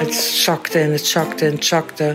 Het 0.00 0.14
zakte 0.14 0.78
en 0.78 0.92
het 0.92 1.06
zakte 1.06 1.44
en 1.44 1.52
het 1.54 1.64
zakte. 1.64 2.14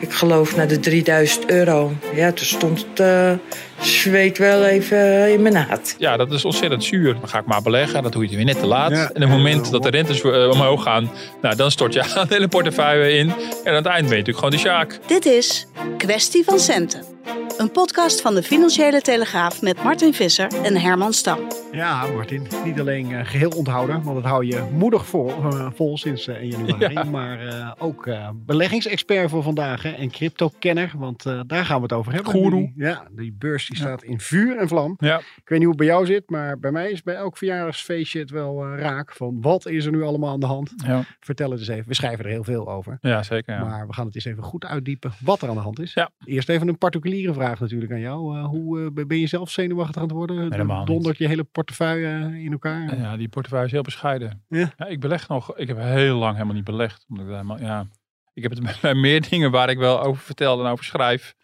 Ik 0.00 0.12
geloof 0.12 0.56
naar 0.56 0.68
de 0.68 0.80
3000 0.80 1.50
euro. 1.50 1.92
Ja, 2.14 2.32
toen 2.32 2.46
stond 2.46 2.86
het 2.88 3.00
uh, 3.00 3.32
zweet 3.80 4.38
wel 4.38 4.64
even 4.64 5.32
in 5.32 5.42
mijn 5.42 5.54
naad. 5.54 5.94
Ja, 5.98 6.16
dat 6.16 6.32
is 6.32 6.44
ontzettend 6.44 6.84
zuur. 6.84 7.14
Dan 7.14 7.28
ga 7.28 7.38
ik 7.38 7.46
maar 7.46 7.62
beleggen. 7.62 8.02
Dat 8.02 8.12
doe 8.12 8.30
je 8.30 8.36
weer 8.36 8.44
net 8.44 8.58
te 8.58 8.66
laat. 8.66 8.90
En 8.90 9.08
op 9.08 9.14
het 9.14 9.28
moment 9.28 9.70
dat 9.70 9.82
de 9.82 9.90
rentes 9.90 10.22
uh, 10.22 10.48
omhoog 10.50 10.82
gaan, 10.82 11.10
nou, 11.42 11.56
dan 11.56 11.70
stort 11.70 11.92
je 11.92 12.00
de 12.28 12.34
hele 12.34 12.48
portefeuille 12.48 13.16
in. 13.16 13.28
En 13.64 13.70
aan 13.70 13.74
het 13.74 13.86
eind 13.86 14.08
ben 14.08 14.16
je 14.16 14.24
natuurlijk 14.24 14.36
gewoon 14.36 14.50
de 14.50 14.58
sjaak. 14.58 14.98
Dit 15.06 15.26
is 15.26 15.66
Kwestie 15.96 16.44
van 16.44 16.58
Centen. 16.58 17.13
Een 17.58 17.70
podcast 17.70 18.20
van 18.20 18.34
de 18.34 18.42
Financiële 18.42 19.00
Telegraaf 19.00 19.62
met 19.62 19.82
Martin 19.82 20.14
Visser 20.14 20.64
en 20.64 20.76
Herman 20.76 21.12
Stam. 21.12 21.38
Ja, 21.72 22.06
Martin. 22.06 22.46
Niet 22.64 22.80
alleen 22.80 23.10
uh, 23.10 23.24
geheel 23.24 23.50
onthouden, 23.50 24.02
want 24.02 24.22
dat 24.22 24.30
hou 24.30 24.46
je 24.46 24.68
moedig 24.72 25.06
vol, 25.06 25.28
uh, 25.28 25.70
vol 25.74 25.98
sinds 25.98 26.28
uh, 26.28 26.34
1 26.34 26.50
januari. 26.50 26.94
Ja. 26.94 27.04
Maar 27.04 27.74
ook 27.78 28.08
beleggingsexpert 28.34 29.30
voor 29.30 29.42
vandaag 29.42 29.82
hè, 29.82 29.90
en 29.90 30.10
crypto-kenner, 30.10 30.92
want 30.96 31.22
daar 31.22 31.64
gaan 31.64 31.76
we 31.76 31.82
het 31.82 31.92
over 31.92 32.12
hebben. 32.12 32.32
Goeroe. 32.32 32.72
Ja, 32.76 33.06
die 33.10 33.34
beurs 33.38 33.66
die 33.66 33.76
staat 33.76 34.02
in 34.02 34.20
vuur 34.20 34.56
en 34.56 34.68
vlam. 34.68 34.94
Ja. 34.98 35.18
Ik 35.18 35.48
weet 35.48 35.58
niet 35.58 35.68
hoe 35.68 35.68
het 35.68 35.76
bij 35.76 35.86
jou 35.86 36.06
zit, 36.06 36.30
maar 36.30 36.58
bij 36.58 36.70
mij 36.70 36.90
is 36.90 37.02
bij 37.02 37.14
elk 37.14 37.36
verjaardagsfeestje 37.36 38.18
het 38.18 38.30
wel 38.30 38.76
raak 38.76 39.12
van 39.12 39.40
wat 39.40 39.66
is 39.66 39.84
er 39.84 39.92
nu 39.92 40.02
allemaal 40.02 40.30
aan 40.30 40.40
de 40.40 40.46
hand. 40.46 40.72
Ja. 40.76 41.04
Vertel 41.20 41.50
het 41.50 41.58
eens 41.58 41.68
even. 41.68 41.88
We 41.88 41.94
schrijven 41.94 42.24
er 42.24 42.30
heel 42.30 42.44
veel 42.44 42.68
over. 42.70 42.98
Ja, 43.00 43.22
zeker. 43.22 43.54
Ja. 43.54 43.64
Maar 43.64 43.86
we 43.86 43.92
gaan 43.92 44.06
het 44.06 44.14
eens 44.14 44.24
even 44.24 44.42
goed 44.42 44.64
uitdiepen 44.64 45.12
wat 45.20 45.42
er 45.42 45.48
aan 45.48 45.54
de 45.54 45.60
hand 45.60 45.80
is. 45.80 45.94
Ja. 45.94 46.10
Eerst 46.24 46.48
even 46.48 46.68
een 46.68 46.78
particuliere 47.14 47.34
vraag 47.34 47.60
natuurlijk 47.60 47.92
aan 47.92 48.00
jou. 48.00 48.38
Uh, 48.38 48.44
hoe 48.44 48.78
uh, 48.78 49.06
ben 49.06 49.18
je 49.18 49.26
zelf 49.26 49.50
zenuwachtig 49.50 49.96
aan 49.96 50.02
het 50.02 50.12
worden? 50.12 50.52
Helemaal 50.52 50.84
Dondert 50.84 51.18
je 51.18 51.28
hele 51.28 51.44
portefeuille 51.44 52.42
in 52.42 52.52
elkaar? 52.52 52.98
Ja, 52.98 53.16
die 53.16 53.28
portefeuille 53.28 53.66
is 53.66 53.72
heel 53.72 53.82
bescheiden. 53.82 54.44
Ja. 54.48 54.72
ja. 54.76 54.86
ik 54.86 55.00
beleg 55.00 55.28
nog. 55.28 55.56
Ik 55.56 55.68
heb 55.68 55.78
heel 55.78 56.16
lang 56.16 56.32
helemaal 56.32 56.54
niet 56.54 56.64
belegd. 56.64 57.04
Omdat 57.08 57.26
ik, 57.26 57.32
helemaal, 57.32 57.60
ja, 57.60 57.86
ik 58.32 58.42
heb 58.42 58.52
het 58.52 58.80
bij 58.80 58.94
meer 58.94 59.28
dingen 59.28 59.50
waar 59.50 59.70
ik 59.70 59.78
wel 59.78 60.02
over 60.02 60.22
vertel 60.22 60.64
en 60.64 60.70
over 60.70 60.84
schrijf. 60.84 61.34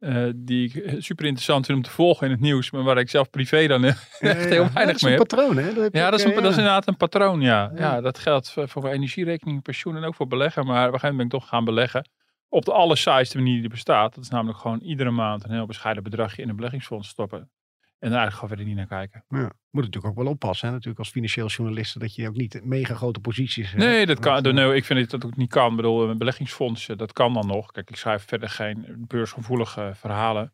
Uh, 0.00 0.30
die 0.36 0.72
ik 0.72 1.02
super 1.02 1.24
interessant 1.24 1.66
vind 1.66 1.78
om 1.78 1.84
te 1.84 1.90
volgen 1.90 2.26
in 2.26 2.32
het 2.32 2.40
nieuws, 2.40 2.70
maar 2.70 2.82
waar 2.82 2.98
ik 2.98 3.10
zelf 3.10 3.30
privé 3.30 3.66
dan 3.66 3.84
echt 3.84 4.18
ja, 4.20 4.34
heel 4.34 4.68
weinig 4.74 4.74
mee 4.74 4.84
Dat 4.84 4.94
is 4.94 5.02
een 5.02 5.16
patroon, 5.16 5.56
hè? 5.56 5.74
Dat 5.74 5.92
ja, 5.92 6.10
dat 6.10 6.18
is, 6.18 6.24
een, 6.24 6.34
dat 6.34 6.44
is 6.44 6.56
inderdaad 6.56 6.88
een 6.88 6.96
patroon, 6.96 7.40
ja. 7.40 7.70
ja. 7.74 7.80
ja 7.80 8.00
dat 8.00 8.18
geldt 8.18 8.50
voor, 8.50 8.68
voor 8.68 8.88
energierekening, 8.88 9.62
pensioen 9.62 9.96
en 9.96 10.04
ook 10.04 10.14
voor 10.14 10.26
beleggen. 10.26 10.66
Maar 10.66 10.88
op 10.88 10.92
een 10.92 11.00
gegeven 11.00 11.16
moment 11.16 11.28
ben 11.28 11.38
ik 11.38 11.44
toch 11.44 11.50
gaan 11.50 11.64
beleggen 11.64 12.04
op 12.52 12.64
de 12.64 12.72
allersaaiste 12.72 13.36
manier 13.36 13.54
die 13.54 13.62
er 13.62 13.68
bestaat. 13.68 14.14
Dat 14.14 14.24
is 14.24 14.30
namelijk 14.30 14.58
gewoon 14.58 14.80
iedere 14.80 15.10
maand 15.10 15.44
een 15.44 15.50
heel 15.50 15.66
bescheiden 15.66 16.02
bedragje 16.02 16.42
in 16.42 16.48
een 16.48 16.56
beleggingsfonds 16.56 17.08
stoppen. 17.08 17.38
En 17.38 18.10
daar 18.10 18.18
eigenlijk 18.18 18.32
gewoon 18.32 18.48
verder 18.48 18.66
niet 18.66 18.76
naar 18.76 18.86
kijken. 18.86 19.24
Ja, 19.28 19.52
moet 19.70 19.84
natuurlijk 19.84 20.06
ook 20.06 20.22
wel 20.24 20.32
oppassen. 20.32 20.66
Hè? 20.66 20.72
Natuurlijk 20.72 20.98
als 20.98 21.10
financieel 21.10 21.46
journalist 21.46 22.00
dat 22.00 22.14
je 22.14 22.28
ook 22.28 22.36
niet 22.36 22.60
mega 22.64 22.94
grote 22.94 23.20
posities 23.20 23.74
Nee, 23.74 24.06
dat 24.06 24.18
kan. 24.18 24.42
Dat, 24.42 24.54
nee, 24.54 24.74
ik 24.74 24.84
vind 24.84 25.00
dat 25.00 25.20
dat 25.20 25.30
ook 25.30 25.36
niet 25.36 25.50
kan. 25.50 25.70
Ik 25.70 25.76
bedoel, 25.76 26.08
een 26.08 26.18
beleggingsfonds, 26.18 26.86
dat 26.86 27.12
kan 27.12 27.32
dan 27.32 27.46
nog. 27.46 27.70
Kijk, 27.70 27.90
ik 27.90 27.96
schrijf 27.96 28.24
verder 28.24 28.48
geen 28.48 29.04
beursgevoelige 29.08 29.92
verhalen. 29.94 30.50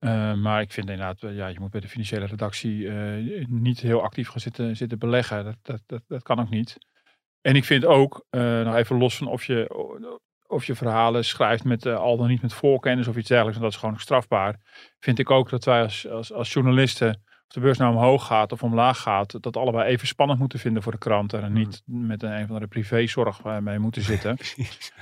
Uh, 0.00 0.34
maar 0.34 0.60
ik 0.60 0.72
vind 0.72 0.90
inderdaad, 0.90 1.20
ja, 1.20 1.46
je 1.46 1.60
moet 1.60 1.70
bij 1.70 1.80
de 1.80 1.88
financiële 1.88 2.26
redactie 2.26 2.78
uh, 2.78 3.46
niet 3.46 3.80
heel 3.80 4.02
actief 4.02 4.28
gaan 4.28 4.40
zitten, 4.40 4.76
zitten 4.76 4.98
beleggen. 4.98 5.44
Dat, 5.44 5.56
dat, 5.62 5.82
dat, 5.86 6.02
dat 6.06 6.22
kan 6.22 6.40
ook 6.40 6.50
niet. 6.50 6.76
En 7.40 7.56
ik 7.56 7.64
vind 7.64 7.84
ook, 7.84 8.26
uh, 8.30 8.62
nog 8.62 8.74
even 8.74 8.98
los 8.98 9.16
van 9.16 9.26
of 9.26 9.44
je 9.44 9.66
of 10.48 10.64
je 10.64 10.74
verhalen 10.74 11.24
schrijft 11.24 11.64
met 11.64 11.84
uh, 11.84 11.96
al 11.96 12.16
dan 12.16 12.28
niet 12.28 12.42
met 12.42 12.52
voorkennis 12.52 13.08
of 13.08 13.16
iets 13.16 13.28
dergelijks, 13.28 13.56
en 13.56 13.64
dat 13.64 13.72
is 13.72 13.78
gewoon 13.78 13.98
strafbaar, 13.98 14.60
vind 15.00 15.18
ik 15.18 15.30
ook 15.30 15.50
dat 15.50 15.64
wij 15.64 15.82
als, 15.82 16.08
als, 16.08 16.32
als 16.32 16.52
journalisten, 16.52 17.22
of 17.48 17.54
de 17.54 17.60
beurs 17.60 17.78
nou 17.78 17.94
omhoog 17.94 18.26
gaat 18.26 18.52
of 18.52 18.62
omlaag 18.62 19.00
gaat, 19.00 19.42
dat 19.42 19.56
allebei 19.56 19.88
even 19.88 20.06
spannend 20.06 20.38
moeten 20.38 20.58
vinden 20.58 20.82
voor 20.82 20.92
de 20.92 20.98
kranten 20.98 21.42
en 21.42 21.52
niet 21.52 21.82
mm. 21.84 22.06
met 22.06 22.22
een, 22.22 22.32
een 22.32 22.46
van 22.46 22.60
de 22.60 22.66
privézorg 22.66 23.44
mee 23.44 23.78
moeten 23.78 24.02
zitten. 24.12 24.36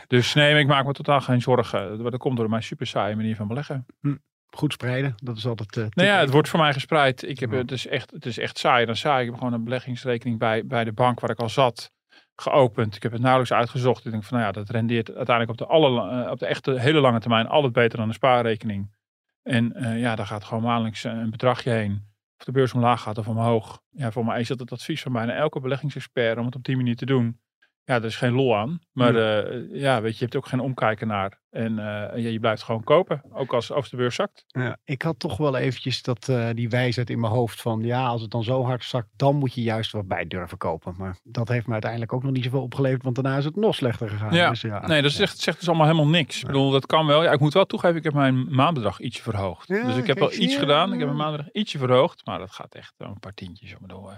dus 0.06 0.34
nee, 0.34 0.58
ik 0.58 0.66
maak 0.66 0.86
me 0.86 0.92
totaal 0.92 1.20
geen 1.20 1.42
zorgen. 1.42 2.02
Dat 2.02 2.16
komt 2.16 2.36
door 2.36 2.50
mijn 2.50 2.62
super 2.62 2.86
saaie 2.86 3.16
manier 3.16 3.36
van 3.36 3.48
beleggen. 3.48 3.86
Hm. 4.00 4.14
Goed 4.50 4.72
spreiden, 4.72 5.14
dat 5.22 5.36
is 5.36 5.46
altijd. 5.46 5.76
Uh, 5.76 5.86
nou 5.90 6.08
ja, 6.08 6.18
het 6.18 6.30
wordt 6.30 6.48
voor 6.48 6.60
mij 6.60 6.72
gespreid. 6.72 7.22
Ik 7.22 7.40
heb, 7.40 7.50
het, 7.50 7.72
is 7.72 7.86
echt, 7.86 8.10
het 8.10 8.26
is 8.26 8.38
echt 8.38 8.58
saai 8.58 8.86
dan 8.86 8.96
saai. 8.96 9.24
Ik 9.24 9.30
heb 9.30 9.38
gewoon 9.38 9.52
een 9.52 9.64
beleggingsrekening 9.64 10.38
bij, 10.38 10.66
bij 10.66 10.84
de 10.84 10.92
bank 10.92 11.20
waar 11.20 11.30
ik 11.30 11.40
al 11.40 11.48
zat 11.48 11.90
geopend. 12.36 12.96
Ik 12.96 13.02
heb 13.02 13.12
het 13.12 13.20
nauwelijks 13.20 13.52
uitgezocht. 13.52 14.04
Ik 14.04 14.10
denk 14.10 14.24
van, 14.24 14.38
nou 14.38 14.48
ja, 14.48 14.60
dat 14.60 14.70
rendeert 14.70 15.14
uiteindelijk 15.14 15.60
op 15.60 15.66
de, 15.66 15.74
alle, 15.74 16.30
op 16.30 16.38
de 16.38 16.46
echte 16.46 16.80
hele 16.80 17.00
lange 17.00 17.20
termijn 17.20 17.46
altijd 17.46 17.72
beter 17.72 17.98
dan 17.98 18.08
een 18.08 18.14
spaarrekening. 18.14 18.94
En 19.42 19.72
uh, 19.76 20.00
ja, 20.00 20.16
daar 20.16 20.26
gaat 20.26 20.44
gewoon 20.44 20.62
maandelijks 20.62 21.04
een 21.04 21.30
bedragje 21.30 21.70
heen. 21.70 22.04
Of 22.38 22.44
de 22.44 22.52
beurs 22.52 22.72
omlaag 22.72 23.02
gaat 23.02 23.18
of 23.18 23.28
omhoog. 23.28 23.82
Ja, 23.90 24.10
voor 24.10 24.24
mij 24.24 24.40
is 24.40 24.48
dat 24.48 24.58
het 24.58 24.72
advies 24.72 25.02
van 25.02 25.12
bijna 25.12 25.32
elke 25.32 25.60
beleggingsexpert 25.60 26.38
om 26.38 26.44
het 26.44 26.54
op 26.54 26.64
die 26.64 26.76
manier 26.76 26.96
te 26.96 27.06
doen. 27.06 27.40
Ja, 27.84 27.94
er 27.94 28.04
is 28.04 28.16
geen 28.16 28.32
lol 28.32 28.56
aan. 28.56 28.80
Maar 28.92 29.14
uh, 29.14 29.80
ja 29.80 30.00
weet 30.00 30.12
je, 30.12 30.18
je 30.18 30.24
hebt 30.24 30.36
ook 30.36 30.46
geen 30.46 30.60
omkijken 30.60 31.06
naar. 31.06 31.40
En 31.56 31.72
uh, 31.72 31.84
ja, 32.22 32.28
je 32.28 32.40
blijft 32.40 32.62
gewoon 32.62 32.84
kopen, 32.84 33.22
ook 33.32 33.52
als, 33.54 33.72
als 33.72 33.90
de 33.90 33.96
beurs 33.96 34.14
zakt. 34.14 34.44
Ja, 34.46 34.76
ik 34.84 35.02
had 35.02 35.18
toch 35.18 35.36
wel 35.36 35.56
eventjes 35.56 36.02
dat, 36.02 36.28
uh, 36.28 36.48
die 36.54 36.68
wijsheid 36.68 37.10
in 37.10 37.20
mijn 37.20 37.32
hoofd 37.32 37.60
van 37.60 37.80
ja, 37.80 38.06
als 38.06 38.22
het 38.22 38.30
dan 38.30 38.44
zo 38.44 38.64
hard 38.64 38.84
zakt, 38.84 39.08
dan 39.16 39.36
moet 39.36 39.54
je 39.54 39.62
juist 39.62 39.92
wat 39.92 40.06
bij 40.06 40.26
durven 40.26 40.58
kopen. 40.58 40.94
Maar 40.98 41.18
dat 41.22 41.48
heeft 41.48 41.66
me 41.66 41.72
uiteindelijk 41.72 42.12
ook 42.12 42.22
nog 42.22 42.32
niet 42.32 42.44
zoveel 42.44 42.62
opgeleverd, 42.62 43.02
want 43.02 43.14
daarna 43.14 43.36
is 43.36 43.44
het 43.44 43.56
nog 43.56 43.74
slechter 43.74 44.08
gegaan. 44.08 44.34
Ja, 44.34 44.50
dus, 44.50 44.60
ja 44.60 44.86
nee, 44.86 45.02
dat 45.02 45.12
zegt, 45.12 45.38
zegt 45.38 45.58
dus 45.58 45.68
allemaal 45.68 45.86
helemaal 45.86 46.08
niks. 46.08 46.40
Ik 46.40 46.46
bedoel, 46.46 46.70
dat 46.70 46.86
kan 46.86 47.06
wel. 47.06 47.22
Ja, 47.22 47.32
ik 47.32 47.40
moet 47.40 47.54
wel 47.54 47.66
toegeven, 47.66 47.96
ik 47.96 48.04
heb 48.04 48.14
mijn 48.14 48.54
maandbedrag 48.54 49.00
ietsje 49.00 49.22
verhoogd. 49.22 49.68
Ja, 49.68 49.86
dus 49.86 49.96
ik 49.96 50.06
heb 50.06 50.18
wel 50.18 50.32
iets 50.32 50.56
gedaan. 50.56 50.92
Ik 50.92 50.98
heb 50.98 51.08
mijn 51.08 51.20
maandbedrag 51.20 51.52
ietsje 51.52 51.78
verhoogd, 51.78 52.26
maar 52.26 52.38
dat 52.38 52.52
gaat 52.52 52.74
echt 52.74 52.94
een 52.98 53.18
paar 53.18 53.34
tientjes. 53.34 53.70
Ik 53.70 53.78
bedoel, 53.78 54.10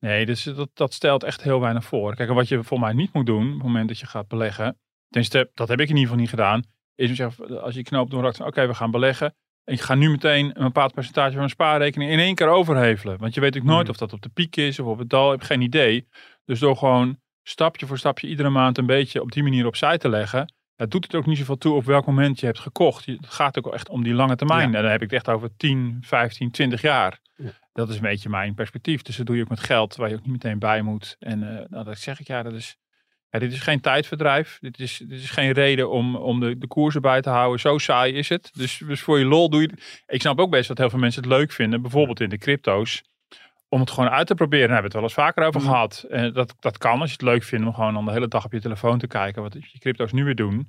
Nee, 0.00 0.26
dus 0.26 0.42
dat, 0.42 0.68
dat 0.74 0.92
stelt 0.92 1.22
echt 1.22 1.42
heel 1.42 1.60
weinig 1.60 1.84
voor. 1.84 2.14
Kijk, 2.14 2.28
en 2.28 2.34
wat 2.34 2.48
je 2.48 2.62
voor 2.62 2.80
mij 2.80 2.92
niet 2.92 3.12
moet 3.12 3.26
doen 3.26 3.46
op 3.46 3.52
het 3.54 3.62
moment 3.62 3.88
dat 3.88 3.98
je 3.98 4.06
gaat 4.06 4.28
beleggen, 4.28 4.78
tenminste, 5.14 5.50
dat 5.54 5.68
heb 5.68 5.80
ik 5.80 5.88
in 5.88 5.96
ieder 5.96 6.02
geval 6.02 6.20
niet 6.20 6.30
gedaan, 6.30 6.62
is 6.94 7.12
zeggen, 7.12 7.62
als 7.62 7.74
je 7.74 7.82
knoop 7.82 8.10
doorrakt 8.10 8.36
van 8.36 8.46
oké, 8.46 8.66
we 8.66 8.74
gaan 8.74 8.90
beleggen. 8.90 9.34
En 9.64 9.74
ik 9.74 9.80
ga 9.80 9.94
nu 9.94 10.10
meteen 10.10 10.46
een 10.46 10.64
bepaald 10.64 10.94
percentage 10.94 11.28
van 11.28 11.38
mijn 11.38 11.50
spaarrekening 11.50 12.10
in 12.10 12.18
één 12.18 12.34
keer 12.34 12.48
overhevelen. 12.48 13.18
Want 13.18 13.34
je 13.34 13.40
weet 13.40 13.56
ook 13.56 13.62
nooit 13.62 13.80
Hmm. 13.80 13.90
of 13.90 13.96
dat 13.96 14.12
op 14.12 14.22
de 14.22 14.28
piek 14.28 14.56
is 14.56 14.78
of 14.78 14.86
op 14.86 14.98
het 14.98 15.10
dal. 15.10 15.32
Ik 15.32 15.38
heb 15.38 15.48
geen 15.48 15.60
idee. 15.60 16.08
Dus 16.44 16.58
door 16.58 16.76
gewoon 16.76 17.18
stapje 17.42 17.86
voor 17.86 17.98
stapje 17.98 18.28
iedere 18.28 18.48
maand 18.48 18.78
een 18.78 18.86
beetje 18.86 19.20
op 19.20 19.32
die 19.32 19.42
manier 19.42 19.66
opzij 19.66 19.98
te 19.98 20.08
leggen. 20.08 20.52
Ja, 20.76 20.86
doet 20.86 21.04
het 21.04 21.14
ook 21.14 21.26
niet 21.26 21.38
zoveel 21.38 21.58
toe 21.58 21.74
op 21.74 21.84
welk 21.84 22.06
moment 22.06 22.40
je 22.40 22.46
hebt 22.46 22.58
gekocht. 22.58 23.06
Het 23.06 23.26
gaat 23.26 23.58
ook 23.58 23.72
echt 23.72 23.88
om 23.88 24.02
die 24.02 24.14
lange 24.14 24.36
termijn. 24.36 24.70
Ja. 24.70 24.76
En 24.76 24.82
dan 24.82 24.90
heb 24.90 25.02
ik 25.02 25.10
het 25.10 25.18
echt 25.18 25.36
over 25.36 25.56
10, 25.56 25.98
15, 26.00 26.50
20 26.50 26.80
jaar. 26.80 27.20
Ja. 27.36 27.50
Dat 27.72 27.88
is 27.88 27.96
een 27.96 28.02
beetje 28.02 28.28
mijn 28.28 28.54
perspectief. 28.54 29.02
Dus 29.02 29.16
dat 29.16 29.26
doe 29.26 29.36
je 29.36 29.42
ook 29.42 29.48
met 29.48 29.60
geld 29.60 29.96
waar 29.96 30.08
je 30.08 30.14
ook 30.14 30.22
niet 30.22 30.32
meteen 30.32 30.58
bij 30.58 30.82
moet. 30.82 31.16
En 31.18 31.58
eh, 31.58 31.64
nou, 31.68 31.84
dat 31.84 31.98
zeg 31.98 32.20
ik 32.20 32.26
ja, 32.26 32.42
dat 32.42 32.52
is, 32.52 32.76
ja, 33.34 33.40
dit 33.40 33.52
is 33.52 33.60
geen 33.60 33.80
tijdverdrijf. 33.80 34.58
Dit 34.60 34.78
is, 34.78 35.02
dit 35.08 35.20
is 35.20 35.30
geen 35.30 35.52
reden 35.52 35.90
om, 35.90 36.16
om 36.16 36.40
de, 36.40 36.58
de 36.58 36.66
koersen 36.66 37.02
bij 37.02 37.20
te 37.20 37.30
houden. 37.30 37.60
Zo 37.60 37.78
saai 37.78 38.12
is 38.12 38.28
het. 38.28 38.50
Dus, 38.54 38.82
dus 38.86 39.00
voor 39.00 39.18
je 39.18 39.24
lol 39.24 39.50
doe 39.50 39.60
je 39.60 39.68
het. 39.70 40.02
Ik 40.06 40.20
snap 40.20 40.38
ook 40.38 40.50
best 40.50 40.68
dat 40.68 40.78
heel 40.78 40.90
veel 40.90 40.98
mensen 40.98 41.22
het 41.22 41.30
leuk 41.30 41.52
vinden. 41.52 41.82
Bijvoorbeeld 41.82 42.20
in 42.20 42.28
de 42.28 42.38
crypto's. 42.38 43.02
Om 43.68 43.80
het 43.80 43.90
gewoon 43.90 44.10
uit 44.10 44.26
te 44.26 44.34
proberen. 44.34 44.68
Daar 44.68 44.82
hebben 44.82 44.92
we 44.92 44.98
het 44.98 45.14
wel 45.14 45.24
eens 45.24 45.34
vaker 45.34 45.44
over 45.48 45.60
Mhm. 45.60 45.70
gehad. 45.70 46.06
En 46.10 46.32
dat, 46.32 46.54
dat 46.60 46.78
kan 46.78 47.00
als 47.00 47.08
je 47.10 47.16
het 47.16 47.26
leuk 47.26 47.42
vindt 47.42 47.66
om 47.66 47.74
gewoon 47.74 47.94
dan 47.94 48.04
de 48.04 48.12
hele 48.12 48.28
dag 48.28 48.44
op 48.44 48.52
je 48.52 48.60
telefoon 48.60 48.98
te 48.98 49.06
kijken. 49.06 49.42
Wat 49.42 49.56
je 49.72 49.78
crypto's 49.78 50.12
nu 50.12 50.24
weer 50.24 50.34
doen. 50.34 50.68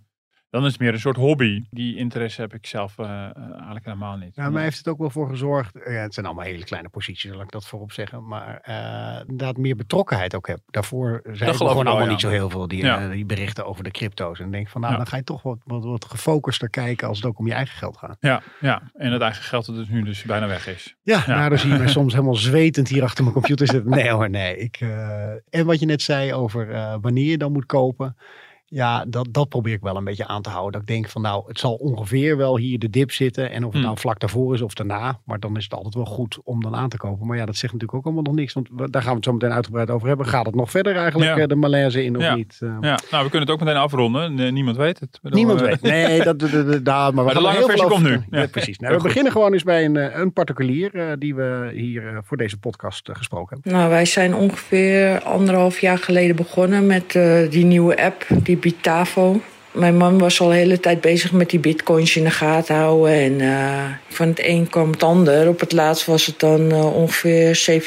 Dan 0.49 0.65
is 0.65 0.71
het 0.71 0.81
meer 0.81 0.93
een 0.93 0.99
soort 0.99 1.15
hobby. 1.15 1.63
Die 1.69 1.97
interesse 1.97 2.41
heb 2.41 2.53
ik 2.53 2.65
zelf 2.65 2.97
eh, 2.97 3.05
eh, 3.05 3.51
eigenlijk 3.51 3.85
helemaal 3.85 4.17
niet. 4.17 4.35
Ja, 4.35 4.49
mij 4.49 4.63
heeft 4.63 4.77
het 4.77 4.87
ook 4.87 4.97
wel 4.97 5.09
voor 5.09 5.29
gezorgd. 5.29 5.73
Ja, 5.85 5.91
het 5.91 6.13
zijn 6.13 6.25
allemaal 6.25 6.43
hele 6.45 6.63
kleine 6.63 6.89
posities, 6.89 7.31
laat 7.31 7.41
ik 7.41 7.51
dat 7.51 7.67
voorop 7.67 7.91
zeggen. 7.91 8.27
Maar 8.27 8.59
eh 8.63 9.19
inderdaad 9.19 9.57
meer 9.57 9.75
betrokkenheid 9.75 10.35
ook 10.35 10.47
heb. 10.47 10.59
Daarvoor 10.69 11.19
zijn 11.31 11.49
ik 11.49 11.55
gewoon 11.55 11.75
allemaal 11.87 12.03
ja. 12.05 12.09
niet 12.11 12.19
zo 12.19 12.29
heel 12.29 12.49
veel 12.49 12.67
die, 12.67 12.83
Ja. 12.83 13.01
eh, 13.03 13.11
die 13.11 13.25
berichten 13.25 13.65
over 13.65 13.83
de 13.83 13.91
crypto's. 13.91 14.39
En 14.39 14.51
denk 14.51 14.67
van 14.69 14.81
nou, 14.81 14.93
Ja. 14.93 14.97
dan 14.99 15.07
ga 15.07 15.17
je 15.17 15.23
toch 15.23 15.41
wat, 15.41 15.57
wat, 15.63 15.83
wat 15.83 16.05
gefocuster 16.05 16.69
kijken 16.69 17.07
als 17.07 17.17
het 17.17 17.25
ook 17.25 17.39
om 17.39 17.47
je 17.47 17.53
eigen 17.53 17.77
geld 17.77 17.97
gaat. 17.97 18.17
Ja, 18.19 18.41
ja, 18.59 18.81
en 18.93 19.11
het 19.11 19.21
eigen 19.21 19.43
geld 19.43 19.65
dat 19.65 19.75
dus 19.75 19.87
nu 19.87 20.01
dus 20.03 20.23
bijna 20.23 20.47
weg 20.47 20.67
is. 20.67 20.95
Ja, 21.03 21.23
Ja. 21.27 21.35
nou 21.35 21.49
dan 21.49 21.57
zie 21.59 21.71
je 21.71 21.77
mij 21.77 21.87
soms 21.99 22.13
helemaal 22.13 22.35
zwetend 22.35 22.87
hier 22.87 23.03
achter 23.03 23.23
mijn 23.23 23.35
computer 23.35 23.67
zitten. 23.67 23.91
Nee 23.91 24.09
hoor, 24.09 24.29
nee. 24.29 24.57
Ik, 24.57 24.77
eh, 24.79 25.29
en 25.49 25.65
wat 25.65 25.79
je 25.79 25.85
net 25.85 26.01
zei 26.01 26.33
over 26.33 26.71
eh, 26.71 26.95
wanneer 27.01 27.29
je 27.29 27.37
dan 27.37 27.51
moet 27.51 27.65
kopen. 27.65 28.17
Ja, 28.67 29.05
dat, 29.07 29.27
dat 29.31 29.49
probeer 29.49 29.73
ik 29.73 29.81
wel 29.81 29.95
een 29.97 30.03
beetje 30.03 30.27
aan 30.27 30.41
te 30.41 30.49
houden. 30.49 30.71
Dat 30.71 30.81
ik 30.81 30.87
denk 30.87 31.09
van 31.09 31.21
nou, 31.21 31.43
het 31.47 31.59
zal 31.59 31.73
ongeveer 31.73 32.37
wel 32.37 32.57
hier 32.57 32.79
de 32.79 32.89
dip 32.89 33.11
zitten. 33.11 33.51
En 33.51 33.57
of 33.57 33.63
het 33.63 33.73
Hmm. 33.73 33.81
nou 33.83 33.97
vlak 33.97 34.19
daarvoor 34.19 34.53
is 34.53 34.61
of 34.61 34.73
daarna. 34.73 35.19
Maar 35.25 35.39
dan 35.39 35.57
is 35.57 35.63
het 35.63 35.73
altijd 35.73 35.93
wel 35.95 36.05
goed 36.05 36.37
om 36.43 36.61
dan 36.61 36.75
aan 36.75 36.89
te 36.89 36.97
kopen. 36.97 37.27
Maar 37.27 37.37
ja, 37.37 37.45
dat 37.45 37.55
zegt 37.55 37.73
natuurlijk 37.73 37.99
ook 37.99 38.05
allemaal 38.05 38.23
nog 38.23 38.35
niks. 38.35 38.53
Want 38.53 38.69
we- 38.75 38.89
daar 38.89 39.01
gaan 39.01 39.09
we 39.11 39.15
het 39.15 39.25
zo 39.25 39.31
meteen 39.33 39.51
uitgebreid 39.51 39.89
over 39.89 40.07
hebben. 40.07 40.25
Gaat 40.25 40.45
het 40.45 40.55
nog 40.55 40.71
verder 40.71 40.95
eigenlijk 40.95 41.35
Ja. 41.35 41.41
eh, 41.41 41.47
de 41.47 41.55
malaise 41.55 42.03
in 42.03 42.15
of 42.15 42.21
Ja. 42.21 42.35
niet? 42.35 42.57
Eh, 42.59 42.69
Ja, 42.81 42.99
nou, 43.11 43.23
we 43.23 43.29
kunnen 43.29 43.41
het 43.41 43.49
ook 43.49 43.59
meteen 43.59 43.79
afronden. 43.81 44.33
Nee, 44.35 44.51
niemand 44.51 44.77
weet 44.77 44.99
het. 44.99 45.19
Bedoel, 45.21 45.37
Niemand 45.37 45.61
eh, 45.61 45.67
weet. 45.67 45.81
Nee, 45.91 46.23
dat, 46.23 46.39
dat, 46.39 46.51
dat, 46.85 47.13
maar, 47.13 47.25
we 47.25 47.33
de 47.33 47.41
lange 47.41 47.57
heel 47.57 47.67
versie 47.67 47.87
komt 47.87 48.03
nu. 48.03 48.11
Ja. 48.11 48.39
Ja, 48.41 48.47
precies. 48.47 48.79
Nou, 48.79 48.95
we 48.97 49.01
beginnen 49.03 49.31
gewoon 49.31 49.53
eens 49.53 49.63
bij 49.63 49.85
een, 49.85 49.97
eh, 49.97 50.19
een 50.19 50.33
particulier 50.33 51.15
die 51.19 51.35
we 51.35 51.71
hier 51.73 52.19
voor 52.23 52.37
deze 52.37 52.57
podcast 52.57 53.09
gesproken 53.13 53.53
hebben. 53.55 53.79
Nou, 53.79 53.89
wij 53.89 54.05
zijn 54.05 54.35
ongeveer 54.35 55.21
anderhalf 55.23 55.79
jaar 55.79 55.97
geleden 55.97 56.35
begonnen 56.35 56.85
met 56.85 57.15
eh, 57.15 57.49
die 57.49 57.65
nieuwe 57.65 58.03
app, 58.03 58.25
die 58.43 58.54
Bitavo. 58.55 59.41
Mijn 59.71 59.97
man 59.97 60.17
was 60.17 60.41
al 60.41 60.47
de 60.47 60.55
hele 60.55 60.79
tijd 60.79 61.01
bezig 61.01 61.31
met 61.31 61.49
die 61.49 61.59
bitcoins 61.59 62.15
in 62.15 62.23
de 62.23 62.29
gaten 62.29 62.75
houden. 62.75 63.13
En 63.13 63.41
eh, 63.41 63.83
van 64.09 64.27
het 64.27 64.45
een 64.45 64.69
kwam 64.69 64.91
het 64.91 65.03
ander. 65.03 65.47
Op 65.47 65.59
het 65.59 65.71
laatst 65.71 66.05
was 66.05 66.25
het 66.25 66.39
dan 66.39 66.71
eh, 66.71 66.95
ongeveer 66.95 67.81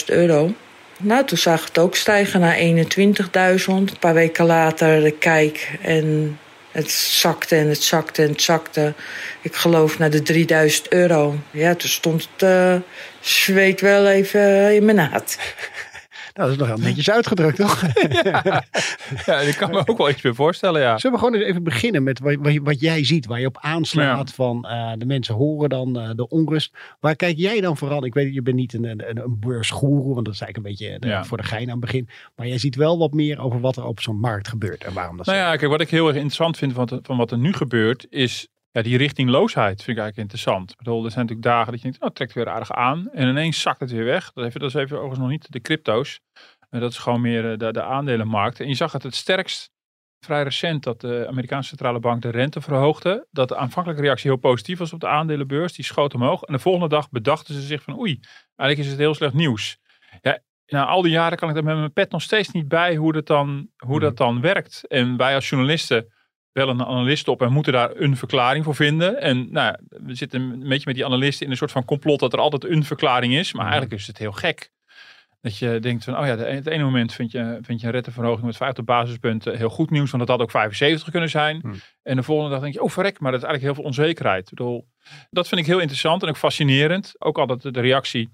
17.000 0.00 0.04
euro. 0.06 0.52
Nou, 0.98 1.24
toen 1.24 1.38
zag 1.38 1.64
het 1.64 1.78
ook 1.78 1.96
stijgen 1.96 2.40
naar 2.40 2.56
21.000. 2.56 3.64
Een 3.66 3.88
paar 4.00 4.14
weken 4.14 4.46
later 4.46 5.02
de 5.02 5.10
kijk 5.10 5.78
en 5.82 6.38
het 6.70 6.90
zakte 6.90 7.56
en 7.56 7.68
het 7.68 7.82
zakte 7.82 8.22
en 8.22 8.28
het 8.28 8.42
zakte. 8.42 8.94
Ik 9.40 9.54
geloof 9.54 9.98
naar 9.98 10.10
de 10.10 10.22
3000 10.22 10.92
euro. 10.92 11.34
Ja, 11.50 11.74
toen 11.74 11.88
stond 11.88 12.28
het 12.32 12.48
eh, 12.48 12.74
zweet 13.20 13.80
wel 13.80 14.08
even 14.08 14.74
in 14.74 14.84
mijn 14.84 14.96
naad. 14.96 15.38
Nou, 16.32 16.48
dat 16.48 16.50
is 16.50 16.56
nog 16.56 16.66
heel 16.66 16.86
netjes 16.86 17.10
uitgedrukt, 17.10 17.56
toch? 17.56 17.82
Ja, 19.26 19.38
ik 19.40 19.56
kan 19.56 19.70
me 19.70 19.82
ook 19.86 19.98
wel 19.98 20.10
iets 20.10 20.22
meer 20.22 20.34
voorstellen, 20.34 20.80
ja. 20.80 20.98
Zullen 20.98 21.18
we 21.18 21.24
gewoon 21.24 21.40
eens 21.40 21.48
even 21.50 21.62
beginnen 21.62 22.02
met 22.02 22.18
wat, 22.20 22.34
wat, 22.40 22.54
wat 22.62 22.80
jij 22.80 23.04
ziet, 23.04 23.26
waar 23.26 23.40
je 23.40 23.46
op 23.46 23.58
aanslaat 23.60 24.32
van 24.32 24.64
eh, 24.66 24.92
de 24.98 25.06
mensen 25.06 25.34
horen 25.34 25.68
dan 25.68 25.98
eh, 25.98 26.10
de 26.14 26.28
onrust. 26.28 26.74
Waar 27.00 27.16
kijk 27.16 27.36
jij 27.36 27.60
dan 27.60 27.76
vooral? 27.76 28.04
Ik 28.04 28.14
weet, 28.14 28.34
je 28.34 28.42
bent 28.42 28.56
niet 28.56 28.72
een, 28.74 28.84
een, 28.84 29.02
een 29.22 29.36
beursgoeroe, 29.38 30.14
want 30.14 30.24
dat 30.26 30.34
is 30.34 30.40
eigenlijk 30.40 30.56
een 30.56 30.86
beetje 30.86 30.98
de- 30.98 31.06
Ja. 31.08 31.24
voor 31.24 31.36
de 31.36 31.42
gein 31.42 31.62
aan 31.64 31.70
het 31.70 31.80
begin. 31.80 32.08
Maar 32.36 32.46
jij 32.46 32.58
ziet 32.58 32.74
wel 32.76 32.98
wat 32.98 33.12
meer 33.12 33.38
over 33.38 33.60
wat 33.60 33.76
er 33.76 33.84
op 33.84 34.00
zo'n 34.00 34.20
markt 34.20 34.48
gebeurt 34.48 34.84
en 34.84 34.92
waarom 34.92 35.16
dat 35.16 35.26
Nou 35.26 35.38
zo 35.38 35.44
ja, 35.44 35.56
kijk, 35.56 35.70
wat 35.70 35.80
ik 35.80 35.90
heel 35.90 36.06
erg 36.06 36.14
interessant 36.16 36.56
vind 36.56 36.72
van, 36.72 36.98
van 37.02 37.16
wat 37.16 37.30
er 37.30 37.38
nu 37.38 37.52
gebeurt, 37.52 38.06
is 38.10 38.48
ja, 38.72 38.82
die 38.82 38.96
richtingloosheid 38.96 39.82
vind 39.82 39.96
ik 39.96 40.02
eigenlijk 40.02 40.16
interessant. 40.16 40.70
Ik 40.70 40.76
bedoel, 40.76 41.04
er 41.04 41.10
zijn 41.10 41.26
natuurlijk 41.26 41.48
dagen 41.48 41.72
dat 41.72 41.80
je 41.80 41.82
denkt, 41.82 41.98
oh, 41.98 42.06
het 42.06 42.14
trekt 42.14 42.32
weer 42.32 42.48
aardig 42.48 42.72
aan. 42.72 43.10
En 43.12 43.28
ineens 43.28 43.60
zakt 43.60 43.80
het 43.80 43.90
weer 43.90 44.04
weg. 44.04 44.32
Dat, 44.32 44.52
dat 44.52 44.62
is 44.62 44.74
even 44.74 44.96
overigens 44.96 45.20
nog 45.20 45.28
niet 45.28 45.52
de 45.52 45.60
crypto's. 45.60 46.20
Eh, 46.70 46.80
dat 46.80 46.90
is 46.90 46.98
gewoon 46.98 47.20
meer 47.20 47.52
eh, 47.52 47.58
de, 47.58 47.72
de 47.72 47.82
aandelenmarkt. 47.82 48.60
En 48.60 48.68
je 48.68 48.74
zag 48.74 48.92
het 48.92 49.02
het 49.02 49.14
sterkst 49.14 49.70
vrij 50.24 50.42
recent 50.42 50.82
dat 50.82 51.00
de 51.00 51.26
Amerikaanse 51.28 51.68
centrale 51.68 52.00
bank 52.00 52.22
de 52.22 52.30
rente 52.30 52.60
verhoogde. 52.60 53.26
Dat 53.30 53.48
de 53.48 53.56
aanvankelijke 53.56 54.02
reactie 54.04 54.30
heel 54.30 54.40
positief 54.40 54.78
was 54.78 54.92
op 54.92 55.00
de 55.00 55.08
aandelenbeurs. 55.08 55.72
Die 55.72 55.84
schoot 55.84 56.14
omhoog. 56.14 56.42
En 56.42 56.52
de 56.52 56.58
volgende 56.58 56.88
dag 56.88 57.10
bedachten 57.10 57.54
ze 57.54 57.60
zich 57.60 57.82
van 57.82 57.98
oei, 57.98 58.20
eigenlijk 58.56 58.88
is 58.88 58.94
het 58.94 58.98
heel 59.04 59.14
slecht 59.14 59.34
nieuws. 59.34 59.78
Ja, 60.20 60.38
na 60.66 60.86
al 60.86 61.02
die 61.02 61.12
jaren 61.12 61.38
kan 61.38 61.50
ik 61.50 61.56
er 61.56 61.64
met 61.64 61.76
mijn 61.76 61.92
pet 61.92 62.10
nog 62.10 62.22
steeds 62.22 62.50
niet 62.50 62.68
bij 62.68 62.96
hoe 62.96 63.12
dat 63.12 63.26
dan, 63.26 63.68
hoe 63.76 64.00
dat 64.00 64.16
dan 64.16 64.40
werkt. 64.40 64.86
En 64.86 65.16
wij 65.16 65.34
als 65.34 65.48
journalisten 65.48 66.12
bellen 66.60 66.80
een 66.80 66.86
analist 66.86 67.28
op 67.28 67.42
en 67.42 67.52
moeten 67.52 67.72
daar 67.72 67.90
een 67.94 68.16
verklaring 68.16 68.64
voor 68.64 68.74
vinden. 68.74 69.20
En 69.20 69.52
nou, 69.52 69.76
we 69.88 70.14
zitten 70.14 70.40
een 70.40 70.68
beetje 70.68 70.84
met 70.86 70.94
die 70.94 71.04
analisten 71.04 71.44
in 71.44 71.50
een 71.52 71.58
soort 71.58 71.72
van 71.72 71.84
complot 71.84 72.20
dat 72.20 72.32
er 72.32 72.38
altijd 72.38 72.64
een 72.64 72.84
verklaring 72.84 73.32
is. 73.34 73.52
Maar 73.52 73.62
Mhm. 73.62 73.72
eigenlijk 73.72 74.00
is 74.00 74.06
het 74.06 74.18
heel 74.18 74.32
gek. 74.32 74.70
Dat 75.40 75.58
je 75.58 75.78
denkt 75.80 76.04
van, 76.04 76.18
oh 76.18 76.26
ja, 76.26 76.36
het 76.36 76.66
ene 76.66 76.84
moment 76.84 77.12
vind 77.12 77.30
je, 77.30 77.58
vind 77.62 77.80
je 77.80 77.86
een 77.86 77.92
renteverhoging 77.92 78.46
met 78.46 78.56
50 78.56 78.84
basispunten 78.84 79.56
heel 79.56 79.68
goed 79.68 79.90
nieuws, 79.90 80.10
want 80.10 80.26
dat 80.26 80.36
had 80.36 80.46
ook 80.46 80.50
75 80.50 81.10
kunnen 81.10 81.30
zijn. 81.30 81.58
Hmm. 81.62 81.74
En 82.02 82.16
de 82.16 82.22
volgende 82.22 82.50
dag 82.50 82.60
denk 82.60 82.74
je, 82.74 82.82
oh 82.82 82.90
verrek, 82.90 83.20
maar 83.20 83.32
dat 83.32 83.40
is 83.40 83.46
eigenlijk 83.46 83.62
heel 83.74 83.74
veel 83.74 83.90
onzekerheid. 84.02 84.42
Ik 84.42 84.56
bedoel, 84.56 84.86
dat 85.30 85.48
vind 85.48 85.60
ik 85.60 85.66
heel 85.66 85.78
interessant 85.78 86.22
en 86.22 86.28
ook 86.28 86.36
fascinerend. 86.36 87.14
Ook 87.18 87.38
altijd 87.38 87.74
de 87.74 87.80
reactie, 87.80 88.30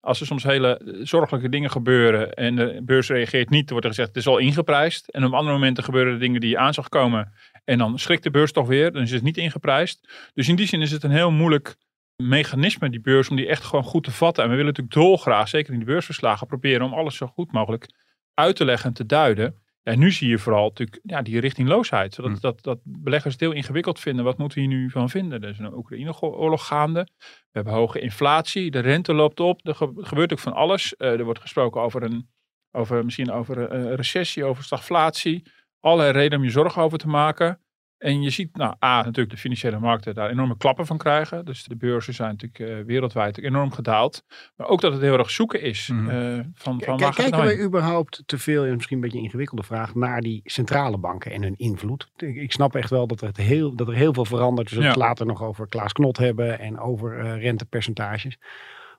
als 0.00 0.20
er 0.20 0.26
soms 0.26 0.42
hele 0.42 1.00
zorgelijke 1.02 1.48
dingen 1.48 1.70
gebeuren 1.70 2.32
en 2.32 2.56
de 2.56 2.80
beurs 2.84 3.08
reageert 3.08 3.50
niet, 3.50 3.70
wordt 3.70 3.84
er 3.84 3.90
gezegd, 3.90 4.08
het 4.08 4.16
is 4.16 4.26
al 4.26 4.38
ingeprijsd. 4.38 5.08
En 5.08 5.24
op 5.24 5.32
andere 5.32 5.54
momenten 5.54 5.84
gebeuren 5.84 6.12
er 6.12 6.18
dingen 6.18 6.40
die 6.40 6.50
je 6.50 6.58
aan 6.58 6.74
zag 6.74 6.88
komen 6.88 7.32
en 7.68 7.78
dan 7.78 7.98
schrikt 7.98 8.22
de 8.22 8.30
beurs 8.30 8.52
toch 8.52 8.66
weer, 8.66 8.92
dan 8.92 9.02
is 9.02 9.10
het 9.10 9.22
niet 9.22 9.36
ingeprijsd. 9.36 10.08
Dus 10.34 10.48
in 10.48 10.56
die 10.56 10.66
zin 10.66 10.82
is 10.82 10.90
het 10.90 11.02
een 11.02 11.10
heel 11.10 11.30
moeilijk 11.30 11.76
mechanisme, 12.22 12.90
die 12.90 13.00
beurs, 13.00 13.28
om 13.28 13.36
die 13.36 13.46
echt 13.48 13.64
gewoon 13.64 13.84
goed 13.84 14.04
te 14.04 14.10
vatten. 14.10 14.42
En 14.44 14.50
we 14.50 14.56
willen 14.56 14.70
natuurlijk 14.72 14.96
dolgraag, 14.96 15.48
zeker 15.48 15.72
in 15.72 15.78
die 15.78 15.88
beursverslagen, 15.88 16.46
proberen 16.46 16.86
om 16.86 16.92
alles 16.92 17.16
zo 17.16 17.26
goed 17.26 17.52
mogelijk 17.52 17.86
uit 18.34 18.56
te 18.56 18.64
leggen 18.64 18.88
en 18.88 18.94
te 18.94 19.06
duiden. 19.06 19.54
Ja, 19.82 19.94
nu 19.94 20.10
zie 20.12 20.28
je 20.28 20.38
vooral 20.38 20.68
natuurlijk 20.68 21.00
ja, 21.02 21.22
die 21.22 21.40
richtingloosheid. 21.40 22.14
Zodat 22.14 22.30
Hmm. 22.30 22.40
dat, 22.40 22.62
dat 22.62 22.78
beleggers 22.82 23.32
het 23.32 23.42
heel 23.42 23.52
ingewikkeld 23.52 24.00
vinden. 24.00 24.24
Wat 24.24 24.38
moeten 24.38 24.58
we 24.58 24.64
hier 24.64 24.74
nu 24.76 24.90
van 24.90 25.10
vinden? 25.10 25.42
Er 25.42 25.48
is 25.48 25.58
een 25.58 25.74
Oekraïne-oorlog 25.74 26.66
gaande. 26.66 27.08
We 27.18 27.24
hebben 27.52 27.72
hoge 27.72 28.00
inflatie. 28.00 28.70
De 28.70 28.78
rente 28.78 29.14
loopt 29.14 29.40
op. 29.40 29.66
Er 29.66 29.74
ge- 29.74 29.92
gebeurt 29.96 30.32
ook 30.32 30.38
van 30.38 30.52
alles. 30.52 30.96
Eh, 30.96 31.10
er 31.18 31.24
wordt 31.24 31.40
gesproken 31.40 31.80
over, 31.80 32.02
een, 32.02 32.28
over 32.72 33.04
misschien 33.04 33.30
over 33.30 33.72
een 33.72 33.96
recessie, 33.96 34.44
over 34.44 34.64
stagflatie. 34.64 35.42
Allerlei 35.80 36.12
redenen 36.12 36.38
om 36.38 36.44
je 36.44 36.50
zorgen 36.50 36.82
over 36.82 36.98
te 36.98 37.08
maken. 37.08 37.60
En 37.98 38.22
je 38.22 38.30
ziet, 38.30 38.56
nou, 38.56 38.74
A, 38.84 38.96
natuurlijk 38.96 39.30
de 39.30 39.36
financiële 39.36 39.78
markten 39.78 40.14
daar 40.14 40.30
enorme 40.30 40.56
klappen 40.56 40.86
van 40.86 40.98
krijgen. 40.98 41.44
Dus 41.44 41.64
de 41.64 41.76
beurzen 41.76 42.14
zijn 42.14 42.36
natuurlijk 42.38 42.78
eh, 42.78 42.84
wereldwijd 42.86 43.38
enorm 43.38 43.72
gedaald. 43.72 44.24
Maar 44.56 44.66
ook 44.66 44.80
dat 44.80 44.92
het 44.92 45.00
heel 45.02 45.18
erg 45.18 45.30
zoeken 45.30 45.60
is. 45.62 45.88
Mhm. 45.88 46.08
eh, 46.08 46.44
van, 46.54 46.80
van 46.84 46.98
waar 46.98 47.14
kijken 47.14 47.38
nou 47.38 47.56
we 47.56 47.62
überhaupt 47.62 48.22
te 48.26 48.38
veel, 48.38 48.64
en 48.64 48.74
misschien 48.74 48.96
een 48.96 49.02
beetje 49.02 49.18
een 49.18 49.24
ingewikkelde 49.24 49.62
vraag, 49.62 49.94
naar 49.94 50.20
die 50.20 50.40
centrale 50.44 50.98
banken 50.98 51.32
en 51.32 51.42
hun 51.42 51.56
invloed? 51.56 52.10
Ik, 52.16 52.36
ik 52.36 52.52
snap 52.52 52.74
echt 52.74 52.90
wel 52.90 53.06
dat 53.06 53.20
er, 53.20 53.26
het 53.26 53.36
heel, 53.36 53.74
dat 53.76 53.88
er 53.88 53.94
heel 53.94 54.12
veel 54.14 54.24
verandert. 54.24 54.68
We 54.68 54.74
zullen 54.74 54.90
het 54.90 54.98
Ja. 54.98 55.06
later 55.06 55.26
nog 55.26 55.42
over 55.42 55.68
Klaas 55.68 55.92
Knot 55.92 56.16
hebben 56.16 56.58
en 56.58 56.78
over 56.78 57.18
eh, 57.18 57.42
rentepercentages. 57.42 58.38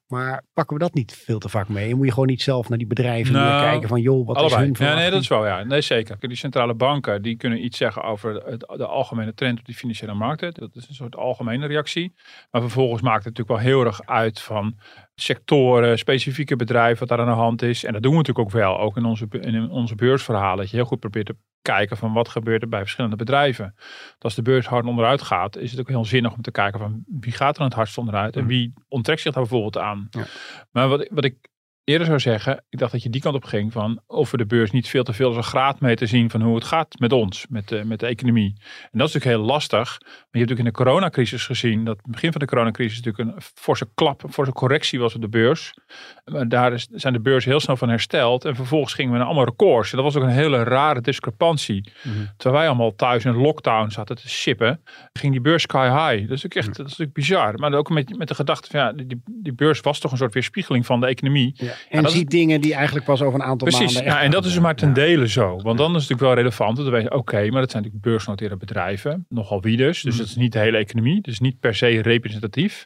Maar 0.10 0.44
pakken 0.54 0.78
we 0.78 0.84
dat 0.84 0.94
niet 0.94 1.14
veel 1.26 1.40
te 1.40 1.50
vaak 1.50 1.68
mee? 1.68 1.90
En 1.90 1.96
moet 1.98 2.06
je 2.06 2.12
gewoon 2.12 2.28
niet 2.28 2.42
zelf 2.42 2.70
naar 2.70 2.78
die 2.78 2.88
bedrijven 2.88 3.34
Nou, 3.34 3.62
kijken 3.64 3.90
van, 3.90 4.02
joh, 4.02 4.28
wat 4.28 4.42
is 4.42 4.56
hun 4.56 4.76
Ja, 4.78 4.96
nee, 4.96 5.10
dat 5.12 5.22
is 5.22 5.28
wel 5.28 5.46
ja. 5.46 5.64
Nee, 5.64 5.82
zeker. 5.82 6.16
Die 6.20 6.36
centrale 6.38 6.74
banken 6.74 7.22
die 7.22 7.36
kunnen 7.38 7.64
iets 7.64 7.78
zeggen 7.78 8.04
over 8.04 8.34
het- 8.36 8.60
de 8.78 8.86
algemene 8.86 9.34
trend 9.34 9.60
op 9.60 9.66
die 9.66 9.76
financiële 9.76 10.14
markten. 10.14 10.54
Dat 10.54 10.76
is 10.76 10.88
een 10.88 10.96
soort 10.96 11.16
algemene 11.16 11.68
reactie. 11.68 12.14
Maar 12.52 12.62
vervolgens 12.62 13.02
maakt 13.02 13.24
het 13.26 13.38
natuurlijk 13.38 13.64
wel 13.64 13.74
heel 13.74 13.86
erg 13.86 14.06
uit 14.06 14.42
van 14.42 14.80
sectoren, 15.22 15.98
specifieke 15.98 16.56
bedrijven 16.56 17.00
wat 17.00 17.08
daar 17.08 17.20
aan 17.28 17.34
de 17.34 17.42
hand 17.42 17.62
is. 17.62 17.84
En 17.84 17.94
dat 17.94 18.02
doen 18.02 18.12
we 18.12 18.18
natuurlijk 18.18 18.48
ook 18.48 18.54
wel, 18.54 18.80
ook 18.80 18.98
in 18.98 19.06
onze, 19.06 19.28
in 19.30 19.70
onze 19.70 19.96
beursverhalen. 19.96 20.58
Dat 20.58 20.70
je 20.70 20.76
heel 20.76 20.86
goed 20.86 21.00
probeert 21.00 21.26
te 21.26 21.36
kijken 21.62 21.98
van 21.98 22.14
wat 22.14 22.30
gebeurt 22.30 22.62
er 22.62 22.70
bij 22.70 22.80
verschillende 22.80 23.16
bedrijven. 23.16 23.64
Want 24.10 24.24
als 24.24 24.36
de 24.36 24.42
beurs 24.42 24.66
hard 24.68 24.86
onderuit 24.86 25.22
gaat, 25.22 25.58
is 25.58 25.72
het 25.72 25.80
ook 25.80 25.88
heel 25.88 26.06
zinnig 26.06 26.34
om 26.34 26.42
te 26.42 26.52
kijken 26.52 26.80
van 26.80 27.04
wie 27.20 27.32
gaat 27.34 27.58
er 27.58 27.64
het 27.64 27.74
hardst 27.74 27.98
onderuit 27.98 28.36
en 28.36 28.42
Mhm. 28.42 28.50
wie 28.50 28.74
onttrekt 28.88 29.22
zich 29.22 29.34
daar 29.34 29.42
bijvoorbeeld 29.44 29.78
aan. 29.78 30.08
Ja. 30.10 30.24
Maar 30.72 30.88
wat, 30.88 31.08
wat 31.12 31.24
ik 31.24 31.49
eerder 31.90 32.08
zou 32.08 32.20
zeggen, 32.20 32.64
ik 32.70 32.80
dacht 32.80 32.92
dat 32.92 33.04
je 33.04 33.10
die 33.10 33.22
kant 33.22 33.36
op 33.36 33.44
ging 33.44 33.72
van 33.72 34.02
of 34.08 34.32
we 34.32 34.38
de 34.38 34.46
beurs 34.46 34.72
niet 34.72 34.88
veel 34.88 35.04
te 35.04 35.14
veel 35.14 35.28
als 35.28 35.36
een 35.36 35.44
graadmeter 35.44 36.08
zien 36.08 36.30
van 36.30 36.42
hoe 36.42 36.56
het 36.56 36.64
gaat 36.64 37.00
met 37.00 37.14
ons, 37.14 37.46
met 37.50 37.68
de, 37.68 37.84
met 37.86 38.00
de 38.00 38.06
economie. 38.06 38.54
En 38.92 39.00
dat 39.00 39.08
is 39.08 39.14
natuurlijk 39.14 39.42
heel 39.42 39.52
lastig. 39.52 39.98
Maar 40.00 40.10
je 40.10 40.16
hebt 40.16 40.50
natuurlijk 40.50 40.60
in 40.60 40.66
de 40.66 40.72
coronacrisis 40.72 41.46
gezien 41.46 41.86
dat 41.86 41.98
het 41.98 42.12
begin 42.12 42.32
van 42.32 42.42
de 42.42 42.48
coronacrisis 42.48 43.02
natuurlijk 43.02 43.36
een 43.36 43.42
forse 43.54 43.90
klap, 43.94 44.24
een 44.24 44.34
forse 44.34 44.52
correctie 44.52 45.00
was 45.00 45.16
op 45.16 45.22
de 45.22 45.30
beurs. 45.30 45.74
Maar 46.26 46.48
daar 46.48 46.74
is, 46.74 46.88
zijn 46.92 47.14
de 47.14 47.20
beurzen 47.20 47.52
heel 47.52 47.60
snel 47.60 47.78
van 47.78 47.90
hersteld 47.90 48.46
en 48.46 48.56
vervolgens 48.56 48.94
gingen 48.94 49.12
we 49.12 49.18
naar 49.18 49.28
allemaal 49.28 49.46
records. 49.46 49.92
En 49.92 49.96
dat 49.96 50.06
was 50.06 50.16
ook 50.16 50.30
een 50.30 50.36
hele 50.36 50.64
rare 50.64 51.02
discrepantie. 51.02 51.92
Mhm. 52.04 52.16
Terwijl 52.38 52.62
wij 52.62 52.68
allemaal 52.68 52.96
thuis 52.96 53.26
in 53.26 53.36
lockdown 53.36 53.90
zaten 53.90 54.16
te 54.16 54.30
shippen, 54.30 54.82
ging 55.14 55.32
die 55.32 55.42
beurs 55.42 55.62
sky 55.62 55.88
high. 55.88 56.28
Dat 56.28 56.38
is 56.38 56.44
natuurlijk 56.44 56.56
echt 56.56 56.68
dat 56.68 56.86
is 56.86 56.98
natuurlijk 56.98 57.14
bizar. 57.14 57.60
Maar 57.60 57.74
ook 57.74 57.90
met, 57.90 58.18
met 58.18 58.28
de 58.28 58.36
gedachte 58.36 58.70
van 58.70 58.80
ja, 58.80 58.92
die, 58.92 59.22
die 59.26 59.54
beurs 59.54 59.80
was 59.80 60.00
toch 60.00 60.12
een 60.12 60.18
soort 60.18 60.34
weerspiegeling 60.34 60.86
van 60.86 61.00
de 61.00 61.08
economie. 61.08 61.54
Ja. 61.56 61.74
En 61.90 62.10
ziet 62.10 62.30
dingen 62.30 62.62
die 62.62 62.74
eigenlijk 62.74 63.06
pas 63.06 63.22
over 63.22 63.40
een 63.40 63.46
aantal 63.46 63.68
Precies, 63.68 63.94
maanden... 63.94 64.12
ja, 64.12 64.16
echt 64.18 64.26
en 64.26 64.32
dat 64.32 64.46
is 64.46 64.60
maar 64.60 64.76
ten 64.76 64.94
dele 64.94 65.28
zo. 65.28 65.48
Want 65.62 65.64
dan 65.64 65.74
is 65.74 65.80
het 65.82 65.92
natuurlijk 65.94 66.20
wel 66.22 66.34
relevant. 66.34 66.76
Dat 66.78 66.86
we 66.86 66.92
weten, 66.92 67.14
oké, 67.14 67.36
maar 67.50 67.62
dat 67.62 67.72
zijn 67.72 67.84
natuurlijk 67.84 68.02
beursgenoteerde 68.12 68.58
bedrijven. 68.58 69.26
Nogal 69.30 69.62
wie 69.62 69.78
dus. 69.78 70.02
Dus 70.02 70.14
Mhm. 70.14 70.22
dat 70.22 70.28
is 70.30 70.36
niet 70.36 70.52
de 70.52 70.60
hele 70.60 70.78
economie. 70.78 71.22
Dus 71.22 71.40
niet 71.40 71.60
per 71.60 71.76
se 71.76 72.02
representatief. 72.02 72.86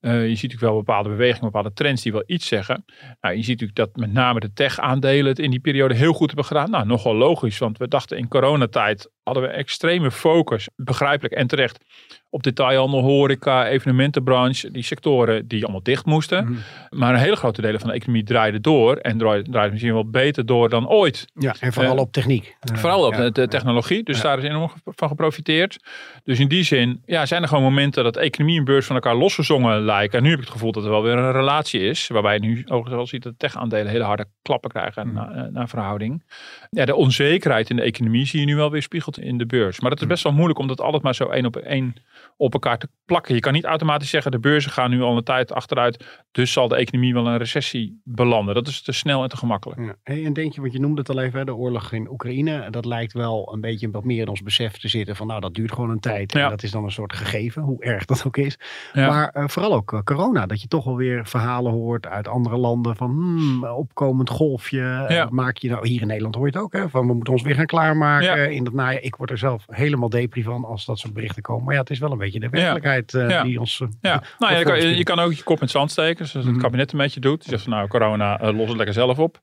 Eh, 0.00 0.12
je 0.12 0.34
ziet 0.34 0.42
natuurlijk 0.42 0.60
wel 0.72 0.76
bepaalde 0.76 1.08
bewegingen, 1.08 1.44
bepaalde 1.44 1.72
trends 1.72 2.02
die 2.02 2.12
wel 2.12 2.22
iets 2.26 2.46
zeggen. 2.46 2.84
Nou, 3.20 3.34
je 3.36 3.42
ziet 3.42 3.60
natuurlijk 3.60 3.78
dat 3.78 3.96
met 4.06 4.12
name 4.12 4.40
de 4.40 4.52
tech-aandelen 4.52 5.26
het 5.26 5.38
in 5.38 5.50
die 5.50 5.60
periode 5.60 5.94
heel 5.94 6.12
goed 6.12 6.26
hebben 6.26 6.44
gedaan. 6.44 6.70
Nou, 6.70 6.86
nogal 6.86 7.14
logisch, 7.14 7.58
want 7.58 7.78
we 7.78 7.88
dachten 7.88 8.18
in 8.18 8.28
coronatijd 8.28 9.10
hadden 9.22 9.42
we 9.42 9.48
extreme 9.48 10.10
focus, 10.10 10.68
begrijpelijk 10.76 11.34
en 11.34 11.46
terecht, 11.46 11.84
op 12.30 12.42
detailhandel, 12.42 13.00
horeca, 13.00 13.68
evenementenbranche, 13.68 14.70
die 14.70 14.82
sectoren 14.82 15.48
die 15.48 15.62
allemaal 15.62 15.82
dicht 15.82 16.04
moesten. 16.04 16.44
Mhm. 16.44 16.54
Maar 16.90 17.14
een 17.14 17.20
hele 17.20 17.36
grote 17.36 17.60
delen 17.60 17.80
van 17.80 17.88
de 17.88 17.94
economie 17.94 18.22
draaiden 18.24 18.62
door 18.62 18.96
en 18.96 19.18
draaiden 19.18 19.50
draaiden 19.50 19.72
misschien 19.72 19.94
wel 19.94 20.10
beter 20.10 20.46
door 20.46 20.68
dan 20.68 20.88
ooit. 20.88 21.26
Ja, 21.34 21.54
en 21.60 21.72
vooral 21.72 21.94
Eh, 21.94 22.00
op 22.00 22.12
techniek. 22.12 22.56
Eh, 22.60 22.76
Vooral 22.76 23.06
op 23.06 23.14
ja. 23.14 23.30
de, 23.30 23.48
technologie. 23.48 24.02
Dus 24.02 24.16
Ja. 24.16 24.22
daar 24.22 24.38
is 24.38 24.44
enorm 24.44 24.70
van 24.84 25.08
geprofiteerd. 25.08 25.76
Dus 26.24 26.38
in 26.38 26.48
die 26.48 26.62
zin 26.62 27.02
ja, 27.06 27.26
zijn 27.26 27.42
er 27.42 27.48
gewoon 27.48 27.62
momenten 27.64 28.04
dat 28.04 28.16
economie 28.16 28.58
en 28.58 28.64
beurs 28.64 28.86
van 28.86 28.94
elkaar 28.94 29.16
losgezongen 29.16 29.82
lijken. 29.90 30.18
En 30.18 30.24
nu 30.24 30.30
heb 30.30 30.38
ik 30.38 30.44
het 30.44 30.52
gevoel 30.54 30.72
dat 30.72 30.84
er 30.84 30.90
wel 30.90 31.02
weer 31.02 31.16
een 31.18 31.32
relatie 31.32 31.80
is. 31.80 32.08
Waarbij 32.08 32.34
je 32.34 32.40
nu 32.40 32.50
overigens 32.64 32.94
wel 32.94 33.06
ziet 33.06 33.22
dat 33.22 33.34
tech-aandelen 33.38 33.86
hele 33.92 34.04
harde 34.04 34.26
klappen 34.42 34.70
krijgen 34.70 35.06
Mm. 35.06 35.14
naar, 35.14 35.52
naar 35.52 35.68
verhouding. 35.68 36.24
Ja, 36.70 36.84
de 36.84 36.94
onzekerheid 36.94 37.70
in 37.70 37.76
de 37.76 37.82
economie 37.82 38.26
zie 38.26 38.40
je 38.40 38.46
nu 38.46 38.56
wel 38.56 38.70
weer 38.70 38.82
spiegeld 38.82 39.18
in 39.18 39.38
de 39.38 39.46
beurs. 39.46 39.80
Maar 39.80 39.90
het 39.90 39.98
is 40.00 40.04
Mm. 40.06 40.10
best 40.12 40.22
wel 40.24 40.32
moeilijk 40.32 40.58
om 40.58 40.66
dat 40.66 40.80
altijd 40.80 41.02
maar 41.02 41.14
zo 41.14 41.28
één 41.28 41.46
op 41.46 41.56
één 41.56 41.94
op 42.36 42.52
elkaar 42.52 42.78
te 42.78 42.88
plakken. 43.04 43.34
Je 43.34 43.40
kan 43.40 43.52
niet 43.52 43.64
automatisch 43.64 44.10
zeggen 44.10 44.30
de 44.30 44.38
beurzen 44.38 44.70
gaan 44.70 44.90
nu 44.90 45.02
al 45.02 45.16
een 45.16 45.22
tijd 45.24 45.52
achteruit. 45.52 46.22
Dus 46.30 46.52
zal 46.52 46.68
de 46.68 46.76
economie 46.76 47.14
wel 47.14 47.26
een 47.26 47.36
recessie 47.38 48.00
belanden. 48.04 48.54
Dat 48.54 48.66
is 48.68 48.82
te 48.82 48.92
snel 48.92 49.22
en 49.22 49.28
te 49.28 49.36
gemakkelijk. 49.36 49.80
Ja. 49.80 49.94
Hey, 50.02 50.24
en 50.24 50.32
denk 50.32 50.52
je, 50.54 50.60
want 50.60 50.72
je 50.72 50.80
noemde 50.80 51.00
het 51.00 51.08
al 51.10 51.20
even, 51.20 51.46
de 51.46 51.54
oorlog 51.54 51.92
in 51.92 52.10
Oekraïne. 52.10 52.70
Dat 52.70 52.84
lijkt 52.84 53.12
wel 53.12 53.52
een 53.52 53.60
beetje 53.60 53.90
wat 53.90 54.04
meer 54.04 54.20
in 54.20 54.28
ons 54.28 54.42
besef 54.42 54.78
te 54.78 54.88
zitten 54.88 55.16
van 55.16 55.26
nou, 55.26 55.40
dat 55.40 55.54
duurt 55.54 55.72
gewoon 55.72 55.90
een 55.90 56.00
tijd. 56.00 56.34
En 56.34 56.40
Ja. 56.40 56.48
dat 56.48 56.62
is 56.62 56.70
dan 56.70 56.84
een 56.84 56.90
soort 56.90 57.12
gegeven, 57.12 57.62
hoe 57.62 57.82
erg 57.84 58.04
dat 58.04 58.24
ook 58.26 58.36
is. 58.36 58.58
Ja. 58.92 59.06
Maar 59.08 59.28
eh, 59.28 59.48
vooral 59.48 59.74
ook 59.74 59.79
eh, 59.92 60.00
corona, 60.04 60.46
dat 60.46 60.60
je 60.62 60.68
toch 60.68 60.84
wel 60.84 60.96
weer 60.96 61.26
verhalen 61.26 61.72
hoort 61.72 62.06
uit 62.06 62.28
andere 62.28 62.56
landen 62.56 62.96
van 62.96 63.10
hmm, 63.10 63.64
opkomend 63.64 64.30
golfje. 64.30 65.04
Ja. 65.08 65.28
maak 65.30 65.56
je 65.56 65.68
nou, 65.70 65.88
hier 65.88 66.00
in 66.00 66.06
Nederland 66.06 66.34
hoor 66.34 66.46
je 66.46 66.52
het 66.52 66.62
ook, 66.62 66.72
hè, 66.72 66.88
van 66.88 67.06
we 67.06 67.14
moeten 67.14 67.32
ons 67.32 67.42
weer 67.42 67.54
gaan 67.54 67.66
klaarmaken 67.66 68.26
Ja. 68.26 68.34
in 68.36 68.64
dat 68.64 68.72
najaar. 68.72 69.02
Ik 69.02 69.16
word 69.16 69.30
er 69.30 69.38
zelf 69.38 69.64
helemaal 69.66 70.08
depri 70.08 70.42
van 70.42 70.64
als 70.64 70.84
dat 70.84 70.98
soort 70.98 71.12
berichten 71.14 71.42
komen. 71.42 71.64
Maar 71.64 71.74
ja, 71.74 71.80
het 71.80 71.90
is 71.90 71.98
wel 71.98 72.12
een 72.12 72.18
beetje 72.18 72.40
de 72.40 72.48
werkelijkheid 72.48 73.14
eh, 73.14 73.42
die 73.42 73.60
ons... 73.60 73.80
eh, 73.80 73.88
Ja, 74.00 74.22
nou 74.38 74.52
ja, 74.52 74.58
je, 74.58 74.64
kan, 74.64 74.78
je 74.96 75.02
kan 75.02 75.18
ook 75.18 75.32
je 75.32 75.42
kop 75.42 75.56
in 75.56 75.62
het 75.62 75.70
zand 75.70 75.90
steken. 75.90 76.26
Zoals 76.26 76.46
het 76.46 76.54
Mhm. 76.54 76.64
kabinet 76.64 76.92
een 76.92 76.98
beetje 76.98 77.20
doet. 77.20 77.40
Die 77.40 77.50
zegt 77.50 77.62
van 77.62 77.72
nou, 77.72 77.88
corona, 77.88 78.52
los 78.52 78.68
het 78.68 78.76
lekker 78.76 78.94
zelf 78.94 79.18
op. 79.18 79.40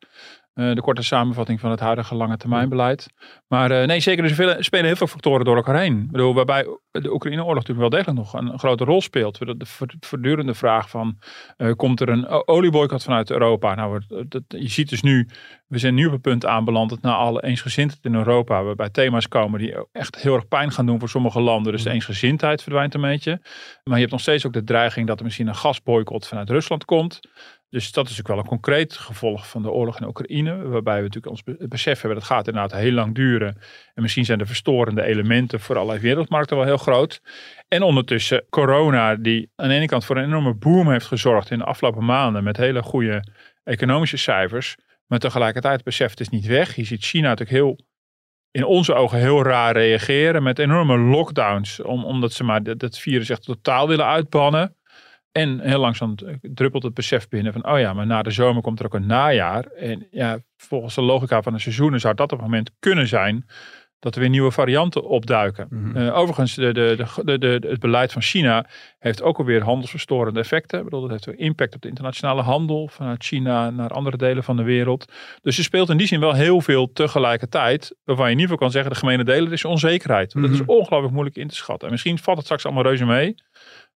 Eh, 0.57 0.73
de 0.73 0.81
korte 0.81 1.01
samenvatting 1.01 1.59
van 1.59 1.71
het 1.71 1.79
huidige 1.79 2.15
lange 2.15 2.37
termijnbeleid. 2.37 3.07
Maar 3.47 3.71
eh, 3.71 3.87
nee, 3.87 3.99
zeker, 3.99 4.23
er 4.23 4.63
spelen, 4.63 4.85
heel 4.85 4.95
veel 4.95 5.07
factoren 5.07 5.45
door 5.45 5.55
elkaar 5.55 5.79
heen. 5.79 6.01
Ik 6.01 6.11
bedoel, 6.11 6.33
waarbij 6.33 6.65
de 6.91 7.13
Oekraïne-oorlog 7.13 7.55
natuurlijk 7.55 7.89
wel 7.89 7.99
degelijk 7.99 8.17
nog 8.17 8.33
een, 8.33 8.59
grote 8.59 8.83
rol 8.83 9.01
speelt. 9.01 9.37
De, 9.37 9.57
de 9.57 9.65
voortdurende 9.99 10.53
vraag 10.53 10.89
van, 10.89 11.17
eh, 11.57 11.71
komt 11.71 11.99
er 11.99 12.09
een 12.09 12.47
olieboycott 12.47 13.03
vanuit 13.03 13.31
Europa? 13.31 13.75
Nou, 13.75 14.01
dat, 14.27 14.43
je 14.47 14.69
ziet 14.69 14.89
dus 14.89 15.01
nu, 15.01 15.27
we 15.67 15.77
zijn 15.77 15.93
nu 15.93 16.05
op 16.05 16.11
het 16.11 16.21
punt 16.21 16.45
aanbeland 16.45 16.89
dat 16.89 17.01
na 17.01 17.15
alle 17.15 17.43
eensgezindheid 17.43 18.05
in 18.05 18.15
Europa, 18.15 18.63
waarbij 18.63 18.89
thema's 18.89 19.27
komen 19.27 19.59
die 19.59 19.75
echt 19.91 20.15
heel 20.15 20.35
erg 20.35 20.47
pijn 20.47 20.71
gaan 20.71 20.85
doen 20.85 20.99
voor 20.99 21.09
sommige 21.09 21.39
landen. 21.39 21.71
Dus 21.71 21.83
de 21.83 21.91
eensgezindheid 21.91 22.61
verdwijnt 22.61 22.93
een 22.93 23.01
beetje. 23.01 23.39
Maar 23.83 23.95
je 23.95 23.99
hebt 23.99 24.11
nog 24.11 24.21
steeds 24.21 24.45
ook 24.45 24.53
de 24.53 24.63
dreiging 24.63 25.07
dat 25.07 25.17
er 25.17 25.25
misschien 25.25 25.47
een 25.47 25.55
gasboycott 25.55 26.27
vanuit 26.27 26.49
Rusland 26.49 26.85
komt. 26.85 27.19
Dus 27.69 27.91
dat 27.91 28.09
is 28.09 28.09
natuurlijk 28.09 28.27
wel 28.27 28.37
een 28.37 28.61
concreet 28.61 28.93
gevolg 28.93 29.49
van 29.49 29.61
de 29.61 29.71
oorlog 29.71 29.99
in 29.99 30.07
Oekraïne. 30.07 30.67
Waarbij 30.67 30.95
we 30.95 31.01
natuurlijk 31.01 31.31
ons 31.31 31.43
be- 31.43 31.67
besef 31.67 32.01
hebben 32.01 32.19
dat 32.19 32.27
gaat 32.27 32.47
inderdaad 32.47 32.79
heel 32.79 32.91
lang 32.91 33.15
duren. 33.15 33.57
En 33.93 34.01
misschien 34.01 34.25
zijn 34.25 34.37
de 34.37 34.45
verstorende 34.45 35.03
elementen 35.03 35.59
voor 35.59 35.75
allerlei 35.75 35.99
wereldmarkten 35.99 36.57
wel 36.57 36.65
heel 36.65 36.77
groot. 36.77 37.21
En 37.67 37.81
ondertussen 37.81 38.45
corona 38.49 39.15
die 39.15 39.51
aan 39.55 39.67
de 39.67 39.73
ene 39.73 39.85
kant 39.85 40.05
voor 40.05 40.17
een 40.17 40.23
enorme 40.23 40.53
boom 40.53 40.91
heeft 40.91 41.05
gezorgd 41.05 41.51
in 41.51 41.57
de 41.57 41.63
afgelopen 41.63 42.05
maanden. 42.05 42.43
Met 42.43 42.57
hele 42.57 42.83
goede 42.83 43.23
economische 43.63 44.17
cijfers. 44.17 44.75
Maar 45.07 45.19
tegelijkertijd 45.19 45.75
het 45.75 45.83
besef 45.83 46.09
het 46.09 46.19
is 46.19 46.29
niet 46.29 46.45
weg. 46.45 46.75
Je 46.75 46.83
ziet 46.83 47.03
China 47.03 47.27
natuurlijk 47.27 47.57
heel 47.57 47.77
in 48.51 48.65
onze 48.65 48.93
ogen 48.93 49.19
heel 49.19 49.43
raar 49.43 49.73
reageren 49.73 50.43
met 50.43 50.59
enorme 50.59 50.97
lockdowns. 50.97 51.81
Om, 51.81 52.05
omdat 52.05 52.33
ze 52.33 52.43
maar 52.43 52.77
dat 52.77 52.99
virus 52.99 53.29
echt 53.29 53.43
totaal 53.43 53.87
willen 53.87 54.05
uitbannen. 54.05 54.76
En 55.37 55.59
heel 55.59 55.79
langzaam 55.79 56.15
druppelt 56.41 56.83
het 56.83 56.93
besef 56.93 57.27
binnen 57.27 57.53
van, 57.53 57.67
oh 57.71 57.79
ja, 57.79 57.93
maar 57.93 58.05
na 58.05 58.21
de 58.21 58.31
zomer 58.31 58.61
komt 58.61 58.79
er 58.79 58.85
ook 58.85 58.93
een 58.93 59.05
najaar. 59.05 59.63
En 59.65 60.07
ja, 60.11 60.39
volgens 60.57 60.95
de 60.95 61.01
logica 61.01 61.41
van 61.41 61.53
de 61.53 61.59
seizoenen 61.59 61.99
zou 61.99 62.13
dat 62.15 62.31
op 62.31 62.37
het 62.37 62.47
moment 62.47 62.71
kunnen 62.79 63.07
zijn 63.07 63.45
dat 63.99 64.15
er 64.15 64.21
weer 64.21 64.29
nieuwe 64.29 64.51
varianten 64.51 65.03
opduiken. 65.03 65.67
Eh, 65.95 66.17
overigens, 66.17 66.53
de, 66.55 66.73
de, 66.73 67.05
de, 67.23 67.37
de, 67.37 67.59
de- 67.59 67.67
het 67.69 67.79
beleid 67.79 68.11
van 68.11 68.21
China 68.21 68.65
heeft 68.99 69.21
ook 69.21 69.37
alweer 69.37 69.63
handelsverstorende 69.63 70.39
effecten. 70.39 70.77
Ik 70.77 70.83
bedoel, 70.83 71.07
dat 71.07 71.25
heeft 71.25 71.39
impact 71.39 71.75
op 71.75 71.81
de 71.81 71.87
internationale 71.87 72.41
handel 72.41 72.87
vanuit 72.87 73.23
China 73.23 73.69
naar 73.69 73.89
andere 73.89 74.17
delen 74.17 74.43
van 74.43 74.57
de 74.57 74.63
wereld. 74.63 75.11
Dus 75.41 75.57
er 75.57 75.63
speelt 75.63 75.89
in 75.89 75.97
die 75.97 76.07
zin 76.07 76.19
wel 76.19 76.33
heel 76.33 76.61
veel 76.61 76.91
tegelijkertijd, 76.93 77.95
waarvan 78.03 78.25
je 78.25 78.31
in 78.31 78.39
ieder 78.39 78.53
geval 78.53 78.57
kan 78.57 78.71
zeggen, 78.71 78.91
de 78.91 78.97
gemene 78.99 79.23
delen 79.23 79.51
is 79.51 79.65
onzekerheid. 79.65 80.31
Dat 80.33 80.49
is 80.51 80.59
Mhm. 80.61 80.69
ongelooflijk 80.69 81.13
moeilijk 81.13 81.35
in 81.37 81.47
te 81.47 81.55
schatten. 81.55 81.87
En 81.87 81.93
misschien 81.93 82.17
valt 82.17 82.37
het 82.37 82.45
straks 82.45 82.65
allemaal 82.65 82.83
reuze 82.83 83.05
mee, 83.05 83.35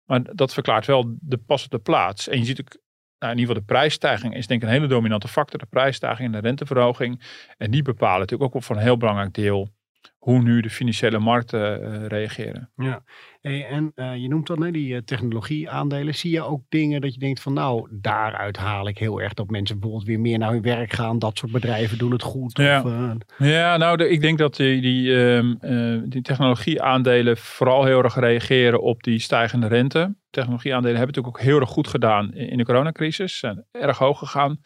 maar 0.09 0.35
dat 0.35 0.53
verklaart 0.53 0.85
wel 0.85 1.15
de 1.19 1.37
pas 1.37 1.63
op 1.63 1.71
de 1.71 1.79
plaats. 1.79 2.27
En 2.27 2.39
je 2.39 2.45
ziet 2.45 2.59
ook, 2.59 2.77
nou, 3.19 3.33
in 3.33 3.39
ieder 3.39 3.55
geval 3.55 3.67
de 3.67 3.73
prijsstijging 3.73 4.35
is 4.35 4.47
denk 4.47 4.61
ik 4.61 4.67
een 4.67 4.73
hele 4.73 4.87
dominante 4.87 5.27
factor. 5.27 5.59
De 5.59 5.65
prijsstijging 5.65 6.27
en 6.27 6.41
de 6.41 6.47
renteverhoging. 6.47 7.21
En 7.57 7.71
die 7.71 7.81
bepalen 7.81 8.19
natuurlijk 8.19 8.55
ook 8.55 8.63
voor 8.63 8.75
een 8.75 8.81
heel 8.81 8.97
belangrijk 8.97 9.33
deel 9.33 9.69
hoe 10.17 10.41
nu 10.41 10.61
de 10.61 10.69
financiële 10.69 11.19
markten 11.19 11.83
eh, 11.83 12.05
reageren. 12.07 12.69
Ja, 12.75 13.03
hey, 13.41 13.65
en 13.65 13.91
eh, 13.95 14.15
je 14.15 14.27
noemt 14.27 14.47
dan 14.47 14.71
die 14.71 14.95
eh, 14.95 15.01
technologie-aandelen. 15.01 16.15
Zie 16.15 16.31
je 16.31 16.41
ook 16.41 16.61
dingen 16.69 17.01
dat 17.01 17.13
je 17.13 17.19
denkt 17.19 17.41
van 17.41 17.53
nou, 17.53 17.87
daaruit 17.91 18.57
haal 18.57 18.87
ik 18.87 18.97
heel 18.97 19.21
erg 19.21 19.33
dat 19.33 19.49
mensen 19.49 19.79
bijvoorbeeld 19.79 20.07
weer 20.09 20.19
meer 20.19 20.37
naar 20.37 20.51
hun 20.51 20.61
werk 20.61 20.93
gaan. 20.93 21.19
Dat 21.19 21.37
soort 21.37 21.51
bedrijven 21.51 21.97
doen 21.97 22.11
het 22.11 22.21
goed. 22.23 22.57
Ja. 22.57 22.81
Of, 22.83 23.17
Ja, 23.37 23.77
nou, 23.77 23.97
de- 23.97 24.09
ik 24.09 24.21
denk 24.21 24.37
dat 24.37 24.55
die, 24.55 24.81
die, 24.81 25.15
ehm, 25.25 25.53
eh, 25.59 26.01
die 26.05 26.21
technologieaandelen 26.21 27.37
vooral 27.37 27.85
heel 27.85 28.03
erg 28.03 28.15
reageren 28.19 28.81
op 28.81 29.03
die 29.03 29.19
stijgende 29.19 29.67
rente. 29.67 30.15
Technologieaandelen 30.29 30.97
hebben 30.97 31.15
natuurlijk 31.15 31.37
ook 31.43 31.49
heel 31.51 31.59
erg 31.59 31.69
goed 31.69 31.87
gedaan 31.87 32.33
in 32.33 32.49
in 32.49 32.57
de 32.57 32.65
coronacrisis. 32.65 33.37
Zijn 33.39 33.65
erg 33.71 33.97
hoog 33.97 34.19
gegaan. 34.19 34.59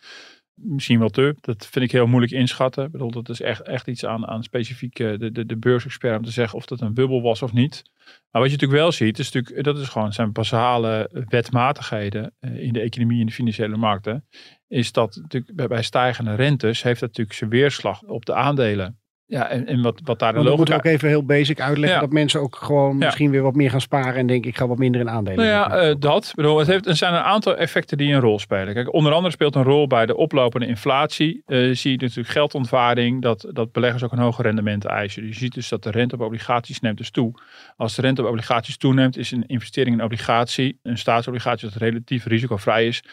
Misschien 0.55 0.99
wel 0.99 1.09
te. 1.09 1.35
Dat 1.41 1.67
vind 1.67 1.85
ik 1.85 1.91
heel 1.91 2.07
moeilijk 2.07 2.33
inschatten. 2.33 2.85
Ik 2.85 2.91
bedoel, 2.91 3.11
dat 3.11 3.29
is 3.29 3.41
echt, 3.41 3.61
echt 3.61 3.87
iets 3.87 4.05
aan, 4.05 4.27
aan 4.27 4.43
specifiek 4.43 4.99
eh, 4.99 5.17
de, 5.17 5.31
de, 5.31 5.45
de 5.45 5.57
beursexpert 5.57 6.17
om 6.17 6.23
te 6.23 6.31
zeggen 6.31 6.57
of 6.57 6.65
dat 6.65 6.81
een 6.81 6.93
bubbel 6.93 7.21
was 7.21 7.41
of 7.41 7.53
niet. 7.53 7.83
Maar 8.03 8.41
wat 8.41 8.51
je 8.51 8.57
natuurlijk 8.57 8.81
wel 8.81 8.91
ziet, 8.91 9.19
is 9.19 9.31
natuurlijk, 9.31 9.63
dat 9.63 9.77
is 9.77 9.87
gewoon 9.87 10.13
zijn 10.13 10.31
basale 10.31 11.25
wetmatigheden 11.29 12.35
eh, 12.39 12.57
in 12.57 12.73
de 12.73 12.79
economie 12.79 13.19
en 13.19 13.25
de 13.25 13.31
financiële 13.31 13.77
markten. 13.77 14.27
Is 14.67 14.91
dat 14.91 15.15
natuurlijk 15.15 15.55
bij, 15.55 15.67
bij 15.67 15.83
stijgende 15.83 16.35
rentes 16.35 16.83
heeft 16.83 16.99
dat 16.99 17.09
natuurlijk 17.09 17.37
zijn 17.37 17.49
weerslag 17.49 18.01
op 18.01 18.25
de 18.25 18.33
aandelen. 18.33 19.02
Ja, 19.25 19.49
en, 19.49 19.65
en 19.67 19.81
wat, 19.81 19.99
wat 20.03 20.19
daar 20.19 20.33
de 20.33 20.37
dan 20.43 20.47
moeten 20.47 20.57
logica... 20.57 20.81
we 20.81 20.87
ook 20.89 20.95
even 20.95 21.07
heel 21.07 21.25
basic 21.25 21.61
uitleggen 21.61 21.95
Ja. 21.99 22.05
dat 22.05 22.13
mensen 22.13 22.41
ook 22.41 22.55
gewoon 22.55 22.97
Ja. 22.97 23.05
misschien 23.05 23.31
weer 23.31 23.41
wat 23.41 23.55
meer 23.55 23.69
gaan 23.69 23.81
sparen 23.81 24.15
en 24.15 24.27
denken 24.27 24.49
ik 24.49 24.57
ga 24.57 24.67
wat 24.67 24.77
minder 24.77 25.01
in 25.01 25.09
aandelen. 25.09 25.45
Nou 25.45 25.49
ja, 25.49 25.71
eh, 25.71 25.95
dat. 25.99 26.31
Bedoel, 26.35 26.57
het 26.57 26.67
heeft, 26.67 26.85
er 26.85 26.95
zijn 26.95 27.13
een 27.13 27.21
aantal 27.21 27.55
effecten 27.55 27.97
die 27.97 28.13
een 28.13 28.19
rol 28.19 28.39
spelen. 28.39 28.73
Kijk, 28.73 28.93
onder 28.93 29.13
andere 29.13 29.33
speelt 29.33 29.55
een 29.55 29.63
rol 29.63 29.87
bij 29.87 30.05
de 30.05 30.15
oplopende 30.15 30.65
inflatie. 30.67 31.41
Eh, 31.45 31.57
zie 31.71 31.91
je 31.91 31.97
natuurlijk 31.97 32.29
geldontwaarding, 32.29 33.21
dat, 33.21 33.45
dat 33.51 33.71
beleggers 33.71 34.03
ook 34.03 34.11
een 34.11 34.19
hoger 34.19 34.43
rendement 34.43 34.85
eisen. 34.85 35.25
Je 35.25 35.33
ziet 35.33 35.53
dus 35.53 35.69
dat 35.69 35.83
de 35.83 35.91
rente 35.91 36.15
op 36.15 36.21
obligaties 36.21 36.79
neemt 36.79 36.97
dus 36.97 37.11
toe. 37.11 37.33
Als 37.77 37.95
de 37.95 38.01
rente 38.01 38.21
op 38.21 38.27
obligaties 38.27 38.77
toeneemt, 38.77 39.17
is 39.17 39.31
een 39.31 39.45
investering 39.47 39.95
in 39.97 40.03
obligatie, 40.03 40.79
een 40.83 40.97
staatsobligatie 40.97 41.69
dat 41.69 41.77
relatief 41.77 42.25
risicovrij 42.25 42.87
is, 42.87 43.03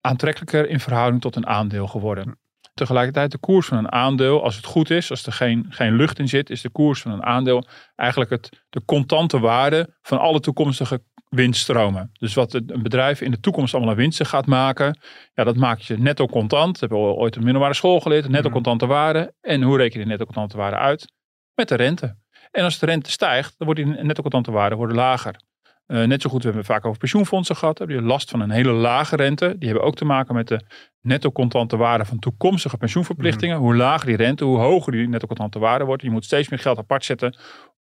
aantrekkelijker 0.00 0.68
in 0.68 0.80
verhouding 0.80 1.20
tot 1.22 1.36
een 1.36 1.46
aandeel 1.46 1.86
geworden. 1.86 2.38
Tegelijkertijd 2.80 3.30
de 3.30 3.38
koers 3.38 3.66
van 3.66 3.78
een 3.78 3.92
aandeel, 3.92 4.42
als 4.44 4.56
het 4.56 4.64
goed 4.64 4.90
is, 4.90 5.10
als 5.10 5.26
er 5.26 5.32
geen, 5.32 5.66
geen 5.68 5.94
lucht 5.94 6.18
in 6.18 6.28
zit, 6.28 6.50
is 6.50 6.60
de 6.60 6.70
koers 6.70 7.00
van 7.00 7.12
een 7.12 7.22
aandeel 7.24 7.64
eigenlijk 7.96 8.30
het, 8.30 8.48
de 8.70 8.84
contante 8.84 9.38
waarde 9.38 9.96
van 10.02 10.18
alle 10.18 10.40
toekomstige 10.40 11.02
winststromen. 11.28 12.10
Dus 12.12 12.34
wat 12.34 12.54
een 12.54 12.82
bedrijf 12.82 13.20
in 13.20 13.30
de 13.30 13.40
toekomst 13.40 13.74
allemaal 13.74 13.92
aan 13.92 13.98
winsten 13.98 14.26
gaat 14.26 14.46
maken, 14.46 14.98
ja, 15.34 15.44
dat 15.44 15.56
maak 15.56 15.78
je 15.78 15.98
netto 15.98 16.26
contant. 16.26 16.72
Dat 16.72 16.80
hebben 16.80 16.98
we 17.08 17.14
ooit 17.14 17.32
op 17.34 17.38
de 17.38 17.44
middelbare 17.44 17.74
school 17.74 18.00
geleerd, 18.00 18.28
netto 18.28 18.44
Mhm. 18.44 18.52
contante 18.52 18.86
waarde. 18.86 19.34
En 19.40 19.62
hoe 19.62 19.76
reken 19.76 19.98
je 19.98 20.04
de 20.04 20.10
netto 20.10 20.24
contante 20.24 20.56
waarde 20.56 20.76
uit? 20.76 21.12
Met 21.54 21.68
de 21.68 21.74
rente. 21.74 22.16
En 22.50 22.64
als 22.64 22.78
de 22.78 22.86
rente 22.86 23.10
stijgt, 23.10 23.54
dan 23.58 23.66
wordt 23.66 23.84
die 23.84 24.02
netto 24.02 24.22
contante 24.22 24.50
waarde 24.50 24.76
worden 24.76 24.96
lager. 24.96 25.40
Eh, 25.90 26.02
net 26.02 26.22
zo 26.22 26.30
goed, 26.30 26.42
we 26.42 26.48
hebben 26.48 26.66
het 26.66 26.72
vaak 26.72 26.84
over 26.84 26.98
pensioenfondsen 26.98 27.56
gehad. 27.56 27.78
Hebben 27.78 27.96
die 27.96 28.06
last 28.06 28.30
van 28.30 28.40
een 28.40 28.50
hele 28.50 28.72
lage 28.72 29.16
rente. 29.16 29.54
Die 29.58 29.68
hebben 29.68 29.86
ook 29.86 29.94
te 29.94 30.04
maken 30.04 30.34
met 30.34 30.48
de 30.48 30.60
netto 31.00 31.32
contante 31.32 31.76
waarde 31.76 32.04
van 32.04 32.18
toekomstige 32.18 32.76
pensioenverplichtingen. 32.76 33.56
Hoe 33.56 33.76
lager 33.76 34.06
die 34.06 34.16
rente, 34.16 34.44
hoe 34.44 34.58
hoger 34.58 34.92
die 34.92 35.08
netto 35.08 35.26
contante 35.26 35.58
waarde 35.58 35.84
wordt. 35.84 36.02
Je 36.02 36.10
moet 36.10 36.24
steeds 36.24 36.48
meer 36.48 36.58
geld 36.58 36.78
apart 36.78 37.04
zetten 37.04 37.36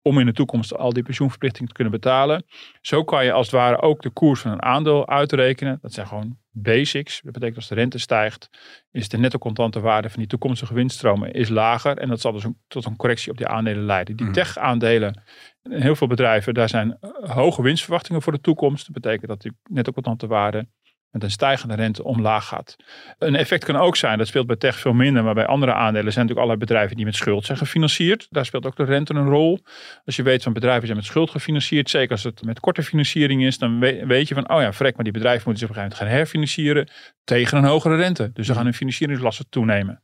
om 0.06 0.18
in 0.18 0.26
de 0.26 0.32
toekomst 0.32 0.76
al 0.76 0.92
die 0.92 1.02
pensioenverplichtingen 1.02 1.68
te 1.68 1.74
kunnen 1.74 1.92
betalen. 1.92 2.44
Zo 2.80 3.04
kan 3.04 3.24
je 3.24 3.32
als 3.32 3.46
het 3.46 3.54
ware 3.54 3.80
ook 3.82 4.02
de 4.02 4.10
koers 4.10 4.40
van 4.40 4.50
een 4.52 4.62
aandeel 4.62 5.08
uitrekenen. 5.08 5.78
Dat 5.82 5.92
zijn 5.92 6.06
gewoon 6.06 6.36
basics. 6.50 7.20
Dat 7.22 7.32
betekent 7.32 7.56
als 7.56 7.68
de 7.68 7.74
rente 7.74 7.98
stijgt, 7.98 8.48
is 8.90 9.08
de 9.08 9.18
netto 9.18 9.38
contante 9.38 9.80
waarde 9.80 10.08
van 10.10 10.18
die 10.18 10.28
toekomstige 10.28 10.74
winststromen 10.74 11.32
is 11.32 11.48
lager. 11.48 11.98
En 11.98 12.08
dat 12.08 12.20
zal 12.20 12.32
dus 12.32 12.44
een- 12.44 12.58
tot 12.68 12.84
een 12.84 12.96
correctie 12.96 13.30
op 13.30 13.36
die 13.36 13.46
aandelen 13.46 13.84
leiden. 13.84 14.16
Die 14.16 14.26
Mhm. 14.26 14.34
tech-aandelen, 14.34 15.22
heel 15.62 15.96
veel 15.96 16.06
bedrijven, 16.06 16.54
daar 16.54 16.68
zijn 16.68 16.98
hoge 17.20 17.62
winstverwachtingen 17.62 18.22
voor 18.22 18.32
de 18.32 18.40
toekomst. 18.40 18.84
Dat 18.92 19.02
betekent 19.02 19.28
dat 19.28 19.40
die 19.42 19.52
netto 19.70 19.92
contante 19.92 20.26
waarde 20.26 20.66
met 21.14 21.22
een 21.22 21.30
stijgende 21.30 21.74
rente 21.74 22.04
omlaag 22.04 22.46
gaat. 22.46 22.76
Een 23.18 23.36
effect 23.36 23.64
kan 23.64 23.76
ook 23.76 23.96
zijn, 23.96 24.18
dat 24.18 24.26
speelt 24.26 24.46
bij 24.46 24.56
tech 24.56 24.78
veel 24.78 24.92
minder, 24.92 25.24
maar 25.24 25.34
bij 25.34 25.46
andere 25.46 25.72
aandelen 25.72 26.12
zijn 26.12 26.26
natuurlijk 26.26 26.40
allerlei 26.40 26.58
bedrijven 26.58 26.96
die 26.96 27.04
met 27.04 27.16
schuld 27.16 27.46
zijn 27.46 27.58
gefinancierd. 27.58 28.26
Daar 28.30 28.44
speelt 28.44 28.66
ook 28.66 28.76
de 28.76 28.84
rente 28.84 29.14
een 29.14 29.28
rol. 29.28 29.60
Als 30.04 30.16
je 30.16 30.22
weet 30.22 30.42
van 30.42 30.52
bedrijven 30.52 30.84
zijn 30.84 30.96
met 30.96 31.06
schuld 31.06 31.30
gefinancierd, 31.30 31.90
zeker 31.90 32.10
als 32.10 32.22
het 32.22 32.42
met 32.44 32.60
korte 32.60 32.82
financiering 32.82 33.44
is, 33.44 33.58
dan 33.58 33.80
we- 33.80 34.06
weet 34.06 34.28
je 34.28 34.34
van, 34.34 34.50
oh 34.50 34.60
ja, 34.60 34.72
vrek, 34.72 34.94
maar 34.94 35.04
die 35.04 35.12
bedrijven 35.12 35.42
moeten 35.46 35.66
zich 35.66 35.70
op 35.70 35.76
een 35.76 35.82
gegeven 35.82 36.06
moment 36.06 36.26
gaan 36.34 36.40
herfinancieren 36.42 36.88
tegen 37.24 37.58
een 37.58 37.64
hogere 37.64 37.96
rente. 37.96 38.30
Dus 38.32 38.46
dan 38.46 38.56
gaan 38.56 38.64
hun 38.64 38.74
financieringslasten 38.74 39.46
toenemen. 39.48 40.02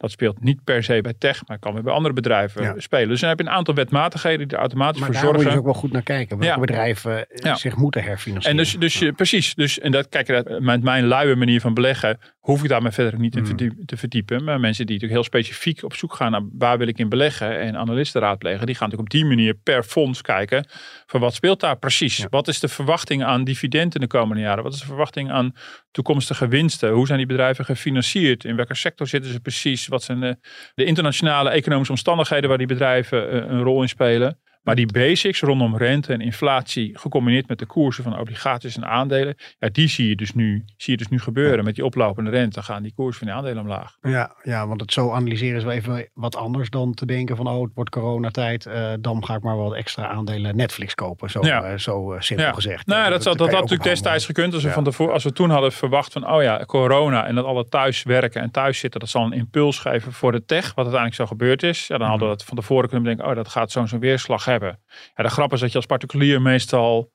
Dat 0.00 0.10
speelt 0.10 0.40
niet 0.42 0.64
per 0.64 0.82
se 0.84 1.00
bij 1.00 1.14
tech, 1.18 1.46
maar 1.46 1.58
kan 1.58 1.72
weer 1.74 1.82
bij 1.82 1.92
andere 1.92 2.14
bedrijven 2.14 2.62
Ja. 2.62 2.74
spelen. 2.76 3.08
Dus 3.08 3.20
dan 3.20 3.28
heb 3.28 3.38
je 3.38 3.44
een 3.44 3.50
aantal 3.50 3.74
wetmatigheden 3.74 4.48
die 4.48 4.56
er 4.56 4.62
automatisch 4.62 5.00
Maar 5.00 5.08
voor 5.12 5.16
daar 5.22 5.24
moet 5.26 5.34
je 5.34 5.42
zorgen. 5.42 5.62
dus 5.62 5.68
ook 5.68 5.72
wel 5.74 5.82
goed 5.82 5.92
naar 5.92 6.02
kijken. 6.16 6.38
Welke 6.38 6.54
Ja. 6.54 6.60
bedrijven 6.60 7.28
eh, 7.30 7.44
Ja. 7.44 7.54
zich 7.54 7.76
moeten 7.76 8.02
herfinancieren. 8.02 8.58
En 8.58 8.64
dus, 8.64 8.78
dus 8.78 8.98
je- 8.98 9.12
precies, 9.12 9.54
dus, 9.54 9.78
en 9.78 9.90
dat, 9.92 10.08
kijk, 10.08 10.26
dat- 10.26 10.60
met 10.60 10.82
mijn 10.82 11.06
luie 11.06 11.36
manier 11.36 11.60
van 11.60 11.74
beleggen, 11.74 12.18
hoef 12.40 12.62
ik 12.62 12.68
daar 12.68 12.82
me 12.82 12.92
verder 12.92 13.20
niet 13.20 13.36
in 13.36 13.44
Hmm. 13.44 13.84
te 13.86 13.96
verdiepen. 13.96 14.44
Maar 14.44 14.60
mensen 14.60 14.86
die 14.86 14.94
natuurlijk 14.94 15.20
heel 15.20 15.40
specifiek 15.40 15.82
op 15.82 15.94
zoek 15.94 16.14
gaan 16.14 16.30
naar 16.30 16.42
waar 16.52 16.78
wil 16.78 16.86
ik 16.86 16.98
in 16.98 17.08
beleggen 17.08 17.60
en 17.60 17.76
analisten 17.76 18.20
raadplegen, 18.20 18.66
die 18.66 18.74
gaan 18.74 18.88
natuurlijk 18.88 19.14
op 19.14 19.20
die 19.20 19.28
manier 19.28 19.54
per 19.54 19.82
fonds 19.82 20.22
kijken 20.22 20.68
van 21.06 21.20
wat 21.20 21.34
speelt 21.34 21.60
daar 21.60 21.78
precies. 21.78 22.16
Ja. 22.16 22.26
Wat 22.30 22.48
is 22.48 22.60
de 22.60 22.68
verwachting 22.68 23.24
aan 23.24 23.44
dividenden 23.44 24.00
de 24.00 24.06
komende 24.06 24.42
jaren? 24.42 24.64
Wat 24.64 24.72
is 24.72 24.80
de 24.80 24.86
verwachting 24.86 25.30
aan 25.30 25.52
toekomstige 25.90 26.48
winsten? 26.48 26.90
Hoe 26.90 27.06
zijn 27.06 27.18
die 27.18 27.26
bedrijven 27.26 27.64
gefinancierd? 27.64 28.44
In 28.44 28.56
welke 28.56 28.74
sector 28.74 29.06
zitten 29.06 29.32
ze 29.32 29.40
precies? 29.40 29.86
Wat 29.86 30.02
zijn 30.02 30.20
de, 30.20 30.36
de 30.74 30.84
internationale 30.84 31.50
economische 31.50 31.92
omstandigheden 31.92 32.48
waar 32.48 32.58
die 32.58 32.66
bedrijven 32.66 33.30
eh, 33.30 33.50
een 33.50 33.62
rol 33.62 33.82
in 33.82 33.88
spelen? 33.88 34.38
Maar 34.62 34.74
die 34.74 34.92
basics 34.92 35.40
rondom 35.40 35.76
rente 35.76 36.12
en 36.12 36.20
inflatie, 36.20 36.98
gecombineerd 36.98 37.48
met 37.48 37.58
de 37.58 37.66
koersen 37.66 38.04
van 38.04 38.18
obligaties 38.18 38.76
en 38.76 38.84
aandelen, 38.86 39.34
ja, 39.58 39.68
die 39.72 39.88
zie 39.88 40.08
je 40.08 40.16
dus 40.16 40.34
nu, 40.34 40.64
zie 40.76 40.92
je 40.92 40.96
dus 40.98 41.08
nu 41.08 41.18
gebeuren. 41.20 41.64
Met 41.64 41.74
die 41.74 41.84
oplopende 41.84 42.30
rente 42.30 42.62
gaan 42.62 42.82
die 42.82 42.92
koers 42.94 43.16
van 43.18 43.26
die 43.26 43.36
aandelen 43.36 43.62
omlaag. 43.62 43.96
Ja, 44.00 44.34
ja, 44.42 44.66
want 44.66 44.80
het 44.80 44.92
zo 44.92 45.10
analyseren 45.12 45.56
is 45.56 45.64
wel 45.64 45.72
even 45.72 46.08
wat 46.14 46.36
anders 46.36 46.70
dan 46.70 46.94
te 46.94 47.06
denken 47.06 47.36
van 47.36 47.46
oh, 47.46 47.62
het 47.62 47.70
wordt 47.74 47.90
coronatijd. 47.90 48.66
eh 48.66 48.92
dan 49.00 49.24
ga 49.24 49.34
ik 49.34 49.42
maar 49.42 49.56
wat 49.56 49.74
extra 49.74 50.06
aandelen 50.08 50.56
Netflix 50.56 50.94
kopen. 50.94 51.30
Zo, 51.30 51.44
Ja. 51.46 51.62
eh, 51.62 51.78
zo 51.78 52.12
eh, 52.12 52.20
simpel 52.20 52.46
Ja. 52.46 52.52
gezegd. 52.52 52.86
Nou, 52.86 53.02
ja, 53.02 53.08
dat, 53.10 53.22
dat 53.22 53.36
kan 53.36 53.46
je 53.46 53.52
had 53.52 53.60
natuurlijk 53.60 53.90
destijds 53.90 54.26
gekund 54.26 54.54
als 54.54 54.62
we, 54.62 54.70
van 54.70 54.84
tevoren, 54.84 55.12
als 55.12 55.24
we 55.24 55.32
toen 55.32 55.50
hadden 55.50 55.72
verwacht 55.72 56.12
van, 56.12 56.30
oh 56.30 56.42
ja, 56.42 56.64
corona 56.66 57.26
en 57.26 57.34
dat 57.34 57.44
alle 57.44 57.68
thuis 57.68 58.02
werken 58.02 58.42
en 58.42 58.50
thuis 58.50 58.78
zitten, 58.78 59.00
dat 59.00 59.08
zal 59.08 59.24
een 59.24 59.32
impuls 59.32 59.78
geven 59.78 60.12
voor 60.12 60.32
de 60.32 60.44
tech, 60.44 60.64
wat 60.66 60.76
uiteindelijk 60.76 61.14
zo 61.14 61.26
gebeurd 61.26 61.62
is. 61.62 61.86
Ja, 61.86 61.98
dan 61.98 62.08
hadden 62.08 62.26
we 62.26 62.28
Mhm. 62.32 62.38
dat 62.38 62.48
van 62.48 62.56
tevoren 62.56 62.88
kunnen 62.88 63.02
bedenken, 63.02 63.28
oh, 63.30 63.36
dat 63.36 63.48
gaat 63.48 63.70
zo'n 63.70 63.88
zo'n 63.88 64.00
weerslag 64.00 64.42
hebben. 64.50 64.80
Ja, 65.14 65.22
de 65.22 65.30
grap 65.30 65.52
is 65.52 65.60
dat 65.60 65.70
je 65.70 65.76
als 65.76 65.86
particulier 65.86 66.42
meestal, 66.42 67.12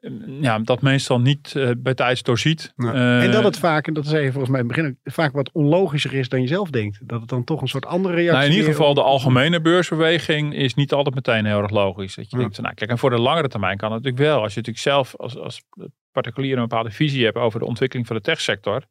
eh, 0.00 0.10
ja, 0.40 0.58
dat 0.58 0.82
meestal 0.82 1.20
niet 1.20 1.54
eh, 1.56 1.70
bij 1.78 1.94
tijds 1.94 2.22
doorziet. 2.22 2.72
Ja. 2.76 2.92
Eh, 2.94 3.24
en 3.24 3.30
dat 3.30 3.44
het 3.44 3.58
vaak, 3.58 3.86
en 3.86 3.94
dat 3.94 4.06
zei 4.06 4.24
je 4.24 4.30
volgens 4.30 4.50
mij 4.52 4.60
in 4.60 4.66
het 4.68 4.76
begin, 4.76 4.98
vaak 5.04 5.32
wat 5.32 5.52
onlogischer 5.52 6.14
is 6.14 6.28
dan 6.28 6.40
je 6.40 6.46
zelf 6.48 6.70
denkt. 6.70 7.00
Dat 7.08 7.20
het 7.20 7.28
dan 7.28 7.44
toch 7.44 7.60
een 7.60 7.68
soort 7.68 7.86
andere 7.86 8.14
reactie 8.14 8.38
Nou, 8.38 8.50
in 8.50 8.56
ieder 8.56 8.70
geval 8.70 8.94
de 8.94 9.02
algemene 9.02 9.60
beursbeweging 9.60 10.54
is 10.54 10.74
niet 10.74 10.92
altijd 10.92 11.14
meteen 11.14 11.44
heel 11.46 11.62
erg 11.62 11.70
logisch. 11.70 12.14
Dat 12.14 12.24
je 12.24 12.36
Ja. 12.36 12.38
denkt, 12.38 12.54
van, 12.54 12.64
nou 12.64 12.76
kijk, 12.76 12.90
en 12.90 12.98
voor 12.98 13.10
de 13.10 13.20
langere 13.20 13.48
termijn 13.48 13.76
kan 13.76 13.92
het 13.92 14.02
natuurlijk 14.02 14.30
wel. 14.30 14.42
Als 14.42 14.54
je 14.54 14.58
natuurlijk 14.60 14.84
zelf 14.84 15.16
als, 15.16 15.38
als 15.38 15.62
particulier 16.12 16.54
een 16.54 16.68
bepaalde 16.68 16.90
visie 16.90 17.24
hebt 17.24 17.36
over 17.36 17.60
de 17.60 17.66
ontwikkeling 17.66 18.06
van 18.06 18.16
de 18.16 18.22
techsector. 18.22 18.82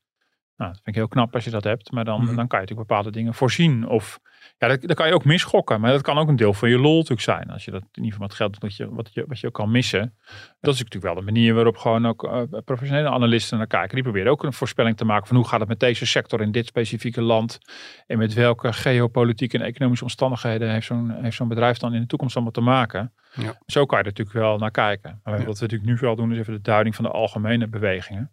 Nou, 0.57 0.71
dat 0.71 0.81
vind 0.83 0.87
ik 0.87 1.01
heel 1.01 1.07
knap 1.07 1.33
als 1.33 1.43
je 1.43 1.49
dat 1.49 1.63
hebt. 1.63 1.91
Maar 1.91 2.05
dan, 2.05 2.15
Mhm. 2.23 2.25
dan 2.35 2.47
kan 2.47 2.59
je 2.59 2.65
natuurlijk 2.65 2.87
bepaalde 2.87 3.11
dingen 3.11 3.33
voorzien. 3.33 3.87
Of 3.87 4.19
ja, 4.57 4.67
dat, 4.67 4.81
dat 4.81 4.95
kan 4.95 5.07
je 5.07 5.13
ook 5.13 5.25
misgokken. 5.25 5.81
Maar 5.81 5.91
dat 5.91 6.01
kan 6.01 6.17
ook 6.17 6.27
een 6.27 6.35
deel 6.35 6.53
van 6.53 6.69
je 6.69 6.77
lol 6.77 6.93
natuurlijk 6.95 7.21
zijn. 7.21 7.49
Als 7.49 7.65
je 7.65 7.71
dat 7.71 7.81
in 7.81 7.87
ieder 8.03 8.11
geval 8.11 8.27
met 8.27 8.35
geld 8.35 8.57
wat 8.59 8.75
je, 8.75 8.89
wat 8.89 9.13
je, 9.13 9.23
wat 9.27 9.39
je 9.39 9.47
ook 9.47 9.53
kan 9.53 9.71
missen. 9.71 10.15
Dat 10.61 10.73
is 10.73 10.79
natuurlijk 10.83 11.03
wel 11.03 11.15
de 11.15 11.21
manier 11.31 11.53
waarop 11.53 11.77
gewoon 11.77 12.05
ook 12.05 12.23
eh, 12.23 12.41
professionele 12.65 13.09
analisten 13.09 13.57
naar 13.57 13.67
kijken. 13.67 13.93
Die 13.93 14.03
proberen 14.03 14.31
ook 14.31 14.43
een 14.43 14.53
voorspelling 14.53 14.97
te 14.97 15.05
maken 15.05 15.27
van 15.27 15.35
hoe 15.35 15.47
gaat 15.47 15.59
het 15.59 15.69
met 15.69 15.79
deze 15.79 16.05
sector 16.05 16.41
in 16.41 16.51
dit 16.51 16.65
specifieke 16.65 17.21
land. 17.21 17.59
En 18.07 18.17
met 18.17 18.33
welke 18.33 18.73
geopolitieke 18.73 19.57
en 19.57 19.63
economische 19.65 20.03
omstandigheden 20.03 20.69
heeft 20.71 20.85
zo'n, 20.85 21.11
heeft 21.21 21.35
zo'n 21.35 21.47
bedrijf 21.47 21.77
dan 21.77 21.93
in 21.93 22.01
de 22.01 22.07
toekomst 22.07 22.35
allemaal 22.35 22.53
te 22.53 22.61
maken. 22.61 23.13
Ja. 23.35 23.57
Zo 23.65 23.85
kan 23.85 23.97
je 23.97 24.03
er 24.03 24.09
natuurlijk 24.09 24.37
wel 24.37 24.57
naar 24.57 24.71
kijken. 24.71 25.19
Maar 25.23 25.39
Ja. 25.39 25.45
wat 25.45 25.55
we 25.55 25.61
natuurlijk 25.61 25.89
nu 25.89 25.97
vooral 25.97 26.15
doen 26.15 26.31
is 26.31 26.37
even 26.39 26.53
de 26.53 26.61
duiding 26.61 26.95
van 26.95 27.03
de 27.05 27.11
algemene 27.11 27.67
bewegingen. 27.67 28.31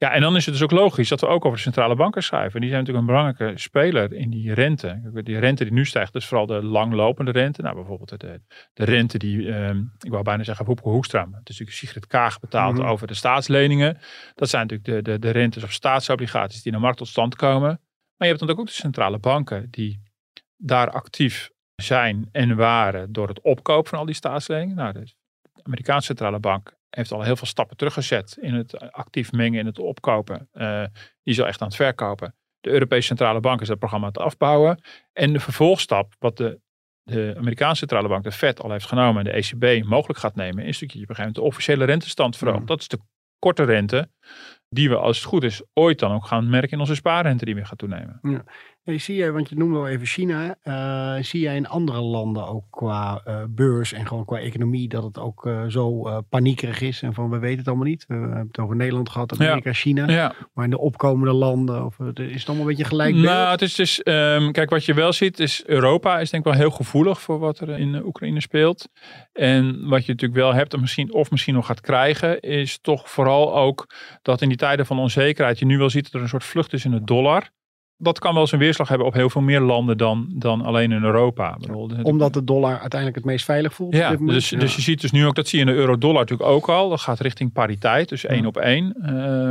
Ja, 0.00 0.12
en 0.12 0.20
dan 0.20 0.36
is 0.36 0.44
het 0.44 0.54
dus 0.54 0.62
ook 0.62 0.70
logisch 0.70 1.08
dat 1.08 1.20
we 1.20 1.26
ook 1.26 1.44
over 1.44 1.56
de 1.56 1.62
centrale 1.62 1.94
banken 1.94 2.22
schrijven. 2.22 2.60
Die 2.60 2.70
zijn 2.70 2.80
natuurlijk 2.84 3.08
een 3.08 3.14
belangrijke 3.14 3.58
speler 3.58 4.12
in 4.12 4.30
die 4.30 4.54
rente. 4.54 5.10
Die 5.24 5.38
rente 5.38 5.64
die 5.64 5.72
nu 5.72 5.84
stijgt, 5.86 6.12
dus 6.12 6.26
vooral 6.26 6.46
de 6.46 6.62
langlopende 6.62 7.30
rente. 7.30 7.62
Nou, 7.62 7.74
bijvoorbeeld 7.74 8.20
de, 8.20 8.40
de 8.72 8.84
rente 8.84 9.18
die, 9.18 9.52
ehm, 9.52 9.78
ik 10.00 10.10
wou 10.10 10.22
bijna 10.22 10.42
zeggen 10.42 10.66
Hoepke 10.66 10.88
Hoekstra. 10.88 11.20
Het 11.20 11.28
is 11.30 11.34
natuurlijk 11.58 11.76
Sigrid 11.76 12.06
Kaag 12.06 12.40
betaald 12.40 12.76
Mhm. 12.76 12.86
over 12.86 13.06
de 13.06 13.14
staatsleningen. 13.14 13.98
Dat 14.34 14.48
zijn 14.48 14.66
natuurlijk 14.66 15.04
de, 15.04 15.12
de, 15.12 15.18
de 15.18 15.30
rentes 15.30 15.62
op 15.62 15.70
staatsobligaties 15.70 16.62
die 16.62 16.72
in 16.72 16.78
de 16.78 16.84
markt 16.84 16.98
tot 16.98 17.08
stand 17.08 17.36
komen. 17.36 17.68
Maar 18.16 18.28
je 18.28 18.34
hebt 18.34 18.38
dan 18.40 18.50
ook 18.50 18.66
de 18.66 18.72
centrale 18.72 19.18
banken 19.18 19.68
die 19.70 20.02
daar 20.56 20.90
actief 20.90 21.50
zijn 21.74 22.28
en 22.32 22.56
waren 22.56 23.12
door 23.12 23.28
het 23.28 23.40
opkopen 23.40 23.90
van 23.90 23.98
al 23.98 24.04
die 24.04 24.14
staatsleningen. 24.14 24.76
Nou, 24.76 24.92
de 24.92 25.12
Amerikaanse 25.62 26.06
centrale 26.06 26.38
bank 26.40 26.76
heeft 26.90 27.12
al 27.12 27.22
heel 27.22 27.36
veel 27.36 27.46
stappen 27.46 27.76
teruggezet 27.76 28.36
in 28.40 28.54
het 28.54 28.92
actief 28.92 29.32
mengen 29.32 29.60
in 29.60 29.66
het 29.66 29.78
opkopen. 29.78 30.48
Eh, 30.52 30.84
die 31.22 31.34
is 31.34 31.40
al 31.40 31.46
echt 31.46 31.60
aan 31.60 31.66
het 31.66 31.76
verkopen. 31.76 32.34
De 32.60 32.70
Europese 32.70 33.06
centrale 33.06 33.40
bank 33.40 33.60
is 33.60 33.68
dat 33.68 33.78
programma 33.78 34.06
aan 34.06 34.12
het 34.12 34.22
afbouwen. 34.22 34.82
En 35.12 35.32
de 35.32 35.40
vervolgstap, 35.40 36.14
wat 36.18 36.36
de, 36.36 36.60
de 37.02 37.34
Amerikaanse 37.36 37.78
centrale 37.78 38.08
bank, 38.08 38.24
de 38.24 38.32
Fed, 38.32 38.62
al 38.62 38.70
heeft 38.70 38.86
genomen 38.86 39.26
en 39.26 39.32
de 39.32 39.38
ECB 39.38 39.84
mogelijk 39.84 40.18
gaat 40.18 40.34
nemen, 40.34 40.64
is 40.64 40.78
dat 40.78 40.92
je 40.92 41.02
op 41.02 41.08
een 41.08 41.14
gegeven 41.14 41.16
moment 41.16 41.34
de 41.34 41.42
officiële 41.42 41.84
rentestand 41.84 42.36
verhoogt. 42.36 42.60
Mm. 42.60 42.66
Dat 42.66 42.80
is 42.80 42.88
de 42.88 42.98
korte 43.38 43.64
rente, 43.64 44.10
die 44.68 44.88
we 44.88 44.96
als 44.96 45.16
het 45.16 45.26
goed 45.26 45.44
is 45.44 45.62
ooit 45.72 45.98
dan 45.98 46.12
ook 46.12 46.26
gaan 46.26 46.50
merken 46.50 46.70
in 46.70 46.80
onze 46.80 46.94
spaarrente 46.94 47.44
die 47.44 47.54
weer 47.54 47.66
gaat 47.66 47.78
toenemen. 47.78 48.18
Hey, 48.88 48.98
zie 48.98 49.16
jij, 49.16 49.32
want 49.32 49.48
je 49.48 49.56
noemde 49.56 49.78
al 49.78 49.88
even 49.88 50.06
China. 50.06 50.56
eh, 50.62 51.24
zie 51.24 51.40
jij 51.40 51.56
in 51.56 51.68
andere 51.68 52.00
landen 52.00 52.48
ook 52.48 52.64
qua 52.70 53.20
eh, 53.24 53.42
beurs 53.48 53.92
en 53.92 54.06
gewoon 54.06 54.24
qua 54.24 54.38
economie 54.38 54.88
dat 54.88 55.02
het 55.02 55.18
ook 55.18 55.46
eh, 55.46 55.64
zo 55.66 56.02
paniekerig 56.28 56.80
is? 56.80 57.02
En 57.02 57.14
van 57.14 57.30
we 57.30 57.38
weten 57.38 57.58
het 57.58 57.68
allemaal 57.68 57.86
niet. 57.86 58.04
We 58.06 58.14
hebben 58.14 58.46
het 58.46 58.58
over 58.58 58.76
Nederland 58.76 59.08
gehad, 59.08 59.32
Amerika, 59.32 59.72
China. 59.72 60.06
Ja, 60.06 60.34
Maar 60.54 60.64
in 60.64 60.70
de 60.70 60.78
opkomende 60.78 61.32
landen 61.32 61.84
of, 61.84 61.98
is 61.98 62.34
het 62.34 62.46
allemaal 62.46 62.60
een 62.60 62.70
beetje 62.70 62.84
gelijk 62.84 63.12
beeld? 63.12 63.24
Nou, 63.24 63.50
het 63.50 63.62
is 63.62 63.74
dus, 63.74 64.02
ehm, 64.02 64.50
kijk, 64.50 64.70
wat 64.70 64.84
je 64.84 64.94
wel 64.94 65.12
ziet 65.12 65.40
is 65.40 65.62
Europa 65.66 66.18
is 66.18 66.30
denk 66.30 66.44
ik 66.46 66.52
wel 66.52 66.60
heel 66.60 66.70
gevoelig 66.70 67.20
voor 67.20 67.38
wat 67.38 67.60
er 67.60 67.78
in 67.78 68.04
Oekraïne 68.04 68.40
speelt. 68.40 68.88
En 69.32 69.88
wat 69.88 70.04
je 70.04 70.12
natuurlijk 70.12 70.40
wel 70.40 70.54
hebt 70.54 70.74
en 70.74 70.80
misschien, 70.80 71.12
of 71.12 71.30
misschien 71.30 71.54
nog 71.54 71.66
gaat 71.66 71.80
krijgen, 71.80 72.40
is 72.40 72.78
toch 72.80 73.10
vooral 73.10 73.56
ook 73.56 73.94
dat 74.22 74.42
in 74.42 74.48
die 74.48 74.58
tijden 74.58 74.86
van 74.86 74.98
onzekerheid 74.98 75.58
je 75.58 75.66
nu 75.66 75.78
wel 75.78 75.90
ziet 75.90 76.04
dat 76.04 76.14
er 76.14 76.20
een 76.20 76.28
soort 76.28 76.44
vlucht 76.44 76.72
is 76.72 76.84
in 76.84 76.90
de 76.90 77.04
dollar. 77.04 77.50
Dat 78.00 78.18
kan 78.18 78.32
wel 78.32 78.40
eens 78.42 78.52
een 78.52 78.58
weerslag 78.58 78.88
hebben 78.88 79.06
op 79.06 79.14
heel 79.14 79.30
veel 79.30 79.40
meer 79.40 79.60
landen 79.60 79.96
dan, 79.98 80.26
dan 80.34 80.62
alleen 80.62 80.92
in 80.92 81.02
Europa. 81.04 81.58
Omdat 82.02 82.32
de 82.32 82.44
dollar 82.44 82.70
uiteindelijk 82.78 83.14
het 83.14 83.24
meest 83.24 83.44
veilig 83.44 83.74
voelt? 83.74 83.94
op 83.94 84.00
ja, 84.00 84.10
dit 84.10 84.18
moment? 84.18 84.36
dus, 84.38 84.48
dus 84.60 84.76
je 84.76 84.82
ziet 84.82 85.00
dus 85.00 85.10
nu 85.10 85.26
ook, 85.26 85.34
dat 85.34 85.48
zie 85.48 85.58
je 85.58 85.64
in 85.64 85.70
de 85.72 85.78
euro-dollar 85.78 86.20
natuurlijk 86.20 86.48
ook 86.50 86.68
al. 86.68 86.88
Dat 86.88 87.00
gaat 87.00 87.20
richting 87.20 87.52
pariteit, 87.52 88.08
dus 88.08 88.24
één 88.26 88.46
op 88.46 88.56
één. 88.56 88.92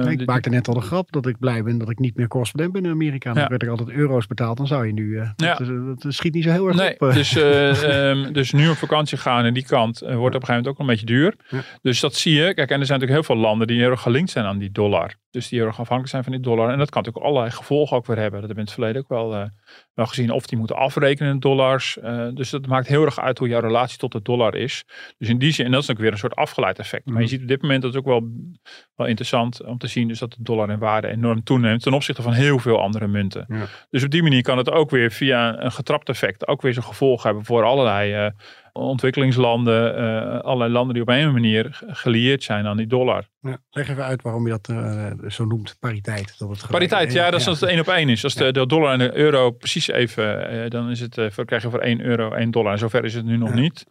Eh, 0.05 0.11
ik 0.11 0.25
maakte 0.25 0.49
net 0.49 0.67
al 0.67 0.73
de 0.73 0.81
grap 0.81 1.11
dat 1.11 1.27
ik 1.27 1.39
blij 1.39 1.63
ben 1.63 1.77
dat 1.77 1.89
ik 1.89 1.99
niet 1.99 2.15
meer 2.15 2.27
correspondent 2.27 2.73
ben 2.73 2.85
in 2.85 2.91
Amerika. 2.91 3.33
Dan 3.33 3.43
Ja. 3.43 3.49
werd 3.49 3.63
ik 3.63 3.69
altijd 3.69 3.89
euro's 3.89 4.27
betaald. 4.27 4.57
Dan 4.57 4.67
zou 4.67 4.85
je 4.87 4.93
nu... 4.93 5.17
eh, 5.19 5.29
Ja. 5.35 5.55
dat, 5.55 5.67
dat, 5.67 6.01
dat 6.01 6.13
schiet 6.13 6.33
niet 6.33 6.43
zo 6.43 6.49
heel 6.51 6.67
erg 6.67 6.75
Nee, 6.77 6.93
op. 6.93 7.07
eh. 7.07 7.13
dus, 7.13 7.35
eh, 7.35 8.09
ehm, 8.09 8.33
dus 8.33 8.51
nu 8.51 8.69
op 8.69 8.75
vakantie 8.75 9.17
gaan 9.17 9.45
aan 9.45 9.53
die 9.53 9.65
kant 9.65 10.01
eh, 10.01 10.15
wordt 10.15 10.35
op 10.35 10.41
een 10.41 10.47
gegeven 10.47 10.55
moment 10.55 10.67
ook 10.67 10.79
een 10.79 10.85
beetje 10.85 11.05
duur. 11.05 11.35
Ja. 11.49 11.61
Dus 11.81 11.99
dat 11.99 12.15
zie 12.15 12.33
je. 12.33 12.53
Kijk, 12.53 12.69
en 12.69 12.79
er 12.79 12.85
zijn 12.85 12.99
natuurlijk 12.99 13.27
heel 13.27 13.35
veel 13.35 13.45
landen 13.45 13.67
die 13.67 13.79
heel 13.79 13.89
erg 13.89 14.01
gelinkt 14.01 14.29
zijn 14.31 14.45
aan 14.45 14.57
die 14.57 14.71
dollar. 14.71 15.13
Dus 15.31 15.47
die 15.47 15.57
heel 15.59 15.67
erg 15.67 15.79
afhankelijk 15.79 16.09
zijn 16.09 16.23
van 16.23 16.31
die 16.31 16.41
dollar. 16.41 16.69
En 16.71 16.77
dat 16.77 16.89
kan 16.89 17.01
natuurlijk 17.03 17.31
allerlei 17.31 17.55
gevolgen 17.55 17.97
ook 17.97 18.05
weer 18.05 18.17
hebben. 18.17 18.39
Dat 18.41 18.49
hebben 18.49 18.65
we 18.65 18.71
in 18.71 18.77
het 18.77 18.93
verleden 18.97 19.01
ook 19.01 19.29
wel, 19.29 19.41
eh, 19.43 19.49
wel 19.93 20.05
gezien. 20.05 20.31
Of 20.31 20.47
die 20.47 20.57
moeten 20.57 20.75
afrekenen 20.75 21.31
in 21.31 21.39
dollars. 21.39 21.97
Eh, 21.99 22.27
dus 22.33 22.49
dat 22.49 22.67
maakt 22.67 22.87
heel 22.87 23.05
erg 23.05 23.19
uit 23.19 23.37
hoe 23.37 23.47
jouw 23.47 23.59
relatie 23.59 23.97
tot 23.97 24.11
de 24.11 24.21
dollar 24.21 24.55
is. 24.55 24.83
Dus 25.17 25.29
in 25.29 25.37
die 25.37 25.51
zin, 25.51 25.65
en 25.65 25.71
dat 25.71 25.81
is 25.81 25.91
ook 25.91 25.97
weer 25.97 26.11
een 26.11 26.17
soort 26.17 26.35
afgeleid 26.35 26.79
effect. 26.79 27.05
Maar 27.05 27.15
je 27.15 27.21
Mhm. 27.21 27.29
ziet 27.29 27.41
op 27.41 27.47
dit 27.47 27.61
moment, 27.61 27.81
dat 27.81 27.91
is 27.91 27.97
ook 27.99 28.05
wel, 28.05 28.27
wel 28.95 29.07
interessant 29.07 29.63
om 29.65 29.77
te 29.77 29.87
zien, 29.87 30.07
dus 30.07 30.19
dat 30.19 30.31
de 30.31 30.43
dollar 30.43 30.69
in 30.69 30.79
waarde 30.79 31.07
enorm 31.07 31.43
toeneemt 31.43 31.81
ten 31.81 31.93
opzichte 31.93 32.21
van 32.21 32.33
heel 32.33 32.59
veel 32.59 32.81
andere 32.81 33.07
munten. 33.07 33.45
Ja. 33.47 33.65
Dus 33.89 34.03
op 34.03 34.09
die 34.09 34.23
manier 34.23 34.41
kan 34.41 34.57
het 34.57 34.71
ook 34.71 34.89
weer 34.89 35.11
via 35.11 35.61
een 35.63 35.71
getrapt 35.71 36.09
effect 36.09 36.47
ook 36.47 36.61
weer 36.61 36.73
zijn 36.73 36.85
gevolg 36.85 37.23
hebben 37.23 37.45
voor 37.45 37.63
allerlei 37.63 38.13
eh, 38.13 38.31
ontwikkelingslanden, 38.77 39.95
eh, 39.97 40.39
allerlei 40.39 40.71
landen 40.71 40.93
die 40.93 41.01
op 41.03 41.09
een 41.09 41.31
manier 41.33 41.67
ge- 41.71 41.85
gelieerd 41.87 42.43
zijn 42.43 42.65
aan 42.67 42.77
die 42.77 42.87
dollar. 42.87 43.27
Ja, 43.39 43.57
leg 43.69 43.89
even 43.89 44.03
uit 44.03 44.21
waarom 44.21 44.43
je 44.47 44.49
dat 44.49 44.67
eh, 44.69 45.11
zo 45.29 45.45
noemt, 45.45 45.75
pariteit. 45.79 46.35
Dat 46.37 46.49
het 46.49 46.67
Pariteit, 46.69 47.13
ja, 47.13 47.29
dat 47.31 47.39
is 47.39 47.47
als 47.47 47.59
het 47.59 47.69
één 47.69 47.79
op 47.79 47.87
één 47.87 48.09
is. 48.09 48.23
Als 48.23 48.33
de, 48.35 48.51
de 48.51 48.67
dollar 48.67 48.91
en 48.93 48.99
de 48.99 49.15
euro 49.17 49.51
precies 49.51 49.87
even, 49.87 50.49
eh, 50.49 50.69
dan 50.69 50.89
is 50.89 50.99
het, 50.99 51.17
eh, 51.17 51.29
voor, 51.29 51.45
krijg 51.45 51.61
je 51.63 51.69
voor 51.69 51.79
1 51.81 52.01
euro 52.01 52.31
1 52.33 52.51
dollar. 52.51 52.77
Zover 52.77 53.03
is 53.05 53.13
het 53.13 53.25
nu 53.25 53.37
nog 53.37 53.49
Ja. 53.49 53.55
niet. 53.55 53.85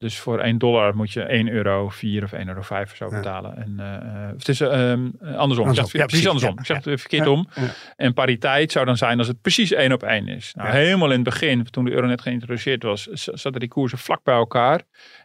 Dus 0.00 0.18
voor 0.18 0.38
1 0.38 0.58
dollar 0.58 0.96
moet 0.96 1.12
je 1.12 1.22
1 1.22 1.48
euro 1.48 1.88
4 1.88 2.24
of 2.24 2.32
1 2.32 2.48
euro 2.48 2.62
5 2.62 2.90
of 2.90 2.96
zo 2.96 3.08
betalen. 3.08 3.56
En, 3.56 3.74
eh, 3.78 4.38
het 4.38 4.48
is 4.48 4.60
eh, 4.60 4.70
andersom. 4.70 5.14
Zeg 5.20 5.36
Andersom. 5.36 5.84
het 5.84 5.92
Ja, 5.92 6.06
precies 6.06 6.26
andersom. 6.26 6.52
Ja, 6.54 6.60
Ik 6.60 6.66
zeg 6.66 6.76
het 6.76 6.84
ja. 6.84 6.96
verkeerd 6.96 7.26
om. 7.26 7.48
En 7.96 8.14
pariteit 8.14 8.72
zou 8.72 8.86
dan 8.86 8.96
zijn 8.96 9.18
als 9.18 9.28
het 9.28 9.40
precies 9.40 9.72
één 9.72 9.92
op 9.92 10.02
één 10.02 10.28
is. 10.28 10.54
Nou, 10.54 10.70
helemaal 10.70 11.08
in 11.08 11.14
het 11.14 11.24
begin, 11.24 11.64
toen 11.64 11.84
de 11.84 11.90
euro 11.90 12.06
net 12.06 12.20
geïntroduceerd 12.20 12.82
was, 12.82 13.02
zaten 13.12 13.60
die 13.60 13.68
koersen 13.68 13.98
vlak 13.98 14.22
bij 14.22 14.34
elkaar. 14.34 14.82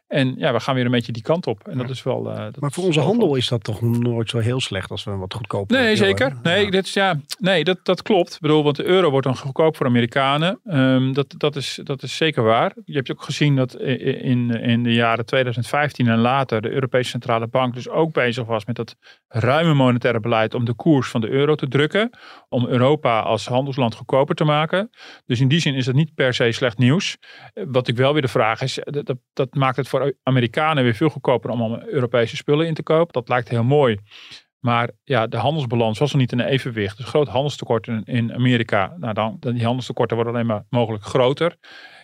En 0.08 0.34
ja, 0.38 0.54
we 0.54 0.60
gaan 0.60 0.76
weer 0.76 0.86
een 0.86 0.92
beetje 0.92 1.12
die 1.12 1.22
kant 1.22 1.48
op. 1.48 1.68
En 1.68 1.78
dat 1.78 1.90
is 1.90 2.04
wel... 2.04 2.32
eh, 2.32 2.38
dat 2.38 2.60
Maar 2.60 2.72
voor 2.72 2.84
onze 2.84 3.00
handel 3.00 3.36
is 3.36 3.48
dat 3.48 3.64
toch 3.64 3.82
nooit 3.82 4.30
zo 4.30 4.38
heel 4.40 4.60
slecht 4.60 4.92
als 4.92 5.04
we 5.04 5.12
een 5.12 5.20
wat 5.20 5.34
goedkoper 5.34 5.76
Nee, 5.78 5.86
euro 5.86 5.96
zeker. 6.06 6.26
hebben? 6.26 6.44
Nee, 6.44 6.64
Ja. 6.66 6.70
dit 6.72 6.86
is, 6.86 6.94
ja, 6.94 7.20
nee 7.40 7.64
dat, 7.64 7.80
dat 7.84 8.02
klopt. 8.02 8.34
Ik 8.34 8.40
bedoel, 8.40 8.64
want 8.64 8.76
de 8.76 8.84
euro 8.86 9.10
wordt 9.10 9.26
dan 9.26 9.38
goedkoop 9.38 9.76
voor 9.78 9.86
Amerikanen. 9.86 10.60
Ehm, 10.64 11.14
dat, 11.14 11.34
dat, 11.38 11.56
is, 11.56 11.80
dat 11.84 12.04
is 12.04 12.16
zeker 12.18 12.44
waar. 12.44 12.74
Je 12.86 12.94
hebt 12.96 13.12
ook 13.12 13.22
gezien 13.24 13.56
dat 13.56 13.76
in, 13.76 14.50
in 14.52 14.84
de 14.84 14.94
jaren 14.94 15.26
2015 15.26 16.08
en 16.08 16.18
later 16.20 16.62
de 16.62 16.70
Europese 16.72 17.10
Centrale 17.10 17.48
Bank 17.48 17.74
dus 17.74 17.90
ook 17.90 18.14
bezig 18.14 18.46
was 18.46 18.66
met 18.66 18.76
dat 18.76 18.96
ruime 19.28 19.74
monetaire 19.74 20.20
beleid 20.20 20.54
om 20.54 20.66
de 20.66 20.74
koers 20.74 21.10
van 21.10 21.22
de 21.22 21.30
euro 21.30 21.56
te 21.56 21.68
drukken. 21.68 22.10
Om 22.50 22.66
Europa 22.68 23.20
als 23.20 23.46
handelsland 23.48 23.96
goedkoper 23.96 24.36
te 24.36 24.44
maken. 24.44 24.90
Dus 25.26 25.40
in 25.40 25.48
die 25.48 25.60
zin 25.60 25.74
is 25.76 25.86
dat 25.86 25.96
niet 25.96 26.14
per 26.14 26.34
se 26.34 26.52
slecht 26.52 26.78
nieuws. 26.78 27.18
Wat 27.54 27.88
ik 27.88 27.96
wel 27.96 28.14
weer 28.14 28.22
de 28.22 28.28
vraag 28.28 28.62
is, 28.62 28.80
dat, 28.84 29.06
dat, 29.06 29.18
dat 29.34 29.54
maakt 29.54 29.76
het 29.78 29.88
voor 29.88 29.95
Amerikanen 30.24 30.84
weer 30.84 30.96
veel 30.96 31.10
goedkoper 31.10 31.50
om 31.50 31.62
allemaal 31.62 31.88
Europese 31.88 32.36
spullen 32.36 32.68
in 32.68 32.74
te 32.74 32.84
kopen. 32.84 33.14
Dat 33.14 33.30
lijkt 33.30 33.50
heel 33.50 33.64
mooi. 33.64 34.00
Maar 34.60 34.90
ja, 35.04 35.28
de 35.28 35.38
handelsbalans 35.38 36.00
was 36.00 36.12
nog 36.12 36.22
niet 36.22 36.32
in 36.32 36.40
evenwicht. 36.40 36.98
Dus 36.98 37.06
groot 37.06 37.28
handelstekort 37.28 37.88
in, 37.88 38.04
in 38.04 38.34
Amerika. 38.34 38.96
Nou, 38.98 39.14
dan, 39.14 39.38
dan 39.40 39.54
die 39.54 39.64
handelstekorten 39.64 40.16
worden 40.16 40.34
alleen 40.34 40.46
maar 40.46 40.64
mogelijk 40.70 41.04
groter. 41.04 41.56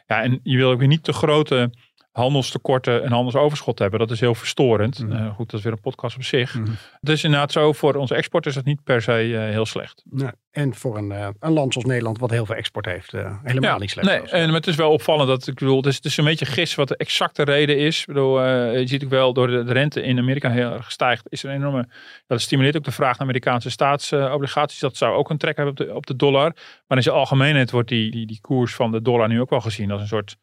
Ja, 0.06 0.21
en 0.21 0.39
je 0.43 0.58
wil 0.58 0.71
ook 0.71 0.80
weer 0.80 0.88
niet 0.88 1.04
te 1.04 1.13
grote 1.13 1.69
handelstekorten 2.12 3.04
en 3.04 3.12
handelsoverschot 3.12 3.80
hebben. 3.80 3.99
Dat 3.99 4.12
is 4.12 4.19
heel 4.19 4.36
verstorend. 4.36 5.04
Mhm. 5.04 5.12
Eh, 5.12 5.36
goed, 5.36 5.49
dat 5.49 5.60
is 5.60 5.65
weer 5.65 5.73
een 5.73 5.82
podcast 5.82 6.15
op 6.15 6.23
zich. 6.23 6.56
Mhm. 6.56 6.71
Dus 6.99 7.23
inderdaad 7.23 7.51
zo, 7.51 7.73
voor 7.73 7.95
onze 7.95 8.15
export 8.15 8.45
is 8.45 8.54
dat 8.54 8.65
niet 8.65 8.84
per 8.84 9.01
se 9.01 9.12
eh, 9.12 9.39
heel 9.39 9.65
slecht. 9.65 10.04
Nee. 10.10 10.32
En 10.52 10.76
voor 10.76 10.98
een, 10.98 11.12
eh, 11.12 11.28
een 11.40 11.52
land 11.52 11.74
zoals 11.74 11.88
Nederland, 11.88 12.20
wat 12.20 12.30
heel 12.30 12.46
veel 12.46 12.56
export 12.56 12.86
heeft, 12.86 13.14
eh, 13.14 13.36
helemaal 13.44 13.72
Ja, 13.72 13.78
niet 13.78 13.90
slecht. 13.90 14.08
Nee, 14.08 14.20
en 14.20 14.46
maar 14.46 14.56
het 14.56 14.68
is 14.68 14.76
wel 14.76 14.92
opvallend 14.92 15.28
dat 15.28 15.48
ik 15.48 15.54
bedoel, 15.54 15.78
het 15.78 15.86
is, 15.86 15.96
het 15.96 16.06
is 16.06 16.18
een 16.18 16.26
beetje 16.26 16.46
gis 16.46 16.76
wat 16.76 16.88
de 16.88 16.98
exacte 16.98 17.44
reden 17.44 17.78
is. 17.78 18.00
Ik 18.00 18.06
bedoel, 18.06 18.42
eh, 18.42 18.80
je 18.80 18.88
ziet 18.88 19.04
ook 19.04 19.10
wel 19.10 19.34
door 19.34 19.48
de, 19.48 19.64
de 19.64 19.74
rente 19.74 20.02
in 20.02 20.18
Amerika 20.18 20.50
heel 20.50 20.72
erg 20.72 20.92
stijgt, 20.92 21.26
is 21.30 21.44
er 21.44 21.50
een 21.50 21.56
enorme. 21.56 21.88
Dat 22.28 22.42
stimuleert 22.42 22.78
ook 22.78 22.84
de 22.84 22.92
vraag 22.92 23.12
naar 23.12 23.22
Amerikaanse 23.22 23.70
staatsobligaties. 23.70 24.80
dat 24.80 24.98
zou 24.98 25.16
ook 25.16 25.30
een 25.30 25.38
trek 25.38 25.56
hebben 25.56 25.74
op 25.74 25.88
de, 25.88 25.96
op 25.96 26.06
de 26.06 26.16
dollar. 26.16 26.56
Maar 26.88 26.98
in 26.98 27.04
zijn 27.04 27.16
algemeenheid 27.16 27.72
wordt 27.72 27.90
die, 27.90 28.12
die, 28.12 28.28
die 28.28 28.42
koers 28.42 28.76
van 28.76 28.92
de 28.92 29.02
dollar 29.02 29.28
nu 29.28 29.42
ook 29.42 29.50
wel 29.50 29.62
gezien 29.62 29.92
als 29.92 30.02
een 30.02 30.08
soort. 30.08 30.38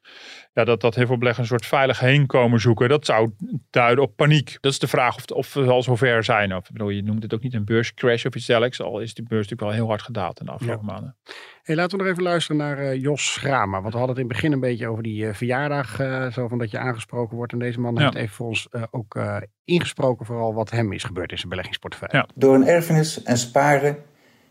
Ja, 0.53 0.65
dat, 0.65 0.81
dat 0.81 0.95
heel 0.95 1.07
veel 1.07 1.19
beleggers 1.19 1.51
een 1.51 1.59
soort 1.59 1.71
veilig 1.71 2.01
heenkomen 2.01 2.61
zoeken. 2.61 2.89
Dat 2.89 3.07
zou 3.07 3.31
duiden 3.71 4.05
op 4.05 4.17
paniek. 4.17 4.59
Dat 4.61 4.73
is 4.73 4.79
de 4.79 4.89
vraag 4.89 5.17
of, 5.17 5.25
of 5.25 5.55
we 5.55 5.71
al 5.71 5.83
zover 5.83 6.25
zijn. 6.25 6.55
Of, 6.55 6.67
ik 6.67 6.73
bedoel, 6.73 6.89
je 6.89 7.03
noemt 7.03 7.23
het 7.23 7.35
ook 7.35 7.43
niet 7.43 7.55
een 7.55 7.65
beurscrash 7.65 8.25
of 8.25 8.35
iets 8.35 8.47
dergelijks. 8.47 8.81
Al 8.81 9.01
is 9.01 9.15
die 9.15 9.25
beurs 9.25 9.49
natuurlijk 9.49 9.71
wel 9.71 9.79
heel 9.79 9.89
hard 9.89 9.98
gedaald 10.03 10.41
in 10.41 10.47
de 10.47 10.53
afgelopen 10.53 10.87
maanden. 10.87 11.17
Hey, 11.63 11.77
laten 11.77 11.99
we 11.99 12.03
nog 12.05 12.13
even 12.13 12.25
luisteren 12.25 12.57
naar 12.57 12.79
eh, 12.79 13.01
Jos 13.03 13.33
Schrama. 13.33 13.81
Want 13.81 13.93
we 13.93 13.99
hadden 13.99 14.17
het 14.17 14.25
in 14.25 14.31
het 14.31 14.33
begin 14.33 14.53
een 14.53 14.61
beetje 14.61 14.89
over 14.89 15.03
die 15.03 15.27
eh, 15.29 15.35
verjaardag. 15.35 16.01
eh, 16.01 16.27
zo 16.33 16.49
van 16.49 16.59
dat 16.59 16.71
je 16.71 16.79
aangesproken 16.79 17.37
wordt. 17.37 17.53
En 17.53 17.59
deze 17.59 17.81
man 17.81 17.95
Ja. 17.95 18.01
heeft 18.03 18.15
even 18.15 18.35
voor 18.35 18.47
ons 18.47 18.69
eh, 18.71 18.83
ook 18.91 19.15
eh, 19.15 19.37
ingesproken. 19.65 20.27
Vooral 20.27 20.55
wat 20.55 20.71
hem 20.71 20.93
is 20.93 21.05
gebeurd 21.05 21.31
in 21.31 21.37
zijn 21.37 21.49
beleggingsportefeuille. 21.49 22.17
Ja. 22.17 22.27
Door 22.35 22.55
een 22.55 22.67
erfenis 22.67 23.23
en 23.23 23.39
sparen 23.39 23.97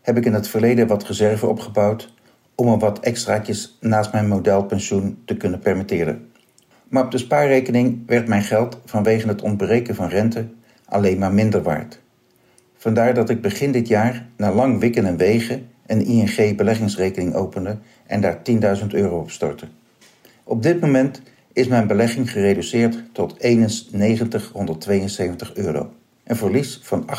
heb 0.02 0.16
ik 0.16 0.24
in 0.24 0.34
het 0.34 0.48
verleden 0.48 0.86
wat 0.86 1.04
reserve 1.06 1.46
opgebouwd 1.46 2.14
om 2.54 2.68
er 2.72 2.78
wat 2.78 3.00
extraatjes 3.00 3.76
naast 3.80 4.12
mijn 4.12 4.28
modelpensioen 4.28 5.22
te 5.24 5.36
kunnen 5.36 5.58
permitteren. 5.60 6.32
Maar 6.88 7.04
op 7.04 7.10
de 7.10 7.18
spaarrekening 7.18 8.02
werd 8.06 8.28
mijn 8.28 8.42
geld 8.42 8.80
vanwege 8.84 9.28
het 9.28 9.42
ontbreken 9.42 9.94
van 9.94 10.08
rente 10.08 10.48
alleen 10.84 11.18
maar 11.18 11.32
minder 11.32 11.62
waard. 11.62 12.00
Vandaar 12.80 13.14
dat 13.14 13.30
ik 13.30 13.40
begin 13.40 13.72
dit 13.72 13.88
jaar 13.88 14.26
na 14.36 14.52
lang 14.52 14.80
wikken 14.80 15.06
en 15.06 15.16
wegen 15.16 15.68
een 15.86 16.04
ING 16.04 16.56
beleggingsrekening 16.56 17.34
opende 17.34 17.78
en 18.06 18.20
daar 18.20 18.38
10.000 18.80 18.86
euro 18.88 19.18
op 19.18 19.30
stortte. 19.30 19.66
Op 20.44 20.62
dit 20.62 20.80
moment 20.80 21.22
is 21.52 21.66
mijn 21.66 21.86
belegging 21.86 22.30
gereduceerd 22.30 23.02
tot 23.12 23.42
9172 23.42 25.54
euro. 25.54 25.92
Een 26.24 26.36
verlies 26.36 26.80
van 26.82 27.06
8,23% 27.06 27.12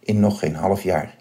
in 0.00 0.20
nog 0.20 0.38
geen 0.38 0.54
half 0.54 0.82
jaar. 0.82 1.14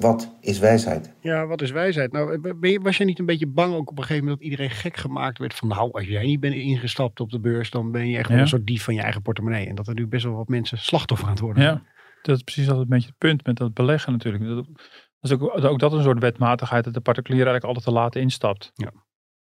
Wat 0.00 0.36
is 0.40 0.58
wijsheid? 0.58 1.14
Ja, 1.20 1.46
wat 1.46 1.62
is 1.62 1.70
wijsheid? 1.70 2.12
Nou, 2.12 2.54
ben 2.56 2.70
je, 2.70 2.80
was 2.80 2.96
je 2.96 3.04
niet 3.04 3.18
een 3.18 3.26
beetje 3.26 3.46
bang 3.46 3.74
ook 3.74 3.90
op 3.90 3.96
een 3.98 4.02
gegeven 4.04 4.24
moment 4.24 4.42
dat 4.42 4.50
iedereen 4.50 4.70
gek 4.70 4.96
gemaakt 4.96 5.38
werd 5.38 5.54
van 5.54 5.68
nou, 5.68 5.92
als 5.92 6.06
jij 6.06 6.24
niet 6.24 6.40
bent 6.40 6.54
ingestapt 6.54 7.20
op 7.20 7.30
de 7.30 7.40
beurs, 7.40 7.70
dan 7.70 7.90
ben 7.92 8.08
je 8.08 8.18
echt 8.18 8.28
Ja. 8.28 8.38
een 8.38 8.48
soort 8.48 8.66
dief 8.66 8.84
van 8.84 8.94
je 8.94 9.00
eigen 9.00 9.22
portemonnee. 9.22 9.66
En 9.66 9.74
dat 9.74 9.88
er 9.88 9.94
nu 9.94 10.06
best 10.06 10.24
wel 10.24 10.34
wat 10.34 10.48
mensen 10.48 10.78
slachtoffer 10.78 11.26
aan 11.26 11.32
het 11.32 11.42
worden. 11.42 11.62
Ja, 11.62 11.82
dat 12.22 12.36
is 12.36 12.42
precies 12.42 12.64
altijd 12.68 12.82
een 12.82 12.88
beetje 12.94 13.08
het 13.08 13.18
punt 13.18 13.46
met 13.46 13.56
dat 13.56 13.74
beleggen 13.74 14.12
natuurlijk. 14.12 14.44
Dat, 14.44 14.66
dat 15.20 15.30
is 15.30 15.32
ook, 15.32 15.64
ook 15.64 15.78
dat 15.78 15.92
een 15.92 16.02
soort 16.02 16.20
wetmatigheid 16.20 16.84
dat 16.84 16.94
de 16.94 17.00
particulier 17.00 17.46
eigenlijk 17.46 17.66
altijd 17.66 17.84
te 17.84 17.92
laat 18.02 18.16
instapt. 18.16 18.70
Ja. 18.74 18.92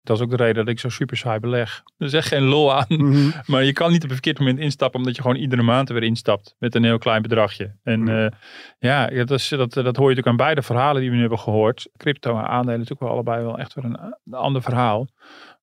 Dat 0.04 0.18
is 0.18 0.24
ook 0.24 0.30
de 0.30 0.36
reden 0.36 0.56
dat 0.56 0.68
ik 0.74 0.80
zo 0.80 0.90
super 0.90 1.18
saai 1.18 1.40
beleg. 1.40 1.84
Er 1.98 2.06
is 2.06 2.14
echt 2.14 2.28
geen 2.28 2.44
lol 2.44 2.74
aan. 2.74 2.86
Mhm. 2.88 3.30
Maar 3.52 3.64
je 3.64 3.74
kan 3.74 3.92
niet 3.92 4.04
op 4.04 4.08
een 4.10 4.14
verkeerd 4.16 4.40
moment 4.40 4.60
instappen, 4.60 5.00
omdat 5.00 5.16
je 5.16 5.22
gewoon 5.22 5.38
iedere 5.38 5.62
maand 5.62 5.88
er 5.90 5.94
weer 5.96 6.04
instapt 6.04 6.56
met 6.60 6.76
een 6.76 6.84
heel 6.84 6.98
klein 6.98 7.22
bedragje. 7.22 7.76
En 7.84 8.06
Ja. 8.06 8.26
eh, 8.26 8.32
ja, 8.80 9.08
dat, 9.08 9.32
is, 9.32 9.48
dat, 9.48 9.74
dat 9.74 9.76
hoor 9.76 9.86
je 9.86 10.16
natuurlijk 10.16 10.28
aan 10.28 10.36
beide 10.36 10.62
verhalen 10.62 11.02
die 11.02 11.10
we 11.10 11.16
nu 11.16 11.22
hebben 11.22 11.40
gehoord. 11.40 11.90
Crypto 11.98 12.30
en 12.38 12.48
aandelen 12.48 12.74
natuurlijk 12.80 13.02
wel 13.02 13.10
allebei 13.10 13.44
wel 13.44 13.58
echt 13.58 13.74
weer 13.74 13.86
een, 13.86 14.00
een 14.26 14.34
ander 14.34 14.62
verhaal. 14.62 15.08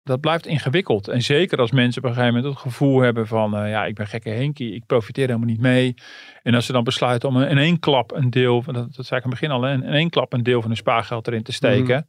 Dat 0.03 0.21
blijft 0.21 0.47
ingewikkeld. 0.47 1.09
En 1.09 1.23
zeker 1.23 1.59
als 1.59 1.71
mensen 1.71 2.03
op 2.03 2.09
een 2.09 2.15
gegeven 2.15 2.35
moment 2.35 2.53
het 2.55 2.63
gevoel 2.63 3.01
hebben 3.01 3.27
van, 3.27 3.57
eh, 3.57 3.71
ja, 3.71 3.85
ik 3.85 3.95
ben 3.95 4.07
gekke 4.07 4.29
Henkie, 4.31 4.75
ik 4.75 4.87
profiteer 4.87 5.27
helemaal 5.27 5.49
niet 5.49 5.61
mee. 5.61 5.95
En 6.43 6.55
als 6.55 6.67
ze 6.67 6.73
dan 6.73 6.85
besluiten 6.85 7.29
om 7.29 7.41
in 7.43 7.59
één 7.59 7.79
klap 7.79 8.13
een 8.13 8.31
deel, 8.31 8.63
dat, 8.63 8.75
dat 8.75 9.07
zei 9.07 9.21
ik 9.21 9.27
aan 9.27 9.31
het 9.31 9.41
begin 9.41 9.51
al, 9.51 9.69
in 9.69 9.83
één 9.83 10.11
klap 10.11 10.33
een 10.33 10.43
deel 10.43 10.61
van 10.61 10.69
hun 10.69 10.77
spaargeld 10.77 11.27
erin 11.27 11.43
te 11.43 11.53
steken. 11.53 12.09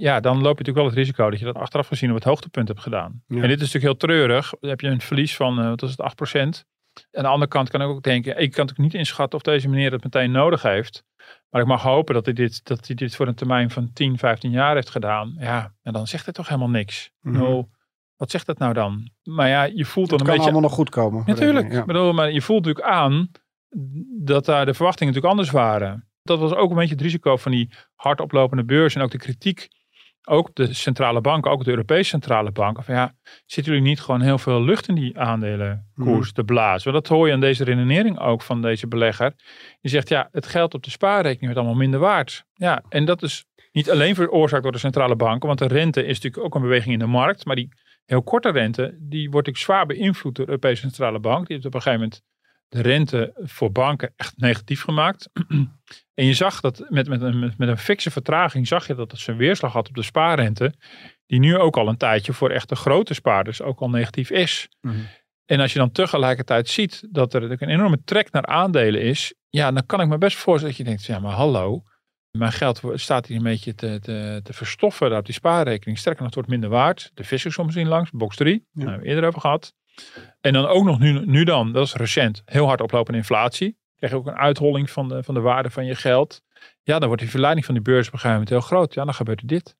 Ja, 0.00 0.20
dan 0.20 0.34
loop 0.34 0.58
je 0.58 0.64
natuurlijk 0.64 0.76
wel 0.76 0.86
het 0.86 0.94
risico 0.94 1.30
dat 1.30 1.38
je 1.38 1.44
dat 1.44 1.56
achteraf 1.56 1.86
gezien 1.86 2.08
op 2.08 2.14
het 2.14 2.24
hoogtepunt 2.24 2.68
hebt 2.68 2.80
gedaan. 2.80 3.22
Ja. 3.26 3.42
En 3.42 3.48
dit 3.48 3.60
is 3.60 3.72
natuurlijk 3.72 3.84
heel 3.84 3.96
treurig. 3.96 4.52
Dan 4.60 4.70
heb 4.70 4.80
je 4.80 4.88
een 4.88 5.00
verlies 5.00 5.36
van, 5.36 5.58
eh, 5.58 5.68
wat 5.68 5.82
is 5.82 5.90
het, 5.90 6.00
8%. 6.00 6.64
Aan 7.12 7.22
de 7.22 7.28
andere 7.28 7.50
kant 7.50 7.70
kan 7.70 7.82
ik 7.82 7.88
ook 7.88 8.02
denken, 8.02 8.30
ik 8.30 8.50
kan 8.50 8.66
natuurlijk 8.66 8.92
niet 8.92 9.00
inschatten 9.00 9.38
of 9.38 9.44
deze 9.44 9.68
meneer 9.68 9.92
het 9.92 10.04
meteen 10.04 10.30
nodig 10.30 10.62
heeft. 10.62 11.04
Maar 11.50 11.60
ik 11.60 11.66
mag 11.66 11.82
hopen 11.82 12.14
dat 12.14 12.24
hij 12.24 12.34
dit, 12.34 12.64
dat 12.64 12.86
hij 12.86 12.96
dit 12.96 13.16
voor 13.16 13.26
een 13.26 13.34
termijn 13.34 13.70
van 13.70 13.92
10, 13.92 14.18
15 14.18 14.50
jaar 14.50 14.74
heeft 14.74 14.90
gedaan. 14.90 15.36
Ja, 15.38 15.74
en 15.82 15.92
dan 15.92 16.06
zegt 16.06 16.24
hij 16.24 16.34
toch 16.34 16.48
helemaal 16.48 16.70
niks. 16.70 17.10
Nou, 17.20 17.66
wat 18.16 18.30
zegt 18.30 18.46
dat 18.46 18.58
nou 18.58 18.72
dan? 18.72 19.10
Maar 19.22 19.48
ja, 19.48 19.62
je 19.62 19.84
voelt 19.84 20.08
dan 20.08 20.18
Het 20.18 20.20
een 20.20 20.26
kan 20.26 20.26
beetje... 20.26 20.42
allemaal 20.42 20.60
nog 20.60 20.72
goed 20.72 20.90
komen. 20.90 21.22
Natuurlijk. 21.26 21.72
Ja. 21.72 21.80
Ik 21.80 21.86
bedoel, 21.86 22.12
maar 22.12 22.32
je 22.32 22.42
voelt 22.42 22.64
natuurlijk 22.64 22.94
aan 22.94 23.30
dat 24.20 24.44
daar 24.44 24.66
de 24.66 24.74
verwachtingen 24.74 25.14
natuurlijk 25.14 25.40
anders 25.40 25.54
waren. 25.54 26.08
Dat 26.22 26.38
was 26.38 26.54
ook 26.54 26.70
een 26.70 26.76
beetje 26.76 26.94
het 26.94 27.02
risico 27.02 27.36
van 27.36 27.52
die 27.52 27.70
hard 27.94 28.20
oplopende 28.20 28.64
beurs 28.64 28.94
en 28.94 29.02
ook 29.02 29.10
de 29.10 29.18
kritiek. 29.18 29.68
Ook 30.28 30.54
de 30.54 30.74
centrale 30.74 31.20
banken, 31.20 31.50
ook 31.50 31.64
de 31.64 31.70
Europese 31.70 32.08
centrale 32.08 32.50
banken. 32.52 32.84
Van 32.84 32.94
ja, 32.94 33.14
zitten 33.46 33.72
jullie 33.72 33.88
niet 33.88 34.00
gewoon 34.00 34.20
heel 34.20 34.38
veel 34.38 34.62
lucht 34.64 34.88
in 34.88 34.94
die 34.94 35.18
aandelenkoers 35.18 36.26
Mhm. 36.26 36.34
te 36.34 36.44
blazen? 36.44 36.92
Want 36.92 37.04
dat 37.06 37.16
hoor 37.16 37.26
je 37.26 37.32
aan 37.32 37.40
deze 37.40 37.64
redenering 37.64 38.18
ook 38.18 38.42
van 38.42 38.62
deze 38.62 38.86
belegger. 38.88 39.32
Die 39.80 39.90
zegt 39.90 40.08
ja, 40.08 40.28
het 40.32 40.46
geld 40.46 40.74
op 40.74 40.82
de 40.82 40.90
spaarrekening 40.90 41.40
wordt 41.40 41.56
allemaal 41.58 41.76
minder 41.76 42.00
waard. 42.00 42.44
Ja, 42.54 42.82
en 42.88 43.04
dat 43.04 43.22
is 43.22 43.44
niet 43.72 43.90
alleen 43.90 44.14
veroorzaakt 44.14 44.62
door 44.62 44.72
de 44.72 44.78
centrale 44.78 45.16
banken. 45.16 45.46
Want 45.46 45.58
de 45.58 45.66
rente 45.66 46.00
is 46.04 46.14
natuurlijk 46.20 46.44
ook 46.44 46.54
een 46.54 46.62
beweging 46.68 46.92
in 46.92 46.98
de 46.98 47.06
markt. 47.06 47.44
Maar 47.44 47.56
die 47.56 47.68
heel 48.04 48.22
korte 48.22 48.50
rente, 48.50 48.82
die 49.00 49.30
wordt 49.30 49.46
natuurlijk 49.46 49.64
zwaar 49.64 49.86
beïnvloed 49.86 50.34
door 50.34 50.44
de 50.44 50.50
Europese 50.50 50.80
Centrale 50.82 51.20
Bank. 51.20 51.46
Die 51.46 51.54
heeft 51.56 51.66
op 51.68 51.74
een 51.74 51.82
gegeven 51.82 52.04
moment 52.04 52.22
de 52.70 52.80
rente 52.80 53.32
voor 53.36 53.72
banken 53.72 54.12
echt 54.16 54.36
negatief 54.36 54.82
gemaakt. 54.82 55.30
en 56.14 56.24
je 56.24 56.34
zag 56.34 56.60
dat 56.60 56.86
met, 56.88 57.08
met, 57.08 57.22
een, 57.22 57.54
met, 57.56 57.68
een 57.68 57.78
fikse 57.78 58.10
vertraging, 58.10 58.66
zag 58.66 58.86
je 58.86 58.94
dat 58.94 59.10
het 59.10 59.20
zijn 59.20 59.36
weerslag 59.36 59.72
had 59.72 59.88
op 59.88 59.94
de 59.94 60.02
spaarrente. 60.02 60.74
Die 61.26 61.38
nu 61.38 61.56
ook 61.56 61.76
al 61.76 61.88
een 61.88 61.96
tijdje 61.96 62.32
voor 62.32 62.50
echte 62.50 62.76
grote 62.76 63.14
spaarders 63.14 63.62
ook 63.62 63.80
al 63.80 63.90
negatief 63.90 64.30
is. 64.30 64.68
Mhm. 64.80 64.96
En 65.44 65.60
als 65.60 65.72
je 65.72 65.78
dan 65.78 65.92
tegelijkertijd 65.92 66.68
ziet 66.68 67.06
dat 67.10 67.34
er 67.34 67.42
een 67.42 67.68
enorme 67.68 68.02
trek 68.04 68.30
naar 68.30 68.46
aandelen 68.46 69.02
is. 69.02 69.34
Ja, 69.48 69.72
dan 69.72 69.86
kan 69.86 70.00
ik 70.00 70.08
me 70.08 70.18
best 70.18 70.36
voorstellen 70.36 70.76
dat 70.76 70.86
je 70.86 70.90
denkt, 70.90 71.04
ja 71.04 71.18
maar 71.18 71.32
hallo. 71.32 71.82
Mijn 72.30 72.52
geld 72.52 72.80
staat 72.94 73.26
hier 73.26 73.36
een 73.36 73.42
beetje 73.42 73.74
te, 73.74 73.98
te, 74.00 74.40
te 74.42 74.52
verstoffen 74.52 75.10
daar 75.10 75.18
op 75.18 75.24
die 75.24 75.34
spaarrekening. 75.34 75.98
Sterker 75.98 76.22
nog, 76.22 76.34
het 76.34 76.34
wordt 76.34 76.50
minder 76.50 76.70
waard. 76.70 77.10
De 77.14 77.24
vis 77.24 77.44
is 77.44 77.54
soms 77.54 77.76
in 77.76 77.88
langs, 77.88 78.10
box 78.10 78.36
3. 78.36 78.54
Ja. 78.54 78.62
Daar 78.72 78.84
hebben 78.84 79.02
we 79.02 79.08
eerder 79.08 79.28
over 79.28 79.40
gehad. 79.40 79.74
En 80.40 80.52
dan 80.52 80.66
ook 80.66 80.84
nog 80.84 80.98
nu, 80.98 81.26
nu 81.26 81.44
dan, 81.44 81.72
dat 81.72 81.86
is 81.86 81.94
recent, 81.94 82.42
heel 82.44 82.66
hard 82.66 82.80
oplopende 82.80 83.18
inflatie. 83.18 83.78
Krijg 83.96 84.12
je 84.12 84.18
ook 84.18 84.26
een 84.26 84.34
uitholling 84.34 84.90
van 84.90 85.08
de, 85.08 85.22
van 85.22 85.34
de 85.34 85.40
waarde 85.40 85.70
van 85.70 85.84
je 85.86 85.94
geld. 85.94 86.42
Ja, 86.82 86.98
dan 86.98 87.06
wordt 87.06 87.22
die 87.22 87.30
verleiding 87.30 87.64
van 87.66 87.74
die 87.74 87.82
beurs 87.82 88.06
op 88.06 88.12
een 88.12 88.18
gegeven 88.18 88.40
moment 88.40 88.48
heel 88.48 88.60
groot. 88.76 88.94
Ja, 88.94 89.04
dan 89.04 89.14
gebeurt 89.14 89.40
er 89.40 89.46
dit. 89.46 89.76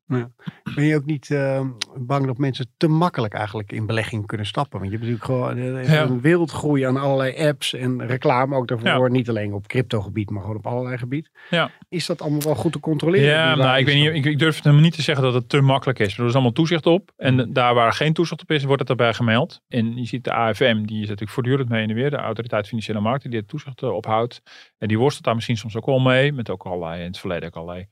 Ben 0.74 0.84
je 0.84 0.96
ook 0.96 1.04
niet 1.04 1.30
eh, 1.30 1.60
bang 1.98 2.26
dat 2.26 2.38
mensen 2.38 2.66
te 2.76 2.88
makkelijk 2.88 3.34
eigenlijk 3.34 3.72
in 3.72 3.86
belegging 3.86 4.26
kunnen 4.26 4.46
stappen? 4.46 4.78
Want 4.80 4.90
je 4.92 4.96
hebt 4.98 5.10
natuurlijk 5.10 5.24
gewoon 5.56 5.76
eh, 5.78 5.92
Ja. 5.92 6.02
een 6.02 6.20
wereldgroei 6.20 6.82
aan 6.82 6.96
allerlei 6.96 7.48
apps 7.48 7.74
en 7.74 8.06
reclame 8.06 8.56
ook 8.56 8.68
daarvoor. 8.68 8.88
Ja. 8.88 9.08
Niet 9.08 9.28
alleen 9.28 9.52
op 9.52 9.66
crypto 9.66 10.00
gebied, 10.00 10.30
maar 10.30 10.40
gewoon 10.42 10.56
op 10.56 10.66
allerlei 10.66 10.98
gebied. 10.98 11.30
Ja. 11.50 11.70
Is 11.88 12.06
dat 12.06 12.22
allemaal 12.22 12.42
wel 12.42 12.54
goed 12.54 12.72
te 12.72 12.80
controleren? 12.80 13.26
Ja, 13.28 13.54
nou, 13.54 13.78
ik, 13.78 13.86
weet 13.86 13.94
niet, 13.94 14.14
ik, 14.14 14.24
ik 14.24 14.38
durf 14.38 14.54
het 14.54 14.64
helemaal 14.64 14.84
niet 14.84 14.94
te 14.94 15.02
zeggen 15.02 15.24
dat 15.24 15.34
het 15.34 15.48
te 15.48 15.60
makkelijk 15.60 15.98
is. 15.98 16.18
Er 16.18 16.26
is 16.26 16.32
allemaal 16.32 16.52
toezicht 16.52 16.86
op. 16.86 17.12
En 17.16 17.34
Mm. 17.34 17.52
daar 17.52 17.74
waar 17.74 17.92
geen 17.92 18.12
toezicht 18.12 18.42
op 18.42 18.50
is, 18.50 18.64
wordt 18.64 18.80
het 18.80 18.90
erbij 18.90 19.14
gemeld. 19.14 19.60
En 19.68 19.96
je 19.96 20.04
ziet 20.06 20.24
de 20.24 20.32
AFM, 20.32 20.82
die 20.84 20.96
is 20.96 21.08
natuurlijk 21.08 21.30
voortdurend 21.30 21.68
mee 21.68 21.82
in 21.82 21.88
de 21.88 21.94
weer. 21.94 22.10
De 22.10 22.16
Autoriteit 22.16 22.66
Financiële 22.66 23.00
Markten, 23.00 23.30
die 23.30 23.38
het 23.38 23.48
toezicht 23.48 23.82
eh, 23.82 23.90
ophoudt. 23.94 24.42
En 24.78 24.88
die 24.88 24.98
worstelt 24.98 25.24
daar 25.24 25.34
misschien 25.34 25.56
soms 25.56 25.76
ook 25.76 25.86
wel 25.86 25.98
mee. 26.00 26.32
Met 26.32 26.50
ook 26.50 26.62
allerlei, 26.66 27.00
in 27.00 27.06
het 27.06 27.18
verleden 27.18 27.48
ook 27.48 27.56
allerlei 27.56 27.86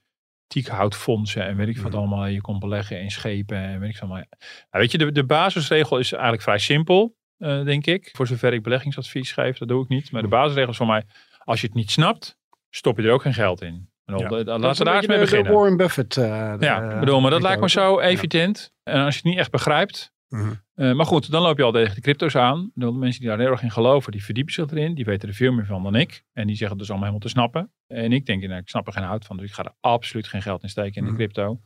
antiekhoutfondsen 0.48 1.44
en 1.46 1.56
weet 1.56 1.68
ik 1.68 1.78
wat 1.78 1.94
allemaal. 1.94 2.26
Je 2.26 2.40
kon 2.40 2.58
beleggen 2.58 3.00
in 3.00 3.10
schepen 3.10 3.56
en 3.56 3.80
weet 3.80 3.88
ik 3.88 3.94
wat 3.94 4.02
allemaal. 4.08 4.24
Nou, 4.30 4.82
weet 4.82 4.92
je, 4.92 4.98
de, 4.98 5.12
de 5.12 5.24
basisregel 5.24 5.98
is 5.98 6.12
eigenlijk 6.12 6.42
vrij 6.42 6.58
simpel, 6.58 7.16
eh, 7.38 7.64
denk 7.64 7.86
ik. 7.86 8.10
Voor 8.12 8.26
zover 8.26 8.52
ik 8.52 8.62
beleggingsadvies 8.62 9.32
geef, 9.32 9.58
dat 9.58 9.68
doe 9.68 9.82
ik 9.82 9.88
niet. 9.88 10.10
Maar 10.12 10.22
de 10.22 10.28
basisregel 10.28 10.70
is 10.70 10.76
voor 10.76 10.86
mij, 10.86 11.02
als 11.38 11.60
je 11.60 11.66
het 11.66 11.76
niet 11.76 11.90
snapt, 11.90 12.36
stop 12.70 12.98
je 12.98 13.02
er 13.06 13.12
ook 13.12 13.22
geen 13.22 13.34
geld 13.34 13.62
in. 13.62 13.88
Ja. 14.04 14.14
Laten 14.14 14.36
we 14.36 14.84
daar 14.84 14.96
eens 14.96 15.06
mee 15.06 15.18
de- 15.18 15.24
de 15.24 15.30
beginnen. 15.30 15.52
Warren 15.52 15.76
Buffett. 15.76 16.16
eh, 16.16 16.54
Ja, 16.58 16.88
de- 16.88 16.98
bedoel, 16.98 17.20
maar 17.20 17.30
dat 17.30 17.42
lijkt 17.42 17.60
me 17.60 17.70
zo 17.70 18.00
Ja. 18.00 18.06
evident. 18.08 18.72
En 18.82 19.00
als 19.04 19.14
je 19.14 19.20
het 19.20 19.30
niet 19.30 19.38
echt 19.38 19.50
begrijpt. 19.50 20.12
Mhm. 20.28 20.52
eh, 20.74 20.92
maar 20.92 21.06
goed, 21.06 21.30
dan 21.30 21.42
loop 21.42 21.56
je 21.58 21.62
al 21.62 21.72
tegen 21.72 21.94
de 21.94 22.00
crypto's 22.00 22.36
aan. 22.36 22.70
De 22.74 22.92
mensen 22.92 23.20
die 23.20 23.28
daar 23.28 23.38
heel 23.38 23.50
erg 23.50 23.62
in 23.62 23.70
geloven, 23.70 24.12
die 24.12 24.24
verdiepen 24.24 24.52
zich 24.52 24.70
erin. 24.70 24.94
Die 24.94 25.04
weten 25.04 25.28
er 25.28 25.34
veel 25.34 25.52
meer 25.52 25.66
van 25.66 25.82
dan 25.82 25.94
ik. 25.94 26.24
En 26.32 26.46
die 26.46 26.56
zeggen 26.56 26.76
het 26.76 26.78
dus 26.78 26.88
allemaal 26.90 27.08
helemaal 27.08 27.28
te 27.28 27.34
snappen. 27.34 27.72
En 27.86 28.12
ik 28.12 28.26
denk, 28.26 28.42
nou, 28.42 28.60
ik 28.60 28.68
snap 28.68 28.86
er 28.86 28.92
geen 28.92 29.02
hout 29.04 29.24
van. 29.24 29.36
Dus 29.36 29.46
ik 29.48 29.54
ga 29.54 29.64
er 29.64 29.72
absoluut 29.80 30.28
geen 30.28 30.42
geld 30.42 30.62
in 30.62 30.68
steken 30.68 30.96
in 30.96 31.04
de 31.04 31.08
Mhm. 31.10 31.18
crypto. 31.18 31.60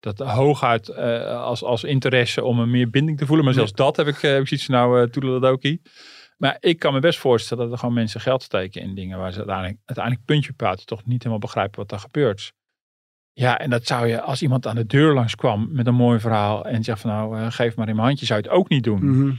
Dat 0.00 0.18
hooguit 0.18 0.88
eh, 0.88 1.40
als, 1.42 1.62
als 1.62 1.84
interesse 1.84 2.44
om 2.44 2.58
een 2.58 2.70
meer 2.70 2.90
binding 2.90 3.18
te 3.18 3.26
voelen. 3.26 3.44
Maar 3.44 3.54
zelfs 3.54 3.72
dat 3.72 3.96
heb 3.96 4.06
ik, 4.06 4.22
eh, 4.22 4.30
heb 4.30 4.40
ik 4.40 4.48
zoiets 4.48 4.68
nou, 4.68 5.08
uh. 5.60 5.76
Maar 6.36 6.56
ik 6.60 6.78
kan 6.78 6.92
me 6.92 7.00
best 7.00 7.18
voorstellen 7.18 7.64
dat 7.64 7.72
er 7.72 7.78
gewoon 7.78 7.94
mensen 7.94 8.20
geld 8.20 8.42
steken 8.42 8.82
in 8.82 8.94
dingen 8.94 9.18
waar 9.18 9.32
ze 9.32 9.38
uiteindelijk, 9.38 9.78
uiteindelijk 9.84 10.26
puntje 10.26 10.52
paard 10.52 10.86
toch 10.86 11.04
niet 11.04 11.18
helemaal 11.18 11.38
begrijpen 11.38 11.78
wat 11.80 11.92
er 11.92 11.98
gebeurt. 11.98 12.52
Ja, 13.34 13.58
en 13.58 13.70
dat 13.70 13.86
zou 13.86 14.06
je, 14.06 14.20
als 14.20 14.42
iemand 14.42 14.66
aan 14.66 14.76
de 14.76 14.86
deur 14.86 15.14
langs 15.14 15.34
kwam 15.34 15.68
met 15.70 15.86
een 15.86 15.94
mooi 15.94 16.20
verhaal 16.20 16.64
en 16.64 16.84
zegt 16.84 17.00
van 17.00 17.10
nou, 17.10 17.38
eh, 17.38 17.46
geef 17.50 17.76
maar 17.76 17.88
in 17.88 17.94
mijn 17.94 18.06
handje, 18.06 18.26
zou 18.26 18.40
je 18.42 18.48
het 18.48 18.56
ook 18.56 18.68
niet 18.68 18.84
doen. 18.84 19.10
Mhm. 19.10 19.32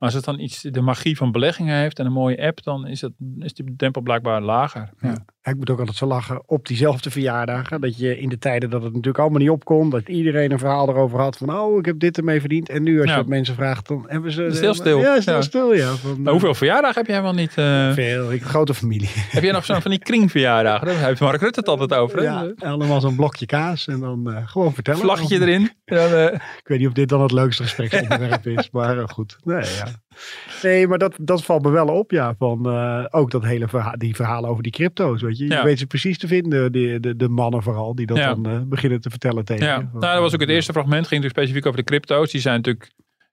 Maar 0.00 0.08
als 0.08 0.14
het 0.18 0.24
dan 0.24 0.38
iets, 0.38 0.60
de 0.62 0.80
magie 0.80 1.16
van 1.16 1.32
beleggingen 1.32 1.76
heeft 1.76 1.98
en 1.98 2.06
een 2.06 2.12
mooie 2.12 2.42
app, 2.46 2.62
dan 2.62 2.86
is, 2.86 3.00
het, 3.00 3.12
is 3.38 3.54
die 3.54 3.74
drempel 3.76 4.02
blijkbaar 4.02 4.42
lager. 4.42 4.90
Ja. 5.00 5.24
Ik 5.42 5.56
moet 5.56 5.70
ook 5.70 5.78
altijd 5.78 5.96
zo 5.96 6.06
lachen 6.06 6.42
op 6.48 6.66
diezelfde 6.66 7.10
verjaardagen. 7.10 7.80
Dat 7.80 7.98
je 7.98 8.18
in 8.18 8.28
de 8.28 8.38
tijden 8.38 8.70
dat 8.70 8.82
het 8.82 8.90
natuurlijk 8.90 9.18
allemaal 9.18 9.38
niet 9.40 9.50
opkomt. 9.50 9.92
Dat 9.92 10.08
iedereen 10.08 10.52
een 10.52 10.58
verhaal 10.58 10.88
erover 10.88 11.18
had 11.20 11.36
van 11.36 11.54
oh 11.58 11.78
ik 11.78 11.84
heb 11.84 11.98
dit 11.98 12.18
ermee 12.18 12.40
verdiend. 12.40 12.68
En 12.68 12.82
nu 12.82 13.00
als 13.00 13.10
je 13.10 13.16
dat 13.16 13.26
mensen 13.26 13.54
vraagt 13.54 13.88
dan 13.88 14.04
hebben 14.06 14.32
ze... 14.32 14.58
Heel 14.60 14.74
stil. 14.74 14.98
Ja, 15.00 15.18
Ja. 15.24 15.42
stil 15.42 15.74
ja. 15.74 15.92
Van, 15.94 16.22
Maar 16.22 16.32
hoeveel 16.32 16.54
verjaardagen 16.54 16.96
heb 16.96 17.06
jij 17.06 17.14
helemaal 17.14 17.40
niet? 17.40 17.54
eh, 17.54 17.92
Veel. 17.92 18.24
Ik 18.24 18.30
heb 18.38 18.40
een 18.42 18.48
grote 18.48 18.74
familie. 18.74 19.08
heb 19.30 19.42
jij 19.42 19.52
nog 19.52 19.64
zo'n 19.64 19.80
van 19.82 19.90
die 19.90 20.00
kringverjaardagen? 20.00 20.86
Daar 20.86 21.04
heeft 21.04 21.20
Mark 21.20 21.40
Rutte 21.40 21.60
het 21.60 21.68
altijd 21.68 21.94
over. 21.94 22.18
hè? 22.18 22.24
Ja, 22.24 22.52
allemaal 22.58 23.00
zo'n 23.00 23.16
blokje 23.16 23.46
kaas 23.46 23.86
en 23.88 24.00
dan 24.00 24.30
eh, 24.32 24.48
gewoon 24.48 24.74
vertellen. 24.74 25.00
Vlaggetje 25.00 25.40
erin. 25.40 25.70
Dan, 25.84 25.98
eh, 26.14 26.24
Ik 26.34 26.64
weet 26.64 26.78
niet 26.78 26.88
of 26.88 26.92
dit 26.94 27.08
dan 27.08 27.20
het 27.22 27.32
leukste 27.32 27.62
gespreksonderwerp 27.62 28.46
is, 28.58 28.70
maar 28.70 28.98
eh, 28.98 29.08
goed. 29.08 29.36
Nee, 29.44 29.56
ja. 29.56 29.86
nee 30.62 30.86
maar 30.88 30.98
dat, 30.98 31.16
dat 31.20 31.44
valt 31.44 31.62
me 31.62 31.70
wel 31.70 31.88
op, 31.88 32.10
ja. 32.10 32.34
Van, 32.38 32.66
eh, 32.70 33.04
ook 33.10 33.30
dat 33.30 33.44
hele 33.44 33.68
verhaal, 33.68 33.98
die 33.98 34.14
verhalen 34.16 34.50
over 34.50 34.62
die 34.62 34.72
crypto's, 34.72 35.22
weet 35.22 35.38
je. 35.38 35.46
Je 35.46 35.62
weet 35.62 35.78
ze 35.78 35.86
precies 35.86 36.18
te 36.18 36.26
vinden, 36.26 36.72
de, 36.72 36.98
de, 37.00 37.16
de 37.16 37.28
mannen 37.28 37.62
vooral, 37.62 37.94
die 37.94 38.06
dat 38.06 38.16
Ja. 38.16 38.34
dan 38.34 38.46
eh, 38.46 38.60
beginnen 38.64 39.00
te 39.00 39.10
vertellen 39.10 39.44
tegen 39.44 39.66
Ja, 39.66 39.74
je. 39.76 39.82
nou, 39.92 40.00
dat 40.00 40.18
was 40.20 40.34
ook 40.34 40.40
het 40.40 40.48
eerste 40.48 40.72
fragment. 40.72 41.06
Ging 41.06 41.22
natuurlijk 41.22 41.38
specifiek 41.38 41.66
over 41.66 41.78
de 41.78 41.84
crypto's. 41.84 42.30
Die 42.30 42.40
zijn 42.40 42.56
natuurlijk. 42.56 42.92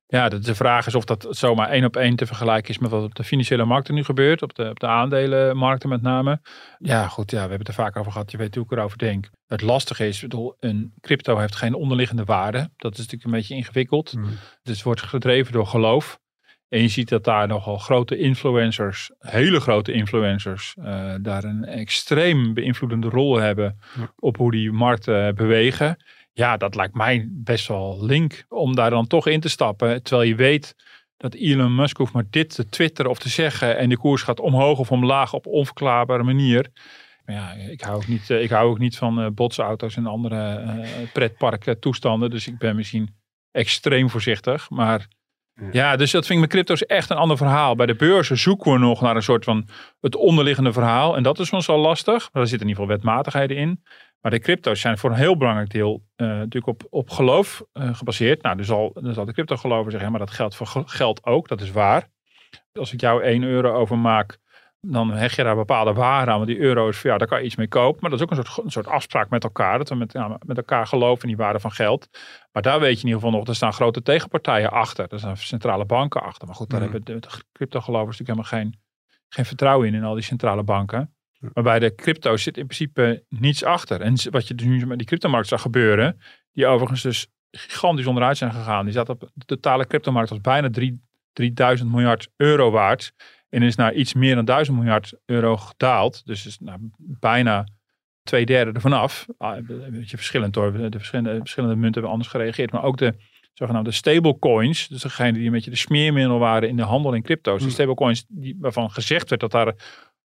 Ja, 0.09 0.29
de, 0.29 0.39
de 0.39 0.55
vraag 0.55 0.87
is 0.87 0.95
of 0.95 1.05
dat 1.05 1.27
zomaar 1.29 1.69
één 1.69 1.85
op 1.85 1.95
één 1.95 2.15
te 2.15 2.25
vergelijken 2.25 2.69
is 2.69 2.77
met 2.77 2.91
wat 2.91 3.03
op 3.03 3.15
de 3.15 3.23
financiële 3.23 3.65
markten 3.65 3.93
nu 3.93 4.03
gebeurt. 4.03 4.41
Op 4.41 4.55
de, 4.55 4.69
op 4.69 4.79
de 4.79 4.87
aandelenmarkten 4.87 5.89
met 5.89 6.01
name. 6.01 6.39
Ja, 6.77 7.07
goed. 7.07 7.31
Ja, 7.31 7.35
we 7.35 7.41
hebben 7.49 7.59
het 7.59 7.67
er 7.67 7.73
vaak 7.83 7.95
over 7.97 8.11
gehad. 8.11 8.31
Je 8.31 8.37
weet 8.37 8.55
hoe 8.55 8.63
ik 8.63 8.71
erover 8.71 8.97
denk. 8.97 9.29
Het 9.47 9.61
lastige 9.61 10.07
is, 10.07 10.21
bedoel, 10.21 10.55
een 10.59 10.93
crypto 11.01 11.37
heeft 11.37 11.55
geen 11.55 11.73
onderliggende 11.73 12.23
waarde. 12.23 12.69
Dat 12.77 12.91
is 12.91 12.97
natuurlijk 12.97 13.25
een 13.25 13.31
beetje 13.31 13.55
ingewikkeld. 13.55 14.11
Hmm. 14.11 14.23
Dus 14.63 14.75
het 14.75 14.83
wordt 14.83 15.01
gedreven 15.01 15.53
door 15.53 15.67
geloof. 15.67 16.19
En 16.69 16.81
je 16.81 16.87
ziet 16.87 17.09
dat 17.09 17.23
daar 17.23 17.47
nogal 17.47 17.77
grote 17.77 18.17
influencers, 18.17 19.11
hele 19.19 19.59
grote 19.59 19.91
influencers, 19.91 20.75
eh, 20.83 21.13
daar 21.21 21.43
een 21.43 21.65
extreem 21.65 22.53
beïnvloedende 22.53 23.09
rol 23.09 23.35
hebben 23.37 23.79
Ja. 23.99 24.13
op 24.19 24.37
hoe 24.37 24.51
die 24.51 24.71
markten 24.71 25.35
bewegen. 25.35 26.03
Ja, 26.33 26.57
dat 26.57 26.75
lijkt 26.75 26.93
mij 26.95 27.27
best 27.31 27.67
wel 27.67 28.05
link 28.05 28.45
om 28.49 28.75
daar 28.75 28.89
dan 28.89 29.07
toch 29.07 29.27
in 29.27 29.39
te 29.39 29.49
stappen. 29.49 30.03
Terwijl 30.03 30.27
je 30.27 30.35
weet 30.35 30.75
dat 31.17 31.33
Elon 31.33 31.75
Musk 31.75 31.97
hoeft 31.97 32.13
maar 32.13 32.27
dit 32.29 32.55
te 32.55 32.69
twitteren 32.69 33.11
of 33.11 33.19
te 33.19 33.29
zeggen 33.29 33.77
en 33.77 33.89
de 33.89 33.97
koers 33.97 34.21
gaat 34.21 34.39
omhoog 34.39 34.79
of 34.79 34.91
omlaag 34.91 35.33
op 35.33 35.45
onverklaarbare 35.47 36.23
manier. 36.23 36.69
Maar 37.25 37.35
ja, 37.35 37.51
ik 37.51 37.81
hou 37.81 37.95
ook 37.95 38.07
niet, 38.07 38.29
eh, 38.29 38.41
ik 38.41 38.49
hou 38.49 38.69
ook 38.69 38.79
niet 38.79 38.97
van 38.97 39.19
eh, 39.21 39.27
botsauto's 39.33 39.95
en 39.95 40.05
andere 40.05 40.55
eh 40.55 40.87
pretparken 41.13 41.79
toestanden. 41.79 42.29
Dus 42.29 42.47
ik 42.47 42.57
ben 42.57 42.75
misschien 42.75 43.15
extreem 43.51 44.09
voorzichtig. 44.09 44.69
Maar 44.69 45.07
ja, 45.71 45.95
dus 45.95 46.11
dat 46.11 46.25
vind 46.25 46.33
ik 46.33 46.39
met 46.45 46.49
crypto's 46.49 46.85
echt 46.85 47.09
een 47.09 47.17
ander 47.17 47.37
verhaal. 47.37 47.75
Bij 47.75 47.85
de 47.85 47.95
beurzen 47.95 48.37
zoeken 48.37 48.71
we 48.71 48.77
nog 48.77 49.01
naar 49.01 49.15
een 49.15 49.21
soort 49.23 49.43
van 49.43 49.67
het 50.01 50.15
onderliggende 50.15 50.73
verhaal. 50.73 51.15
En 51.15 51.23
dat 51.23 51.39
is 51.39 51.47
soms 51.47 51.65
wel 51.65 51.77
lastig. 51.77 52.29
Maar 52.33 52.41
er 52.41 52.47
zitten 52.47 52.67
in 52.67 52.73
ieder 52.73 52.83
geval 52.83 52.97
wetmatigheden 52.97 53.57
in. 53.57 53.83
Maar 54.21 54.31
de 54.31 54.39
crypto's 54.39 54.81
zijn 54.81 54.97
voor 54.97 55.09
een 55.09 55.15
heel 55.15 55.37
belangrijk 55.37 55.69
deel 55.69 56.03
eh, 56.15 56.27
natuurlijk 56.27 56.67
op, 56.67 56.83
op 56.89 57.09
geloof 57.09 57.63
eh, 57.73 57.95
gebaseerd. 57.95 58.41
Nou, 58.41 58.57
dus 58.57 58.69
al, 58.71 58.91
dan 58.93 59.13
zal 59.13 59.25
de 59.25 59.33
crypto 59.33 59.55
geloven 59.55 59.91
zeggen, 59.91 60.09
maar 60.11 60.19
dat 60.19 60.31
geldt 60.31 60.55
voor 60.55 60.67
ge- 60.67 60.83
geld 60.85 61.25
ook. 61.25 61.47
Dat 61.47 61.61
is 61.61 61.71
waar. 61.71 62.09
Als 62.73 62.93
ik 62.93 63.01
jou 63.01 63.23
1 63.23 63.43
euro 63.43 63.73
overmaak, 63.73 64.37
dan 64.81 65.11
hecht 65.11 65.35
je 65.35 65.43
daar 65.43 65.55
bepaalde 65.55 65.93
waarde 65.93 66.31
aan. 66.31 66.37
Want 66.37 66.49
die 66.49 66.59
euro 66.59 66.87
is 66.89 66.95
voor 66.97 67.05
jou, 67.05 67.17
daar 67.17 67.27
kan 67.27 67.39
je 67.39 67.45
iets 67.45 67.55
mee 67.55 67.67
kopen. 67.67 68.01
Maar 68.01 68.09
dat 68.09 68.19
is 68.19 68.25
ook 68.25 68.31
een 68.37 68.45
soort, 68.45 68.65
een 68.65 68.71
soort 68.71 68.87
afspraak 68.87 69.29
met 69.29 69.43
elkaar. 69.43 69.77
Dat 69.77 69.89
we 69.89 69.95
met, 69.95 70.13
ja, 70.13 70.37
met 70.45 70.57
elkaar 70.57 70.87
geloven 70.87 71.21
in 71.21 71.27
die 71.27 71.37
waarde 71.37 71.59
van 71.59 71.71
geld. 71.71 72.07
Maar 72.51 72.61
daar 72.61 72.79
weet 72.79 72.95
je 72.95 73.01
in 73.01 73.05
ieder 73.07 73.21
geval 73.21 73.37
nog, 73.37 73.47
er 73.47 73.55
staan 73.55 73.73
grote 73.73 74.01
tegenpartijen 74.01 74.71
achter. 74.71 75.07
Er 75.09 75.19
staan 75.19 75.37
centrale 75.37 75.85
banken 75.85 76.21
achter. 76.23 76.47
Maar 76.47 76.55
goed, 76.55 76.69
daar 76.69 76.81
Mhm. 76.81 76.91
hebben 76.91 77.15
de, 77.15 77.27
de 77.27 77.43
crypto-gelovers 77.51 78.19
natuurlijk 78.19 78.47
helemaal 78.49 78.71
geen, 78.71 78.81
geen 79.29 79.45
vertrouwen 79.45 79.87
in, 79.87 79.93
in 79.93 80.03
al 80.03 80.13
die 80.13 80.23
centrale 80.23 80.63
banken. 80.63 81.11
Maar 81.53 81.63
bij 81.63 81.79
de 81.79 81.95
crypto 81.95 82.37
zit 82.37 82.57
in 82.57 82.65
principe 82.65 83.23
niets 83.29 83.63
achter. 83.63 84.01
En 84.01 84.15
wat 84.31 84.47
je 84.47 84.55
dus 84.55 84.65
nu 84.65 84.85
met 84.85 84.97
die 84.97 85.07
cryptomarkt 85.07 85.47
zag 85.47 85.61
gebeuren, 85.61 86.19
die 86.51 86.67
overigens 86.67 87.01
dus 87.01 87.27
gigantisch 87.51 88.05
onderuit 88.07 88.37
zijn 88.37 88.51
gegaan. 88.53 88.83
Die 88.85 88.93
zat 88.93 89.09
op 89.09 89.29
de 89.33 89.45
totale 89.45 89.87
cryptomarkt 89.87 90.29
was 90.29 90.41
bijna 90.41 90.69
drie- 90.69 91.05
3000 91.33 91.91
miljard 91.91 92.29
euro 92.35 92.71
waard. 92.71 93.11
En 93.49 93.61
is 93.61 93.75
naar 93.75 93.93
iets 93.93 94.13
meer 94.13 94.35
dan 94.35 94.45
1000 94.45 94.77
miljard 94.77 95.13
euro 95.25 95.57
gedaald. 95.57 96.25
Dus 96.25 96.45
is 96.45 96.59
nou, 96.59 96.79
bijna 96.97 97.67
twee 98.23 98.45
derde 98.45 98.71
ervan 98.71 98.93
af. 98.93 99.25
Ah, 99.37 99.55
Een 99.57 99.87
beetje 99.91 100.17
verschillend 100.17 100.55
hoor. 100.55 100.71
De 100.71 100.97
verschillende, 100.97 101.37
verschillende 101.39 101.75
munten 101.75 101.93
hebben 101.93 102.11
anders 102.11 102.29
gereageerd. 102.29 102.71
Maar 102.71 102.83
ook 102.83 102.97
de 102.97 103.13
zogenaamde 103.53 103.91
stablecoins. 103.91 104.87
Dus 104.87 105.01
degene 105.01 105.31
die 105.31 105.45
een 105.45 105.51
beetje 105.51 105.69
de 105.69 105.75
smeermiddel 105.75 106.39
waren 106.39 106.69
in 106.69 106.75
de 106.75 106.83
handel 106.83 107.13
in 107.13 107.21
crypto's. 107.21 107.57
Die 107.57 107.67
Mm. 107.67 107.73
stablecoins 107.73 108.25
die, 108.27 108.55
waarvan 108.59 108.91
gezegd 108.91 109.29
werd 109.29 109.41
dat 109.41 109.51
daar 109.51 109.73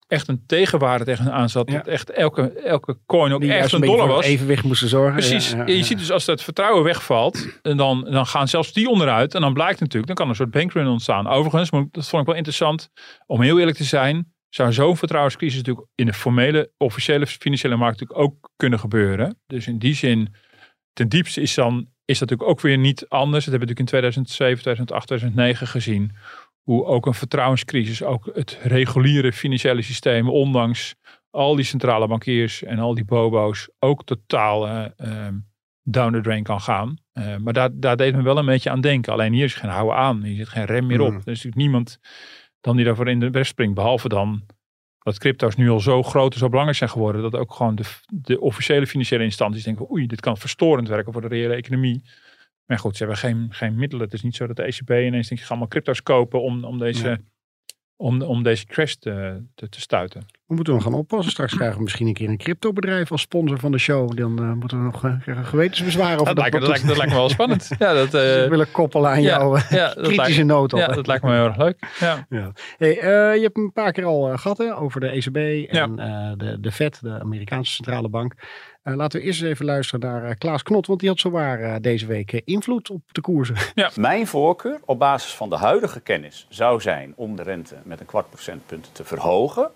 echt 0.08 0.28
een 0.28 0.42
tegenwaarde 0.46 1.04
tegenaan 1.04 1.48
zat. 1.48 1.70
Ja. 1.70 1.76
Dat 1.76 1.86
echt 1.86 2.10
elke, 2.10 2.52
elke 2.52 2.98
coin 3.06 3.32
ook 3.32 3.42
echt 3.42 3.72
een 3.72 3.80
dollar 3.80 4.08
was. 4.08 4.24
evenwicht 4.24 4.64
moesten 4.64 4.88
zorgen. 4.88 5.12
Precies. 5.12 5.50
Ja, 5.50 5.56
ja, 5.56 5.66
En 5.66 5.76
je 5.76 5.82
ziet 5.84 5.98
dus 5.98 6.10
als 6.10 6.24
dat 6.24 6.42
vertrouwen 6.42 6.84
wegvalt, 6.84 7.58
en 7.62 7.76
dan, 7.76 8.04
dan 8.10 8.26
gaan 8.26 8.48
zelfs 8.48 8.72
die 8.72 8.88
onderuit. 8.88 9.34
En 9.34 9.40
dan 9.40 9.52
blijkt 9.52 9.80
natuurlijk, 9.80 10.06
dan 10.06 10.16
kan 10.16 10.28
een 10.28 10.34
soort 10.34 10.50
bankrun 10.50 10.86
ontstaan. 10.86 11.28
Overigens, 11.28 11.70
maar 11.70 11.86
dat 11.90 12.08
vond 12.08 12.22
ik 12.22 12.28
wel 12.28 12.36
interessant, 12.36 12.90
om 13.26 13.40
heel 13.40 13.58
eerlijk 13.58 13.76
te 13.76 13.84
zijn, 13.84 14.32
zou 14.48 14.72
zo'n 14.72 14.96
vertrouwenscrisis 14.96 15.56
natuurlijk 15.56 15.86
in 15.94 16.06
de 16.06 16.12
formele, 16.12 16.70
officiële 16.76 17.26
financiële 17.26 17.76
markt 17.76 18.00
natuurlijk 18.00 18.28
ook 18.28 18.50
kunnen 18.56 18.78
gebeuren. 18.78 19.38
Dus 19.46 19.66
in 19.66 19.78
die 19.78 19.94
zin, 19.94 20.34
ten 20.92 21.08
diepste 21.08 21.40
is 21.40 21.54
dan 21.54 21.88
is 22.08 22.18
dat 22.18 22.28
natuurlijk 22.28 22.58
ook 22.58 22.60
weer 22.60 22.78
niet 22.78 23.08
anders. 23.08 23.44
Dat 23.44 23.52
hebben 23.54 23.68
we 23.68 23.74
natuurlijk 23.74 23.78
in 23.78 23.84
2007, 23.84 24.62
2008, 24.62 25.06
2009 25.06 25.66
gezien. 25.66 26.12
Hoe 26.68 26.84
ook 26.84 27.06
een 27.06 27.14
vertrouwenscrisis, 27.14 28.02
ook 28.02 28.30
het 28.32 28.58
reguliere 28.62 29.32
financiële 29.32 29.82
systeem, 29.82 30.28
ondanks 30.28 30.94
al 31.30 31.54
die 31.54 31.64
centrale 31.64 32.06
bankiers 32.06 32.62
en 32.62 32.78
al 32.78 32.94
die 32.94 33.04
bobo's, 33.04 33.68
ook 33.78 34.04
totaal 34.04 34.66
eh, 34.66 34.84
ehm, 34.96 35.34
down 35.82 36.12
the 36.12 36.20
drain 36.20 36.42
kan 36.42 36.60
gaan. 36.60 36.96
Eh, 37.12 37.36
maar 37.36 37.52
daar, 37.52 37.70
daar 37.72 37.96
deed 37.96 38.16
me 38.16 38.22
wel 38.22 38.38
een 38.38 38.46
beetje 38.46 38.70
aan 38.70 38.80
denken. 38.80 39.12
Alleen 39.12 39.32
hier 39.32 39.44
is 39.44 39.54
geen 39.54 39.70
houden 39.70 39.96
aan. 39.96 40.22
Hier 40.22 40.36
zit 40.36 40.48
geen 40.48 40.64
rem 40.64 40.86
meer 40.86 41.00
op. 41.00 41.10
Mm. 41.10 41.14
Er 41.14 41.20
is 41.20 41.26
natuurlijk 41.26 41.56
niemand 41.56 41.98
dan 42.60 42.76
die 42.76 42.84
daarvoor 42.84 43.08
in 43.08 43.20
de 43.20 43.30
weg 43.30 43.46
springt. 43.46 43.74
Behalve 43.74 44.08
dan 44.08 44.42
dat 44.98 45.18
crypto's 45.18 45.56
nu 45.56 45.70
al 45.70 45.80
zo 45.80 46.02
groot 46.02 46.32
en 46.32 46.38
zo 46.38 46.48
belangrijk 46.48 46.78
zijn 46.78 46.90
geworden. 46.90 47.22
Dat 47.22 47.36
ook 47.36 47.54
gewoon 47.54 47.74
de, 47.74 47.84
de 48.06 48.40
officiële 48.40 48.86
financiële 48.86 49.24
instanties 49.24 49.64
denken. 49.64 49.90
Oei, 49.90 50.06
dit 50.06 50.20
kan 50.20 50.36
verstorend 50.36 50.88
werken 50.88 51.12
voor 51.12 51.22
de 51.22 51.28
reële 51.28 51.54
economie. 51.54 52.02
Maar 52.68 52.78
goed, 52.78 52.96
ze 52.96 53.02
hebben 53.04 53.20
geen, 53.20 53.46
geen 53.50 53.74
middelen. 53.74 54.04
Het 54.04 54.14
is 54.14 54.22
niet 54.22 54.36
zo 54.36 54.46
dat 54.46 54.56
de 54.56 54.62
ECB 54.62 54.90
ineens 54.90 55.28
denkt, 55.28 55.44
ga 55.44 55.48
allemaal 55.50 55.68
crypto's 55.68 56.02
kopen 56.02 56.42
om, 56.42 56.64
om, 56.64 56.78
deze, 56.78 57.08
Ja. 57.08 57.18
om, 57.96 58.22
om 58.22 58.42
deze 58.42 58.66
crash 58.66 58.92
te, 58.92 59.42
te, 59.54 59.68
te 59.68 59.80
stuiten. 59.80 60.26
We 60.46 60.54
moeten 60.54 60.74
nog 60.74 60.82
gaan 60.82 60.94
oppassen. 60.94 61.32
Straks 61.32 61.54
krijgen 61.54 61.76
we 61.76 61.82
misschien 61.82 62.06
een 62.06 62.14
keer 62.14 62.28
een 62.28 62.36
cryptobedrijf 62.36 63.10
als 63.10 63.20
sponsor 63.20 63.58
van 63.58 63.72
de 63.72 63.78
show. 63.78 64.16
Dan 64.16 64.38
eh, 64.38 64.52
moeten 64.52 64.78
we 64.78 64.84
nog 64.84 65.04
eh, 65.04 65.20
krijgen 65.20 65.42
we 65.42 65.48
gewetensbezwaar 65.48 66.14
over 66.14 66.34
Dat 66.34 66.36
lijkt, 66.38 66.52
dat, 66.52 66.68
lijkt, 66.68 66.86
dat 66.86 66.96
lijkt 66.96 67.12
me 67.12 67.18
wel 67.18 67.28
spannend. 67.28 67.68
Ja, 67.78 67.92
dat, 67.92 68.14
eh, 68.14 68.20
Ze 68.20 68.46
willen 68.50 68.70
koppelen 68.70 69.10
aan 69.10 69.22
ja, 69.22 69.38
jouw 69.38 69.56
eh, 69.56 69.70
ja, 69.70 69.94
dat 69.94 70.06
kritische 70.06 70.56
op, 70.56 70.70
ja, 70.70 70.86
dat 70.86 71.06
lijkt 71.06 71.24
me 71.24 71.32
heel 71.32 71.44
erg 71.44 71.56
leuk. 71.56 71.96
Ja. 72.00 72.26
Ja. 72.28 72.52
Hey, 72.76 72.98
eh, 72.98 73.34
je 73.36 73.42
hebt 73.42 73.56
een 73.56 73.72
paar 73.72 73.92
keer 73.92 74.04
al 74.04 74.30
eh, 74.32 74.38
gehad 74.38 74.58
hè, 74.58 74.76
over 74.76 75.00
de 75.00 75.08
ECB 75.08 75.36
en 75.70 75.98
eh, 75.98 76.32
de, 76.36 76.60
de 76.60 76.72
Fed, 76.72 77.00
de 77.02 77.20
Amerikaanse 77.20 77.72
centrale 77.72 78.08
bank. 78.08 78.34
Eh, 78.88 78.94
laten 78.94 79.20
we 79.20 79.26
eerst 79.26 79.42
eens 79.42 79.50
even 79.50 79.64
luisteren 79.64 80.00
naar 80.00 80.24
eh, 80.24 80.36
Klaas 80.38 80.62
Knot, 80.62 80.86
want 80.86 81.00
die 81.00 81.08
had 81.08 81.18
zowaar 81.18 81.60
eh, 81.60 81.74
deze 81.80 82.06
week 82.06 82.42
invloed 82.44 82.90
op 82.90 83.00
de 83.12 83.20
koersen. 83.20 83.56
Mijn 83.96 84.26
voorkeur 84.26 84.80
op 84.84 84.98
basis 84.98 85.34
van 85.34 85.50
de 85.50 85.56
huidige 85.56 86.00
kennis 86.00 86.46
zou 86.48 86.80
zijn 86.80 87.12
om 87.16 87.36
de 87.36 87.42
rente 87.42 87.74
met 87.82 88.00
een 88.00 88.06
kwart 88.06 88.30
procentpunt 88.30 88.90
te 88.92 89.04
verhogen. 89.04 89.70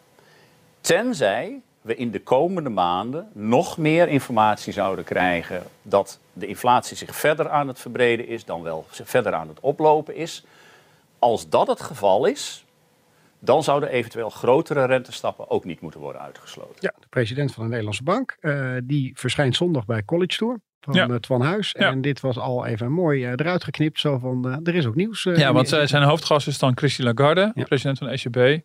Tenzij 0.80 1.60
we 1.80 1.96
in 1.96 2.10
de 2.10 2.20
komende 2.20 2.68
maanden 2.68 3.28
nog 3.32 3.78
meer 3.78 4.08
informatie 4.08 4.72
zouden 4.72 5.04
krijgen 5.04 5.62
dat 5.82 6.18
de 6.32 6.46
inflatie 6.46 6.96
zich 6.96 7.16
verder 7.16 7.48
aan 7.48 7.68
het 7.68 7.78
verbreden 7.78 8.28
is, 8.28 8.44
dan 8.44 8.62
wel 8.62 8.86
verder 8.90 9.34
aan 9.34 9.48
het 9.48 9.60
oplopen 9.60 10.16
is. 10.16 10.44
Als 11.18 11.48
dat 11.48 11.66
het 11.66 11.80
geval 11.80 12.26
is, 12.26 12.64
dan 13.44 13.62
zouden 13.62 13.88
eventueel 13.88 14.30
grotere 14.30 14.84
rentestappen 14.84 15.50
ook 15.50 15.64
niet 15.64 15.80
moeten 15.80 16.00
worden 16.00 16.20
uitgesloten. 16.22 16.76
Ja, 16.78 16.92
de 17.00 17.06
president 17.08 17.52
van 17.52 17.62
de 17.62 17.68
Nederlandse 17.68 18.02
Bank, 18.02 18.36
uh, 18.40 18.76
die 18.84 19.12
verschijnt 19.18 19.56
zondag 19.56 19.84
bij 19.84 20.04
College 20.04 20.36
Tour 20.36 20.60
van 20.80 20.94
Ja. 20.94 21.06
ja. 21.06 21.18
Twan 21.18 21.40
Huis. 21.42 21.74
Ja. 21.78 21.90
En 21.90 22.00
dit 22.00 22.20
was 22.20 22.38
al 22.38 22.66
even 22.66 22.92
mooi 22.92 23.24
uh, 23.24 23.30
eruit 23.30 23.64
geknipt. 23.64 24.00
Zo 24.00 24.18
van, 24.18 24.46
uh, 24.48 24.56
er 24.62 24.74
is 24.74 24.86
ook 24.86 24.94
nieuws. 24.94 25.24
Uh, 25.24 25.36
Ja, 25.36 25.52
want 25.52 25.68
zij- 25.68 25.86
zijn 25.86 26.02
hoofdgast 26.02 26.46
is 26.46 26.58
dan 26.58 26.76
Christine 26.76 27.12
Lagarde, 27.14 27.50
Ja. 27.54 27.64
president 27.64 27.98
van 27.98 28.06
de 28.06 28.12
ECB. 28.12 28.64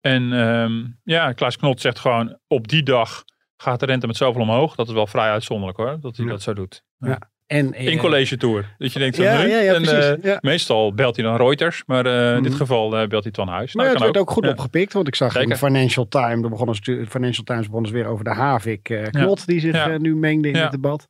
En 0.00 0.32
ehm, 0.32 0.84
ja, 1.02 1.32
Klaas 1.32 1.56
Knot 1.56 1.80
zegt 1.80 1.98
gewoon 1.98 2.38
op 2.46 2.68
die 2.68 2.82
dag 2.82 3.24
gaat 3.56 3.80
de 3.80 3.86
rente 3.86 4.06
met 4.06 4.16
zoveel 4.16 4.40
omhoog. 4.42 4.74
Dat 4.74 4.86
is 4.88 4.92
wel 4.94 5.06
vrij 5.06 5.30
uitzonderlijk 5.30 5.78
hoor, 5.78 6.00
dat 6.00 6.16
hij 6.16 6.24
Ja. 6.26 6.30
dat 6.32 6.42
zo 6.42 6.52
doet. 6.52 6.82
Ja. 6.98 7.18
En, 7.46 7.72
eh, 7.74 7.86
In 7.86 7.98
college 7.98 8.36
tour. 8.36 8.74
Dat 8.78 8.92
je 8.92 8.98
denkt, 8.98 9.16
van, 9.16 9.24
Ja, 9.24 9.40
ja, 9.42 9.58
ja, 9.60 9.74
en, 9.74 9.82
precies. 9.82 10.30
eh, 10.30 10.36
meestal 10.40 10.94
belt 10.94 11.16
hij 11.16 11.24
dan 11.24 11.36
Reuters, 11.36 11.82
maar 11.86 12.06
eh, 12.06 12.36
in 12.36 12.42
dit 12.42 12.52
Mhm. 12.52 12.60
geval 12.60 12.96
eh, 12.96 13.08
belt 13.08 13.22
hij 13.22 13.32
Twan 13.32 13.48
Huis. 13.48 13.74
Maar 13.74 13.84
Nou, 13.84 13.96
het 13.96 14.04
werd 14.04 14.18
ook 14.18 14.30
goed 14.30 14.48
opgepikt, 14.48 14.92
want 14.92 15.06
ik 15.08 15.14
zag 15.14 15.36
in. 15.36 15.56
Financial 15.56 16.08
Times, 16.08 16.42
er 16.42 16.48
begonnen 16.50 16.76
Financial 17.08 17.44
Times 17.44 17.66
begonnen 17.66 17.92
weer 17.92 18.06
over 18.06 18.24
de 18.24 18.30
Havik 18.30 18.88
eh, 18.88 19.02
knot 19.10 19.46
die 19.46 19.60
zich 19.60 19.74
eh, 19.74 19.96
nu 19.96 20.16
mengde 20.16 20.48
in 20.48 20.56
het 20.56 20.70
debat. 20.70 21.06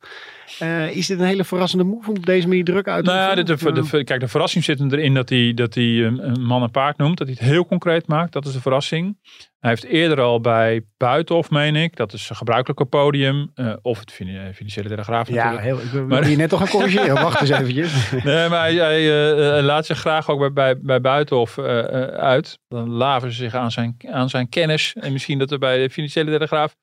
Eh, 0.59 0.95
is 0.95 1.07
dit 1.07 1.19
een 1.19 1.25
hele 1.25 1.43
verrassende 1.43 1.83
move 1.83 2.09
om 2.09 2.21
deze 2.21 2.47
manier 2.47 2.63
druk 2.63 2.87
uit 2.87 3.05
te 3.05 3.11
Nou 3.11 3.35
de, 3.35 3.43
de, 3.43 3.71
de- 3.91 4.03
kijk, 4.03 4.19
de 4.19 4.27
verrassing 4.27 4.63
zit 4.63 4.79
erin 4.91 5.13
dat 5.13 5.29
hij, 5.29 5.53
dat 5.55 5.73
hij 5.73 5.83
een, 5.83 6.27
een 6.29 6.41
man 6.41 6.63
en 6.63 6.71
paard 6.71 6.97
noemt. 6.97 7.17
Dat 7.17 7.27
hij 7.27 7.35
het 7.39 7.49
heel 7.49 7.65
concreet 7.65 8.07
maakt. 8.07 8.33
Dat 8.33 8.45
is 8.45 8.53
de 8.53 8.61
verrassing. 8.61 9.17
Hij 9.59 9.69
heeft 9.69 9.83
eerder 9.83 10.21
al 10.21 10.41
bij 10.41 10.81
Buitenhof, 10.97 11.49
meen 11.49 11.75
ik. 11.75 11.95
Dat 11.95 12.13
is 12.13 12.29
een 12.29 12.35
gebruikelijke 12.35 12.85
podium. 12.85 13.51
eh, 13.55 13.73
of 13.81 13.99
het 13.99 14.11
fin- 14.11 14.53
financiële 14.53 14.89
telegraaf 14.89 15.27
ja, 15.29 15.33
natuurlijk. 15.35 15.63
heel, 15.63 15.77
ik 15.79 15.91
wil 15.91 16.05
Maar- 16.05 16.29
je 16.29 16.35
net 16.35 16.49
toch 16.49 16.59
gaan 16.59 16.67
corrigeren. 16.69 17.13
Wacht 17.23 17.41
eens 17.41 17.49
eventjes. 17.49 18.11
Nee, 18.23 18.49
maar 18.49 18.59
hij, 18.59 18.73
hij, 18.75 18.97
eh, 18.99 19.57
eh, 19.57 19.63
laat 19.65 19.85
zich 19.85 19.97
graag 19.99 20.29
ook 20.29 20.39
bij, 20.39 20.51
bij, 20.53 20.79
bij 20.81 21.01
Buitenhof 21.01 21.57
eh, 21.57 21.79
eh, 21.79 22.07
uit. 22.07 22.59
Dan 22.67 22.89
laven 22.89 23.31
ze 23.31 23.37
zich 23.43 23.53
aan 23.55 23.71
zijn, 23.71 23.95
aan 24.11 24.29
zijn 24.29 24.49
kennis. 24.49 24.93
En 24.99 25.11
misschien 25.11 25.39
dat 25.39 25.51
er 25.51 25.59
bij 25.59 25.77
de 25.77 25.89
Financiële 25.89 26.31
Telegraaf 26.31 26.75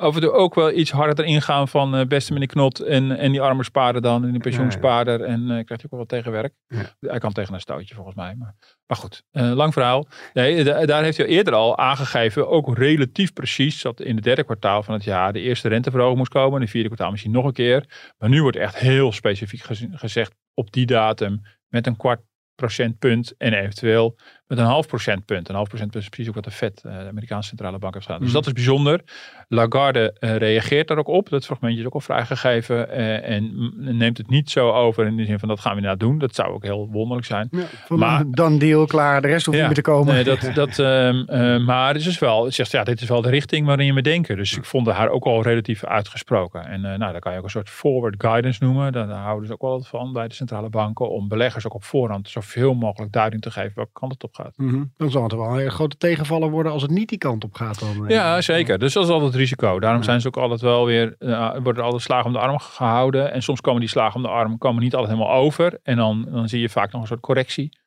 af 0.00 0.14
en 0.14 0.20
toe 0.20 0.32
ook 0.32 0.54
wel 0.54 0.72
iets 0.72 0.90
harder 0.90 1.24
ingaan 1.24 1.68
van 1.68 1.94
eh, 1.96 2.06
beste 2.06 2.32
meneer 2.32 2.48
Knot 2.48 2.78
en, 2.80 3.18
en 3.18 3.30
die 3.32 3.40
arme 3.40 3.64
spaarder 3.64 4.02
dan 4.02 4.24
en 4.24 4.30
die 4.30 4.40
pensioenspaarder. 4.40 5.20
En 5.20 5.40
eh, 5.40 5.46
krijgt 5.46 5.68
hij 5.68 5.84
ook 5.84 5.90
wel 5.90 5.98
wat 6.00 6.08
tegenwerk. 6.08 6.54
Ja. 6.66 6.94
Hij 7.10 7.18
kan 7.18 7.32
tegen 7.32 7.54
een 7.54 7.60
stootje 7.60 7.94
volgens 7.94 8.16
mij. 8.16 8.34
Maar, 8.34 8.54
maar 8.86 8.96
goed, 8.96 9.22
eh, 9.30 9.52
lang 9.52 9.72
verhaal. 9.72 10.06
Nee, 10.32 10.64
da- 10.64 10.86
daar 10.86 11.02
heeft 11.02 11.16
hij 11.16 11.26
eerder 11.26 11.54
al 11.54 11.78
aangegeven, 11.78 12.48
ook 12.48 12.76
relatief 12.78 13.32
precies, 13.32 13.82
dat 13.82 14.00
in 14.00 14.14
het 14.14 14.24
derde 14.24 14.44
kwartaal 14.44 14.82
van 14.82 14.94
het 14.94 15.04
jaar 15.04 15.32
de 15.32 15.40
eerste 15.40 15.68
renteverhoging 15.68 16.18
moest 16.18 16.32
komen. 16.32 16.54
In 16.54 16.60
het 16.60 16.70
vierde 16.70 16.86
kwartaal 16.88 17.10
misschien 17.10 17.32
nog 17.32 17.44
een 17.44 17.52
keer. 17.52 18.12
Maar 18.18 18.28
nu 18.28 18.42
wordt 18.42 18.56
echt 18.56 18.78
heel 18.78 19.12
specifiek 19.12 19.60
gez- 19.62 19.86
gezegd 19.90 20.34
op 20.54 20.72
die 20.72 20.86
datum 20.86 21.40
met 21.68 21.86
een 21.86 21.96
kwart 21.96 22.20
procentpunt 22.54 23.34
en 23.38 23.52
eventueel 23.52 24.16
met 24.50 24.58
een 24.58 24.64
half 24.64 24.86
procentpunt. 24.86 25.48
Een 25.48 25.54
half 25.54 25.68
procentpunt 25.68 26.02
is 26.02 26.08
precies 26.08 26.28
ook 26.28 26.34
wat 26.34 26.44
de 26.44 26.50
Fed, 26.50 26.82
eh, 26.84 26.98
de 26.98 27.08
Amerikaanse 27.08 27.48
centrale 27.48 27.78
bank, 27.78 27.94
heeft 27.94 28.06
gedaan. 28.06 28.20
Dus 28.20 28.30
Mhm. 28.30 28.38
dat 28.38 28.46
is 28.46 28.52
bijzonder. 28.52 29.00
Lagarde 29.48 30.12
eh, 30.18 30.36
reageert 30.36 30.88
daar 30.88 30.98
ook 30.98 31.08
op. 31.08 31.28
Dat 31.28 31.44
fragmentje 31.44 31.80
is 31.80 31.86
ook 31.86 31.94
al 31.94 32.00
vrijgegeven 32.00 32.90
eh, 32.90 33.34
en 33.36 33.72
neemt 33.96 34.18
het 34.18 34.28
niet 34.30 34.50
zo 34.50 34.70
over 34.72 35.06
in 35.06 35.16
de 35.16 35.24
zin 35.24 35.38
van 35.38 35.48
dat 35.48 35.60
gaan 35.60 35.70
we 35.70 35.76
inderdaad 35.76 36.00
doen. 36.08 36.18
Dat 36.18 36.34
zou 36.34 36.52
ook 36.52 36.62
heel 36.62 36.88
wonderlijk 36.90 37.26
zijn. 37.26 37.48
Ja, 37.50 37.64
Maar- 37.88 38.24
dan 38.30 38.58
deal, 38.58 38.86
klaar. 38.86 39.20
De 39.22 39.28
rest 39.28 39.46
hoeft 39.46 39.58
Ja, 39.58 39.66
niet 39.66 39.74
meer 39.74 39.84
te 39.84 39.90
komen. 39.90 40.14
Nee, 40.14 40.24
dat, 40.24 40.50
dat, 40.54 40.78
ehm, 40.88 41.22
eh, 41.26 41.64
maar 41.66 41.88
het 41.88 41.96
is 41.96 42.04
dus 42.04 42.18
wel, 42.18 42.44
het 42.44 42.54
zegt 42.54 42.70
ja, 42.70 42.84
dit 42.84 43.00
is 43.00 43.08
wel 43.08 43.22
de 43.22 43.30
richting 43.30 43.66
waarin 43.66 43.94
we 43.94 44.02
denken. 44.02 44.36
Dus 44.36 44.56
ik 44.56 44.64
vond 44.64 44.86
haar 44.86 45.08
ook 45.08 45.24
al 45.24 45.42
relatief 45.42 45.84
uitgesproken. 45.84 46.64
En 46.66 46.80
nou, 46.80 46.98
daar 46.98 47.18
kan 47.20 47.32
je 47.32 47.38
ook 47.38 47.44
een 47.44 47.50
soort 47.50 47.68
forward 47.70 48.14
guidance 48.18 48.64
noemen. 48.64 48.92
Daar, 48.92 49.08
houden 49.08 49.46
ze 49.46 49.52
ook 49.52 49.62
wel 49.62 49.82
van 49.82 50.12
bij 50.12 50.28
de 50.28 50.34
centrale 50.34 50.68
banken. 50.68 51.10
Om 51.10 51.28
beleggers 51.28 51.66
ook 51.66 51.74
op 51.74 51.84
voorhand 51.84 52.28
zoveel 52.28 52.74
mogelijk 52.74 53.12
duiding 53.12 53.42
te 53.42 53.50
geven 53.50 53.72
welke 53.74 53.90
kant 53.92 54.12
het 54.12 54.24
op 54.24 54.34
gaat. 54.34 54.39
Mhm. 54.56 54.82
Dan 54.96 55.10
zal 55.10 55.22
het 55.22 55.32
wel 55.32 55.60
een 55.60 55.70
grote 55.70 55.96
tegenvaller 55.96 56.50
worden 56.50 56.72
als 56.72 56.82
het 56.82 56.90
niet 56.90 57.08
die 57.08 57.18
kant 57.18 57.44
op 57.44 57.54
gaat. 57.54 57.78
Dan, 57.80 58.06
eh. 58.06 58.14
Ja, 58.14 58.40
zeker. 58.40 58.78
Dus 58.78 58.92
dat 58.92 59.04
is 59.04 59.10
altijd 59.10 59.30
het 59.30 59.40
risico. 59.40 59.80
Daarom 59.80 59.98
Ja. 60.00 60.04
zijn 60.04 60.20
ze 60.20 60.26
ook 60.26 60.36
altijd 60.36 60.60
wel 60.60 60.84
weer, 60.86 61.14
eh, 61.18 61.56
worden 61.62 61.84
altijd 61.84 62.02
slagen 62.02 62.26
om 62.26 62.32
de 62.32 62.38
arm 62.38 62.58
gehouden. 62.58 63.32
En 63.32 63.42
soms 63.42 63.60
komen 63.60 63.80
die 63.80 63.88
slagen 63.88 64.16
om 64.16 64.22
de 64.22 64.28
arm 64.28 64.58
komen 64.58 64.82
niet 64.82 64.94
altijd 64.94 65.12
helemaal 65.16 65.34
over. 65.36 65.78
En 65.82 65.96
dan, 65.96 66.26
dan 66.30 66.48
zie 66.48 66.60
je 66.60 66.68
vaak 66.68 66.92
nog 66.92 67.00
een 67.00 67.06
soort 67.06 67.20
correctie. 67.20 67.78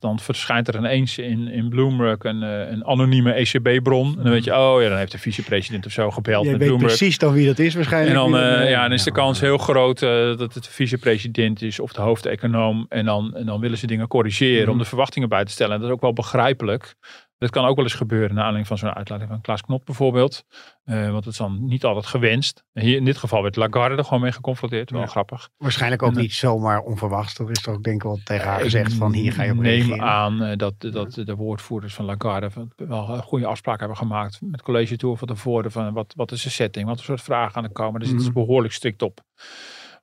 Dan 0.00 0.18
verschijnt 0.18 0.68
er 0.68 0.76
ineens 0.76 1.18
in, 1.18 1.48
in 1.48 1.68
Bloomberg 1.68 2.16
een, 2.24 2.42
eh, 2.42 2.70
een 2.70 2.84
anonieme 2.86 3.32
ECB-bron. 3.32 4.06
En 4.16 4.22
dan 4.22 4.32
weet 4.32 4.44
je, 4.44 4.56
oh 4.56 4.82
ja, 4.82 4.88
dan 4.88 4.98
heeft 4.98 5.12
de 5.12 5.18
vicepresident 5.18 5.86
of 5.86 5.92
zo 5.92 6.10
gebeld 6.10 6.42
Jij 6.42 6.50
met 6.50 6.60
weet 6.60 6.68
Bloomberg. 6.68 6.96
precies 6.96 7.18
dan 7.18 7.32
wie 7.32 7.46
dat 7.46 7.58
is 7.58 7.70
En 7.70 7.74
waarschijnlijk. 7.74 8.14
dan, 8.14 8.32
Wie 8.32 8.40
dat- 8.40 8.58
eh, 8.60 8.70
ja, 8.70 8.82
dan 8.82 8.92
is 8.92 9.02
de 9.04 9.12
kans 9.12 9.40
heel 9.40 9.58
groot 9.58 10.02
eh, 10.02 10.08
dat 10.10 10.54
het 10.54 10.64
de 10.64 10.70
vicepresident 10.70 11.62
is 11.62 11.80
of 11.80 11.92
de 11.92 12.00
hoofdeconoom. 12.00 12.86
En 12.88 13.04
dan, 13.04 13.34
en 13.34 13.46
dan 13.46 13.60
willen 13.60 13.78
ze 13.78 13.86
dingen 13.86 14.08
corrigeren 14.08 14.62
Mhm. 14.62 14.70
om 14.70 14.78
de 14.78 14.84
verwachtingen 14.84 15.28
bij 15.28 15.44
te 15.44 15.52
stellen. 15.52 15.74
En 15.74 15.78
dat 15.80 15.88
is 15.88 15.94
ook 15.94 16.00
wel 16.00 16.12
begrijpelijk. 16.12 16.94
Dat 17.40 17.50
kan 17.50 17.64
ook 17.64 17.76
wel 17.76 17.84
eens 17.84 17.94
gebeuren 17.94 18.28
naar 18.28 18.44
aanleiding 18.44 18.66
van 18.66 18.78
zo'n 18.78 18.94
uitlating 18.96 19.28
van 19.30 19.40
Klaas 19.40 19.62
Knop 19.62 19.84
bijvoorbeeld. 19.84 20.44
Eh, 20.84 21.10
want 21.10 21.24
het 21.24 21.32
is 21.32 21.38
dan 21.38 21.64
niet 21.64 21.84
altijd 21.84 22.06
gewenst. 22.06 22.64
Hier, 22.72 22.96
in 22.96 23.04
dit 23.04 23.16
geval 23.16 23.42
werd 23.42 23.56
Lagarde 23.56 23.96
er 23.96 24.04
gewoon 24.04 24.20
mee 24.20 24.32
geconfronteerd. 24.32 24.90
Wel 24.90 25.00
Ja. 25.00 25.06
grappig. 25.06 25.48
Waarschijnlijk 25.56 26.02
ook 26.02 26.08
En, 26.10 26.14
eh, 26.16 26.20
niet 26.22 26.32
zomaar 26.34 26.80
onverwachts. 26.80 27.38
Er 27.38 27.50
is 27.50 27.66
er 27.66 27.72
ook 27.72 27.82
denk 27.82 27.96
ik 27.96 28.02
wel 28.02 28.20
tegen 28.24 28.46
haar 28.48 28.56
Ik 28.58 28.62
gezegd 28.64 28.92
van 28.94 29.12
hier 29.12 29.32
ga 29.32 29.42
je 29.42 29.50
op 29.50 29.56
neem 29.56 29.64
reageren. 29.86 30.02
aan 30.02 30.42
eh, 30.42 30.56
dat, 30.56 30.74
dat 30.80 31.12
de 31.14 31.34
woordvoerders 31.34 31.94
van 31.94 32.04
Lagarde 32.04 32.50
wel 32.76 33.08
een 33.08 33.22
goede 33.22 33.46
afspraken 33.46 33.80
hebben 33.80 33.98
gemaakt 33.98 34.38
met 34.40 34.62
college 34.62 34.96
tour 34.96 35.16
van 35.16 35.28
tevoren. 35.28 35.70
Van 35.70 35.92
wat, 35.92 36.12
wat 36.16 36.32
is 36.32 36.42
de 36.42 36.50
setting? 36.50 36.86
Wat 36.86 36.96
voor 36.96 37.04
soort 37.04 37.20
vragen 37.22 37.52
gaan 37.52 37.64
er 37.64 37.70
komen? 37.72 38.00
Zitten 38.02 38.24
ze 38.24 38.30
Mhm. 38.30 38.38
behoorlijk 38.40 38.72
strikt 38.74 39.02
op. 39.02 39.20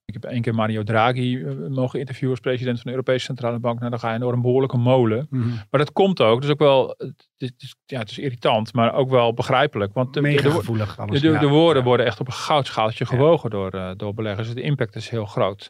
Ik 0.07 0.13
heb 0.13 0.23
één 0.23 0.41
keer 0.41 0.55
Mario 0.55 0.83
Draghi 0.83 1.43
eh, 1.43 1.67
mogen 1.69 1.99
interviewen 1.99 2.31
als 2.31 2.39
president 2.39 2.75
van 2.75 2.85
de 2.85 2.91
Europese 2.91 3.25
Centrale 3.25 3.59
Bank. 3.59 3.79
Nou, 3.79 3.89
dan 3.91 3.99
ga 3.99 4.13
je 4.13 4.19
door 4.19 4.33
een 4.33 4.41
behoorlijke 4.41 4.77
molen. 4.77 5.27
Mhm. 5.29 5.47
Maar 5.47 5.79
dat 5.79 5.91
komt 5.91 6.21
ook. 6.21 6.41
Dus 6.41 6.49
ook 6.49 6.59
wel, 6.59 6.95
het 6.97 7.29
het 7.37 7.53
is- 7.57 7.75
ja, 7.85 7.99
het 7.99 8.09
is 8.11 8.17
irritant, 8.19 8.73
maar 8.73 8.93
ook 8.93 9.09
wel 9.09 9.33
begrijpelijk. 9.33 9.93
Want 9.93 10.13
de, 10.13 10.21
Mega 10.21 10.35
de, 10.37 10.49
de, 10.49 10.85
alles. 10.97 11.21
de, 11.21 11.29
ja. 11.29 11.39
de 11.39 11.47
woorden 11.47 11.81
Ja. 11.81 11.87
worden 11.87 12.05
echt 12.05 12.19
op 12.19 12.27
een 12.27 12.33
goudschaaltje 12.33 13.05
gewogen 13.05 13.49
door, 13.49 13.69
eh, 13.71 13.89
door 13.97 14.13
beleggers. 14.13 14.47
Dus 14.47 14.55
de 14.55 14.61
impact 14.61 14.95
is 14.95 15.09
heel 15.09 15.25
groot. 15.25 15.69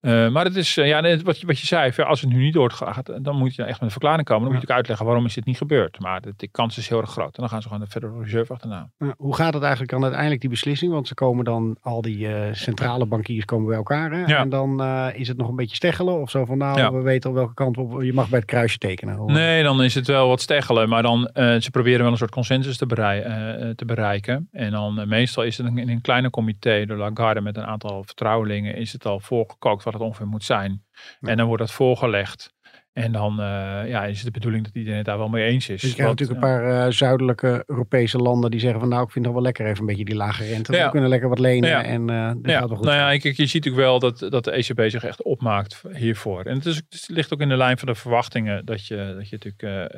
Eh, 0.00 0.28
maar 0.28 0.44
het 0.44 0.56
is, 0.56 0.76
eh, 0.76 0.86
ja, 0.88 1.18
wat, 1.22 1.40
je, 1.40 1.46
wat 1.46 1.58
je 1.58 1.66
zei, 1.66 1.92
als 2.02 2.20
het 2.20 2.30
nu 2.30 2.42
niet 2.42 2.52
doorgaat, 2.54 3.10
dan 3.24 3.36
moet 3.36 3.54
je 3.54 3.62
echt 3.62 3.70
met 3.72 3.80
een 3.82 3.90
verklaring 3.90 4.24
komen. 4.26 4.42
Dan 4.44 4.52
moet 4.52 4.62
je 4.62 4.68
ook 4.68 4.76
uitleggen 4.76 5.06
waarom 5.06 5.24
is 5.24 5.34
dit 5.34 5.44
niet 5.44 5.56
gebeurd. 5.56 6.00
Maar 6.00 6.20
de, 6.20 6.32
de 6.36 6.48
kans 6.48 6.78
is 6.78 6.88
heel 6.88 7.00
erg 7.00 7.10
groot. 7.10 7.26
En 7.36 7.40
dan 7.40 7.48
gaan 7.48 7.62
ze 7.62 7.68
gewoon 7.68 7.84
de 7.84 7.90
Federal 7.90 8.22
Reserve 8.22 8.52
achterna. 8.52 8.90
Hoe 9.16 9.34
gaat 9.34 9.52
het 9.54 9.62
eigenlijk 9.62 9.92
dan 9.92 10.02
uiteindelijk 10.02 10.40
die 10.40 10.50
beslissing? 10.50 10.92
Want 10.92 11.08
ze 11.08 11.14
komen 11.14 11.44
dan, 11.44 11.76
al 11.80 12.00
die 12.00 12.28
eh, 12.28 12.52
centrale 12.54 13.06
bankiers 13.06 13.44
komen 13.44 13.66
bij 13.66 13.76
elkaar. 13.76 14.10
Hè? 14.12 14.24
En 14.34 14.48
dan 14.48 14.82
eh, 14.82 15.06
is 15.14 15.28
het 15.28 15.36
nog 15.36 15.48
een 15.48 15.56
beetje 15.56 15.76
steggelen 15.76 16.20
of 16.20 16.30
zo 16.30 16.44
van 16.44 16.58
nou, 16.58 16.96
we 16.96 17.02
weten 17.02 17.30
al 17.30 17.36
welke 17.36 17.54
kant 17.54 17.76
op. 17.78 18.02
Je 18.02 18.12
mag 18.12 18.28
bij 18.28 18.38
het 18.38 18.48
kruisje 18.48 18.78
tekenen. 18.78 19.24
Nee, 19.24 19.62
dan 19.62 19.82
is 19.82 19.94
het 19.94 20.06
wel 20.06 20.28
wat 20.28 20.40
steggelen. 20.40 20.88
Maar 20.88 21.02
dan, 21.06 21.26
eh, 21.26 21.60
ze 21.60 21.70
proberen 21.70 22.02
wel 22.02 22.10
een 22.10 22.16
soort 22.16 22.30
consensus 22.30 22.76
te, 22.76 22.86
eh, 22.86 23.68
te 23.70 23.84
bereiken. 23.84 24.48
En 24.52 24.70
dan 24.70 25.00
eh, 25.00 25.06
meestal 25.06 25.44
is 25.44 25.58
het 25.58 25.66
in 25.66 25.88
een 25.88 26.00
kleine 26.00 26.30
comité, 26.30 26.84
de 26.86 26.94
Lagarde 26.94 27.40
met 27.40 27.56
een 27.56 27.64
aantal 27.64 28.04
vertrouwelingen, 28.04 28.74
is 28.74 28.92
het 28.92 29.06
al 29.06 29.20
voorgekookt 29.20 29.84
wat 29.84 29.92
het 29.92 30.02
ongeveer 30.02 30.26
moet 30.26 30.44
zijn. 30.44 30.84
Ja. 31.20 31.28
En 31.28 31.36
dan 31.36 31.46
wordt 31.46 31.62
dat 31.62 31.72
voorgelegd. 31.72 32.54
En 32.96 33.12
dan 33.12 33.40
eh, 33.40 33.88
ja, 33.88 34.04
is 34.04 34.16
het 34.16 34.24
de 34.24 34.30
bedoeling 34.30 34.64
dat 34.64 34.74
iedereen 34.74 34.96
het 34.96 35.06
daar 35.06 35.18
wel 35.18 35.28
mee 35.28 35.44
eens 35.44 35.68
is. 35.68 35.80
Dus 35.80 35.90
je 35.90 35.96
krijgt 35.96 36.18
Want, 36.18 36.20
natuurlijk 36.20 36.46
een 36.46 36.70
paar 36.70 36.86
eh, 36.86 36.92
zuidelijke 36.92 37.62
Europese 37.66 38.18
landen 38.18 38.50
die 38.50 38.60
zeggen 38.60 38.80
van 38.80 38.88
nou, 38.88 39.02
ik 39.02 39.10
vind 39.10 39.24
het 39.24 39.34
wel 39.34 39.42
lekker 39.42 39.66
even 39.66 39.80
een 39.80 39.86
beetje 39.86 40.04
die 40.04 40.14
lage 40.14 40.44
rente. 40.44 40.72
Ja. 40.72 40.84
We 40.84 40.90
kunnen 40.90 41.08
lekker 41.08 41.28
wat 41.28 41.38
lenen 41.38 41.68
Ja. 41.68 41.82
en 41.82 42.10
eh 42.10 42.16
ja, 42.16 42.58
gaat 42.58 42.68
wel 42.68 42.76
goed. 42.76 42.86
nou 42.86 42.96
ja, 42.96 43.18
kijk, 43.18 43.36
je 43.36 43.46
ziet 43.46 43.64
natuurlijk 43.64 43.84
wel 43.84 43.98
dat, 43.98 44.18
dat 44.18 44.44
de 44.44 44.50
ECB 44.50 44.90
zich 44.90 45.04
echt 45.04 45.22
opmaakt 45.22 45.82
hiervoor. 45.92 46.42
En 46.42 46.54
het, 46.54 46.66
is, 46.66 46.76
het 46.76 47.08
ligt 47.08 47.32
ook 47.32 47.40
in 47.40 47.48
de 47.48 47.56
lijn 47.56 47.78
van 47.78 47.88
de 47.88 47.94
verwachtingen 47.94 48.64
dat 48.64 48.86
je, 48.86 49.14
dat 49.16 49.28
je 49.28 49.38
natuurlijk 49.40 49.92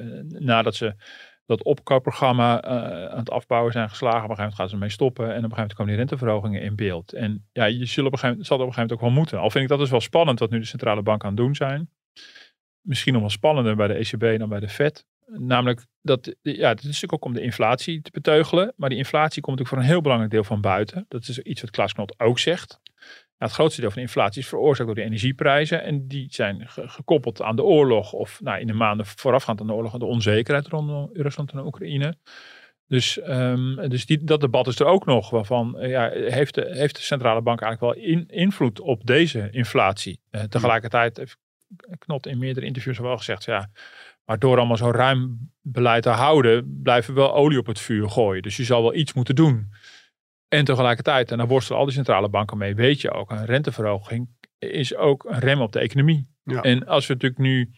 nadat 0.44 0.74
ze 0.74 0.94
dat 1.46 1.64
opkoopprogramma 1.64 2.62
aan 3.10 3.18
het 3.18 3.30
afbouwen 3.30 3.72
zijn 3.72 3.88
geslagen, 3.88 4.24
op 4.24 4.30
een 4.30 4.36
gegeven 4.36 4.42
moment 4.42 4.60
gaan 4.60 4.68
ze 4.68 4.74
ermee 4.74 4.90
stoppen 4.90 5.24
en 5.24 5.30
op 5.30 5.34
een 5.34 5.42
gegeven 5.42 5.56
moment 5.56 5.74
komen 5.74 5.92
die 5.92 6.00
renteverhogingen 6.00 6.62
in 6.62 6.76
beeld. 6.76 7.12
En 7.12 7.46
ja, 7.52 7.64
je 7.64 7.86
zult 7.86 8.06
op 8.06 8.12
een 8.12 8.18
gegeven 8.18 8.28
moment, 8.28 8.46
zal 8.46 8.56
op 8.56 8.66
een 8.66 8.72
gegeven 8.72 8.80
moment 8.80 8.92
ook 8.92 9.00
wel 9.00 9.10
moeten. 9.10 9.38
Al 9.38 9.50
vind 9.50 9.64
ik 9.64 9.70
dat 9.70 9.78
dus 9.78 9.90
wel 9.90 10.00
spannend 10.00 10.38
wat 10.38 10.50
nu 10.50 10.58
de 10.58 10.64
centrale 10.64 11.02
bank 11.02 11.22
aan 11.22 11.28
het 11.28 11.36
doen 11.36 11.54
zijn. 11.54 11.88
Misschien 12.88 13.12
nog 13.12 13.22
wel 13.22 13.30
spannender 13.30 13.76
bij 13.76 13.86
de 13.86 13.94
ECB 13.94 14.38
dan 14.38 14.48
bij 14.48 14.60
de 14.60 14.68
Fed. 14.68 15.04
Namelijk 15.26 15.86
dat, 16.02 16.34
ja, 16.42 16.68
het 16.68 16.78
is 16.78 16.84
natuurlijk 16.84 17.12
ook 17.12 17.24
om 17.24 17.32
de 17.32 17.40
inflatie 17.40 18.02
te 18.02 18.10
beteugelen. 18.10 18.72
Maar 18.76 18.88
die 18.88 18.98
inflatie 18.98 19.42
komt 19.42 19.58
natuurlijk 19.58 19.68
voor 19.68 19.78
een 19.78 19.92
heel 19.94 20.02
belangrijk 20.02 20.32
deel 20.32 20.44
van 20.44 20.60
buiten. 20.60 21.04
Dat 21.08 21.28
is 21.28 21.38
iets 21.38 21.60
wat 21.60 21.70
Klaas 21.70 21.92
Knot 21.92 22.20
ook 22.20 22.38
zegt. 22.38 22.80
Ja, 23.38 23.44
het 23.46 23.52
grootste 23.52 23.80
deel 23.80 23.90
van 23.90 23.98
de 24.02 24.06
inflatie 24.06 24.42
is 24.42 24.48
veroorzaakt 24.48 24.86
door 24.86 24.94
de 24.94 25.02
energieprijzen. 25.02 25.82
En 25.82 26.06
die 26.06 26.26
zijn 26.30 26.68
ge- 26.68 26.88
gekoppeld 26.88 27.42
aan 27.42 27.56
de 27.56 27.62
oorlog. 27.62 28.12
Of 28.12 28.40
nou, 28.40 28.60
in 28.60 28.66
de 28.66 28.72
maanden 28.72 29.06
voorafgaand 29.06 29.60
aan 29.60 29.66
de 29.66 29.72
oorlog. 29.72 29.98
De 29.98 30.04
onzekerheid 30.04 30.66
rondom 30.66 31.10
Rusland 31.12 31.52
en 31.52 31.66
Oekraïne. 31.66 32.14
Dus, 32.86 33.20
ehm, 33.20 33.88
dus 33.88 34.06
die, 34.06 34.24
dat 34.24 34.40
debat 34.40 34.66
is 34.66 34.78
er 34.78 34.86
ook 34.86 35.06
nog. 35.06 35.30
Waarvan 35.30 35.78
eh, 35.78 35.90
ja, 35.90 36.10
heeft, 36.10 36.54
de, 36.54 36.68
heeft 36.70 36.96
de 36.96 37.02
centrale 37.02 37.42
bank 37.42 37.60
eigenlijk 37.60 37.94
wel 37.94 38.04
in, 38.04 38.28
invloed 38.28 38.80
op 38.80 39.06
deze 39.06 39.48
inflatie. 39.50 40.20
Eh, 40.30 40.42
tegelijkertijd 40.42 41.16
heeft 41.16 41.38
Knot 41.98 42.26
in 42.26 42.38
meerdere 42.38 42.66
interviews 42.66 42.98
al 42.98 43.04
wel 43.04 43.16
gezegd. 43.16 43.44
Ja, 43.44 43.70
Maar 44.24 44.38
door 44.38 44.58
allemaal 44.58 44.76
zo'n 44.76 44.92
ruim 44.92 45.50
beleid 45.60 46.02
te 46.02 46.08
houden, 46.08 46.80
blijven 46.82 47.14
we 47.14 47.20
wel 47.20 47.34
olie 47.34 47.58
op 47.58 47.66
het 47.66 47.80
vuur 47.80 48.10
gooien. 48.10 48.42
Dus 48.42 48.56
je 48.56 48.64
zal 48.64 48.82
wel 48.82 48.94
iets 48.94 49.12
moeten 49.12 49.34
doen. 49.34 49.72
En 50.48 50.64
tegelijkertijd, 50.64 51.30
en 51.30 51.38
daar 51.38 51.46
worstelen 51.46 51.78
al 51.78 51.84
die 51.86 51.94
centrale 51.94 52.28
banken 52.28 52.58
mee, 52.58 52.74
weet 52.74 53.00
je 53.00 53.10
ook, 53.10 53.30
een 53.30 53.44
renteverhoging 53.44 54.28
is 54.58 54.94
ook 54.94 55.24
een 55.24 55.38
rem 55.38 55.60
op 55.60 55.72
de 55.72 55.78
economie. 55.78 56.28
Ja. 56.42 56.62
En 56.62 56.86
als 56.86 57.06
we 57.06 57.12
natuurlijk 57.12 57.40
nu 57.40 57.70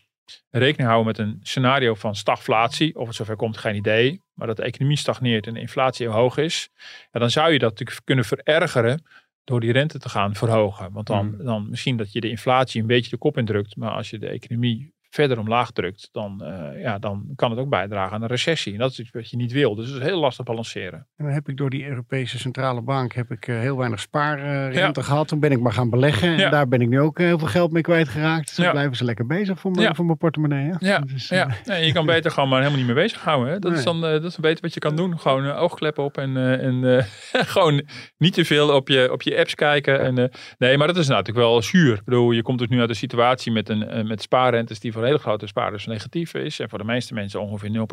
rekening 0.51 0.89
houden 0.89 1.07
met 1.07 1.19
een 1.19 1.39
scenario 1.43 1.95
van 1.95 2.15
stagflatie, 2.15 2.97
of 2.97 3.07
het 3.07 3.17
zover 3.17 3.37
komt, 3.37 3.57
geen 3.57 3.75
idee, 3.75 4.23
maar 4.33 4.47
dat 4.47 4.57
de 4.57 4.63
economie 4.63 4.97
stagneert 4.97 5.47
en 5.47 5.55
de 5.55 5.61
inflatie 5.61 6.07
heel 6.07 6.17
hoog 6.17 6.37
is, 6.37 6.71
ja, 7.11 7.21
dan 7.21 7.31
zou 7.31 7.53
je 7.53 7.59
dat 7.59 7.71
natuurlijk 7.71 8.01
kunnen 8.05 8.25
verergeren 8.25 9.05
door 9.51 9.61
die 9.61 9.73
rente 9.73 9.99
te 9.99 10.09
gaan 10.09 10.35
verhogen. 10.35 10.93
Want 10.93 11.07
dan, 11.07 11.27
Mm. 11.39 11.45
dan 11.45 11.69
misschien 11.71 11.97
dat 11.97 12.13
je 12.13 12.21
de 12.21 12.29
inflatie 12.29 12.81
een 12.81 12.87
beetje 12.87 13.11
de 13.11 13.17
kop 13.17 13.39
indrukt, 13.39 13.77
maar 13.77 13.91
als 13.91 14.11
je 14.11 14.19
de 14.19 14.29
economie 14.29 14.93
verder 15.11 15.39
omlaag 15.39 15.71
drukt, 15.71 16.09
dan, 16.13 16.45
eh, 16.45 16.83
ja, 16.83 16.99
dan 16.99 17.27
kan 17.35 17.51
het 17.51 17.61
ook 17.61 17.69
bijdragen 17.69 18.13
aan 18.15 18.23
een 18.23 18.29
recessie. 18.29 18.73
En 18.73 18.79
dat 18.79 18.91
is 18.91 18.99
iets 19.01 19.11
wat 19.11 19.31
je 19.31 19.37
niet 19.37 19.53
wil. 19.53 19.75
Dus 19.75 19.87
het 19.89 19.97
is 19.97 20.03
heel 20.03 20.21
lastig 20.21 20.45
balanceren. 20.45 21.07
En 21.17 21.25
dan 21.25 21.35
heb 21.35 21.49
ik 21.49 21.57
door 21.57 21.71
die 21.71 21.87
Europese 21.87 22.39
Centrale 22.39 22.83
Bank 22.83 23.13
heb 23.13 23.31
ik, 23.31 23.47
eh, 23.47 23.59
heel 23.59 23.77
weinig 23.77 24.01
spaarrente 24.01 25.03
gehad. 25.03 25.29
Toen 25.29 25.41
ben 25.41 25.51
ik 25.53 25.61
maar 25.61 25.73
gaan 25.73 25.91
beleggen. 25.91 26.29
En 26.29 26.39
Ja. 26.39 26.51
daar 26.51 26.69
ben 26.69 26.81
ik 26.81 26.89
nu 26.89 27.01
ook 27.01 27.19
eh, 27.19 27.27
heel 27.27 27.39
veel 27.39 27.49
geld 27.49 27.73
mee 27.73 27.83
kwijtgeraakt. 27.83 28.47
Dus 28.47 28.57
dan 28.57 28.65
Ja. 28.65 28.71
blijven 28.71 28.97
ze 28.97 29.05
lekker 29.05 29.27
bezig 29.27 29.61
voor 29.61 29.71
mijn, 29.71 29.95
voor 29.95 30.05
mijn 30.05 30.17
portemonnee. 30.19 30.71
Hè? 30.71 30.75
Ja, 30.79 30.99
Dus. 30.99 31.31
Nee, 31.65 31.87
je 31.87 31.93
kan 31.93 32.07
beter 32.17 32.31
gewoon 32.31 32.49
maar 32.49 32.59
helemaal 32.59 32.79
niet 32.85 32.95
mee 32.95 33.03
bezighouden. 33.03 33.53
Hè? 33.53 33.59
Dat, 33.59 33.73
is 33.73 33.85
dan, 33.85 34.01
dat 34.01 34.25
is 34.25 34.37
beter 34.37 34.61
wat 34.63 34.75
je 34.75 34.81
kan 34.81 34.97
doen. 34.97 35.19
Gewoon 35.19 35.47
oogkleppen 35.51 36.05
op 36.05 36.19
en, 36.19 36.37
en 36.61 37.07
gewoon 37.55 37.83
niet 38.19 38.35
te 38.35 38.45
veel 38.45 38.75
op 38.75 38.89
je, 38.89 39.13
op 39.13 39.23
je 39.23 39.39
apps 39.39 39.55
kijken. 39.55 40.01
En, 40.01 40.31
nee, 40.59 40.77
maar 40.79 40.87
dat 40.87 40.97
is 40.97 41.09
natuurlijk 41.09 41.37
wel 41.39 41.63
zuur. 41.63 41.95
Ik 41.95 42.05
bedoel, 42.05 42.31
je 42.31 42.43
komt 42.43 42.59
dus 42.59 42.69
nu 42.69 42.81
uit 42.81 42.89
een 42.89 42.95
situatie 42.95 43.53
met, 43.53 43.69
een, 43.69 44.07
met 44.07 44.23
spaarrentes 44.23 44.81
die 44.81 44.93
voor 45.01 45.09
hele 45.09 45.23
grote 45.23 45.47
spaarders 45.47 45.87
negatief 45.87 46.35
is. 46.35 46.61
En 46.61 46.69
voor 46.69 46.79
de 46.79 46.85
meeste 46.85 47.15
mensen 47.15 47.41
ongeveer 47.41 47.71
0%. 47.71 47.75
Nou, 47.75 47.85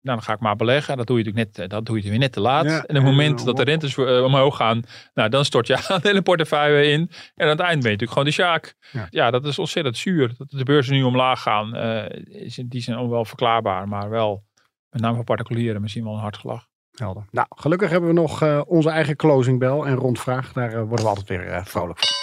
dan 0.00 0.22
ga 0.22 0.32
ik 0.32 0.40
maar 0.40 0.56
beleggen. 0.56 0.96
Dat 0.96 1.06
doe 1.06 1.18
je 1.18 1.24
natuurlijk 1.24 1.56
net, 1.56 1.64
eh, 1.64 1.76
dat 1.76 1.86
doe 1.86 2.02
je 2.02 2.10
weer 2.10 2.18
net 2.18 2.32
te 2.32 2.40
laat. 2.40 2.64
Ja, 2.64 2.70
en 2.70 2.80
op 2.80 2.88
het 2.88 2.96
en, 2.96 3.02
moment 3.02 3.40
eh, 3.40 3.46
dat 3.46 3.56
de 3.56 3.64
rentes 3.64 3.96
eh, 3.96 4.24
omhoog 4.24 4.56
gaan, 4.56 4.82
nou, 5.14 5.28
dan 5.28 5.44
stort 5.44 5.66
je 5.66 5.76
aan 5.88 6.00
de 6.00 6.08
hele 6.08 6.22
portefeuille 6.22 6.90
in. 6.90 7.10
En 7.34 7.44
aan 7.44 7.48
het 7.48 7.60
eind 7.60 7.82
ben 7.82 7.90
je 7.90 7.96
natuurlijk 7.98 8.10
gewoon 8.10 8.24
de 8.24 8.30
sjaak. 8.30 8.74
Ja. 8.92 9.06
Ja. 9.10 9.30
dat 9.30 9.44
is 9.44 9.58
ontzettend 9.58 9.96
zuur. 9.96 10.34
Dat 10.36 10.50
de 10.50 10.64
beurzen 10.64 10.94
nu 10.94 11.02
omlaag 11.02 11.42
gaan, 11.42 11.76
is 12.24 12.58
in 12.58 12.68
die 12.68 12.82
zin 12.82 12.96
ook 12.96 13.10
wel 13.10 13.24
verklaarbaar. 13.24 13.88
Maar 13.88 14.10
wel, 14.10 14.44
met 14.90 15.00
name 15.00 15.14
voor 15.14 15.24
particulieren, 15.24 15.80
misschien 15.80 16.04
wel 16.04 16.12
een 16.12 16.20
hard 16.20 16.36
gelach. 16.36 16.66
Helder. 16.92 17.24
Nou, 17.30 17.46
gelukkig 17.50 17.90
hebben 17.90 18.08
we 18.08 18.14
nog 18.14 18.64
onze 18.64 18.90
eigen 18.90 19.16
closing 19.16 19.58
bell 19.58 19.80
en 19.80 19.94
rondvraag. 19.94 20.52
Daar 20.52 20.86
worden 20.86 21.04
we 21.04 21.10
altijd 21.10 21.28
weer 21.28 21.62
vrolijk 21.64 21.98
van. 21.98 22.21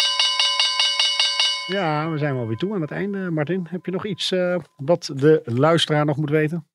Ja, 1.69 2.09
we 2.11 2.17
zijn 2.17 2.35
wel 2.35 2.47
weer 2.47 2.57
toe 2.57 2.73
aan 2.73 2.81
het 2.81 2.91
einde. 2.91 3.31
Martin, 3.31 3.67
heb 3.69 3.85
je 3.85 3.91
nog 3.91 4.05
iets 4.05 4.31
eh, 4.31 4.59
wat 4.75 5.11
de 5.15 5.41
luisteraar 5.45 6.05
nog 6.05 6.17
moet 6.17 6.29
weten? 6.29 6.68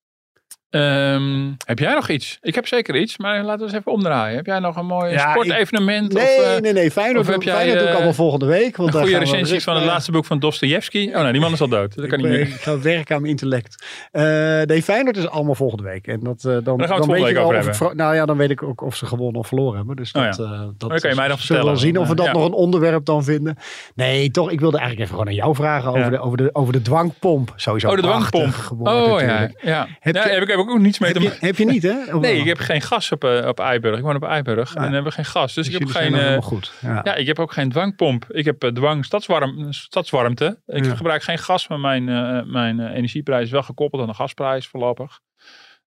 Ehm, 0.74 1.50
heb 1.66 1.78
jij 1.78 1.94
nog 1.94 2.08
iets? 2.08 2.38
Ik 2.42 2.54
heb 2.54 2.66
zeker 2.66 2.96
iets, 2.96 3.18
maar 3.18 3.42
laten 3.42 3.58
we 3.58 3.64
eens 3.64 3.72
even 3.72 3.92
omdraaien. 3.92 4.36
Heb 4.36 4.46
jij 4.46 4.58
nog 4.58 4.76
een 4.76 4.86
mooi 4.86 5.12
Ja, 5.12 5.30
sportevenement? 5.30 6.12
Nee, 6.12 6.38
of, 6.38 6.44
eh, 6.44 6.60
nee, 6.60 6.72
nee. 6.72 6.90
Feyenoord, 6.90 7.26
of 7.26 7.32
heb 7.32 7.42
jij, 7.42 7.54
Feyenoord 7.54 7.76
doe 7.78 7.84
ik 7.86 7.90
eh, 7.90 7.96
allemaal 7.96 8.14
volgende 8.14 8.46
week. 8.46 8.76
Want 8.76 8.94
een 8.94 9.00
goede 9.00 9.16
gaan 9.16 9.24
we 9.24 9.30
recensie 9.30 9.62
van 9.62 9.74
het 9.76 9.84
laatste 9.84 10.12
boek 10.12 10.24
van 10.24 10.38
Dostoevsky? 10.38 11.06
Oh, 11.08 11.14
nou, 11.14 11.32
die 11.32 11.40
man 11.40 11.52
is 11.52 11.60
al 11.60 11.68
dood. 11.68 11.94
Dat 11.96 12.06
kan 12.06 12.18
niet 12.18 12.28
meer. 12.28 12.40
ik 12.40 12.48
ga 12.60 12.78
werken 12.80 13.14
aan 13.14 13.20
mijn 13.20 13.32
intellect. 13.32 13.84
Eh 14.10 14.22
nee, 14.62 14.82
Feyenoord 14.82 15.16
is 15.16 15.28
allemaal 15.28 15.54
volgende 15.54 15.84
week. 15.84 16.06
En 16.06 16.20
dat, 16.20 16.40
dan, 16.40 16.62
dan, 16.64 16.78
gaan 16.80 16.88
we 16.88 16.94
het 16.94 17.06
weet 17.06 17.22
week 17.22 17.38
over 17.38 17.56
het 17.56 17.78
hebben. 17.78 17.96
Nou 17.96 18.14
ja, 18.14 18.26
dan 18.26 18.36
weet 18.36 18.50
ik 18.50 18.62
ook 18.62 18.82
of 18.82 18.96
ze 18.96 19.06
gewonnen 19.06 19.40
of 19.40 19.46
verloren 19.46 19.76
hebben. 19.76 19.96
Dus 19.96 20.12
Oh 20.12 20.22
dat, 20.24 20.36
ja. 20.36 20.44
eh, 20.44 20.60
dat 20.78 21.00
kan 21.00 21.10
je 21.10 21.16
mij 21.16 21.28
dan 21.28 21.38
zullen 21.38 21.72
we 21.72 21.78
zien 21.78 21.98
of 21.98 22.08
we 22.08 22.14
dat 22.14 22.26
Ja. 22.26 22.32
nog 22.32 22.44
een 22.44 22.52
onderwerp 22.52 23.04
dan 23.04 23.24
vinden. 23.24 23.56
Nee, 23.94 24.30
toch. 24.30 24.50
Ik 24.50 24.60
wilde 24.60 24.78
eigenlijk 24.78 25.06
even 25.08 25.18
gewoon 25.18 25.32
aan 25.32 25.40
jou 25.40 25.54
vragen 25.54 25.88
over, 25.88 26.00
Ja. 26.02 26.08
de, 26.10 26.18
over, 26.18 26.36
de, 26.36 26.50
over 26.52 26.72
de 26.72 26.82
dwangpomp. 26.82 27.52
Sowieso 27.56 27.88
Oh, 27.88 27.96
de 27.96 28.02
dwangpomp. 28.02 28.54
Oh 28.80 29.20
ja, 29.20 29.40
ja. 29.40 29.50
Ja 29.62 29.86
heb, 30.00 30.16
ik, 30.16 30.63
ook 30.70 30.78
niets 30.78 30.98
mee 30.98 31.12
Heb 31.12 31.18
te 31.18 31.24
je, 31.24 31.30
maken. 31.32 31.46
heb 31.46 31.56
je 31.56 31.64
niet, 31.64 31.82
hè? 31.82 32.14
Of 32.14 32.20
Nee, 32.26 32.38
ik 32.38 32.44
heb 32.46 32.58
geen 32.58 32.80
gas 32.80 33.12
op, 33.12 33.24
eh, 33.24 33.46
op 33.48 33.60
Eiburg. 33.60 33.96
Ik 33.96 34.02
woon 34.02 34.16
op 34.16 34.22
Eiburg 34.24 34.74
en 34.74 34.88
we 34.88 34.94
hebben 34.94 35.12
geen 35.12 35.24
gas. 35.24 35.54
Dus, 35.54 35.68
ik 35.68 35.78
heb 35.78 35.88
geen... 35.88 36.14
eh, 36.14 36.42
goed. 36.42 36.72
Ja. 36.80 37.00
ja, 37.04 37.14
ik 37.14 37.26
heb 37.26 37.38
ook 37.38 37.52
geen 37.52 37.68
dwangpomp. 37.70 38.24
Ik 38.28 38.44
heb 38.44 38.62
eh, 38.62 38.70
dwang 38.70 39.04
stadswarm, 39.04 39.72
stadswarmte. 39.72 40.60
Ik 40.66 40.84
Ja. 40.84 40.94
gebruik 40.94 41.22
geen 41.22 41.38
gas, 41.38 41.68
maar 41.68 41.80
mijn, 41.80 42.04
mijn 42.50 42.80
energieprijs 42.88 43.44
is 43.44 43.50
wel 43.50 43.62
gekoppeld 43.62 44.02
aan 44.02 44.08
de 44.08 44.14
gasprijs 44.14 44.66
voorlopig. 44.66 45.20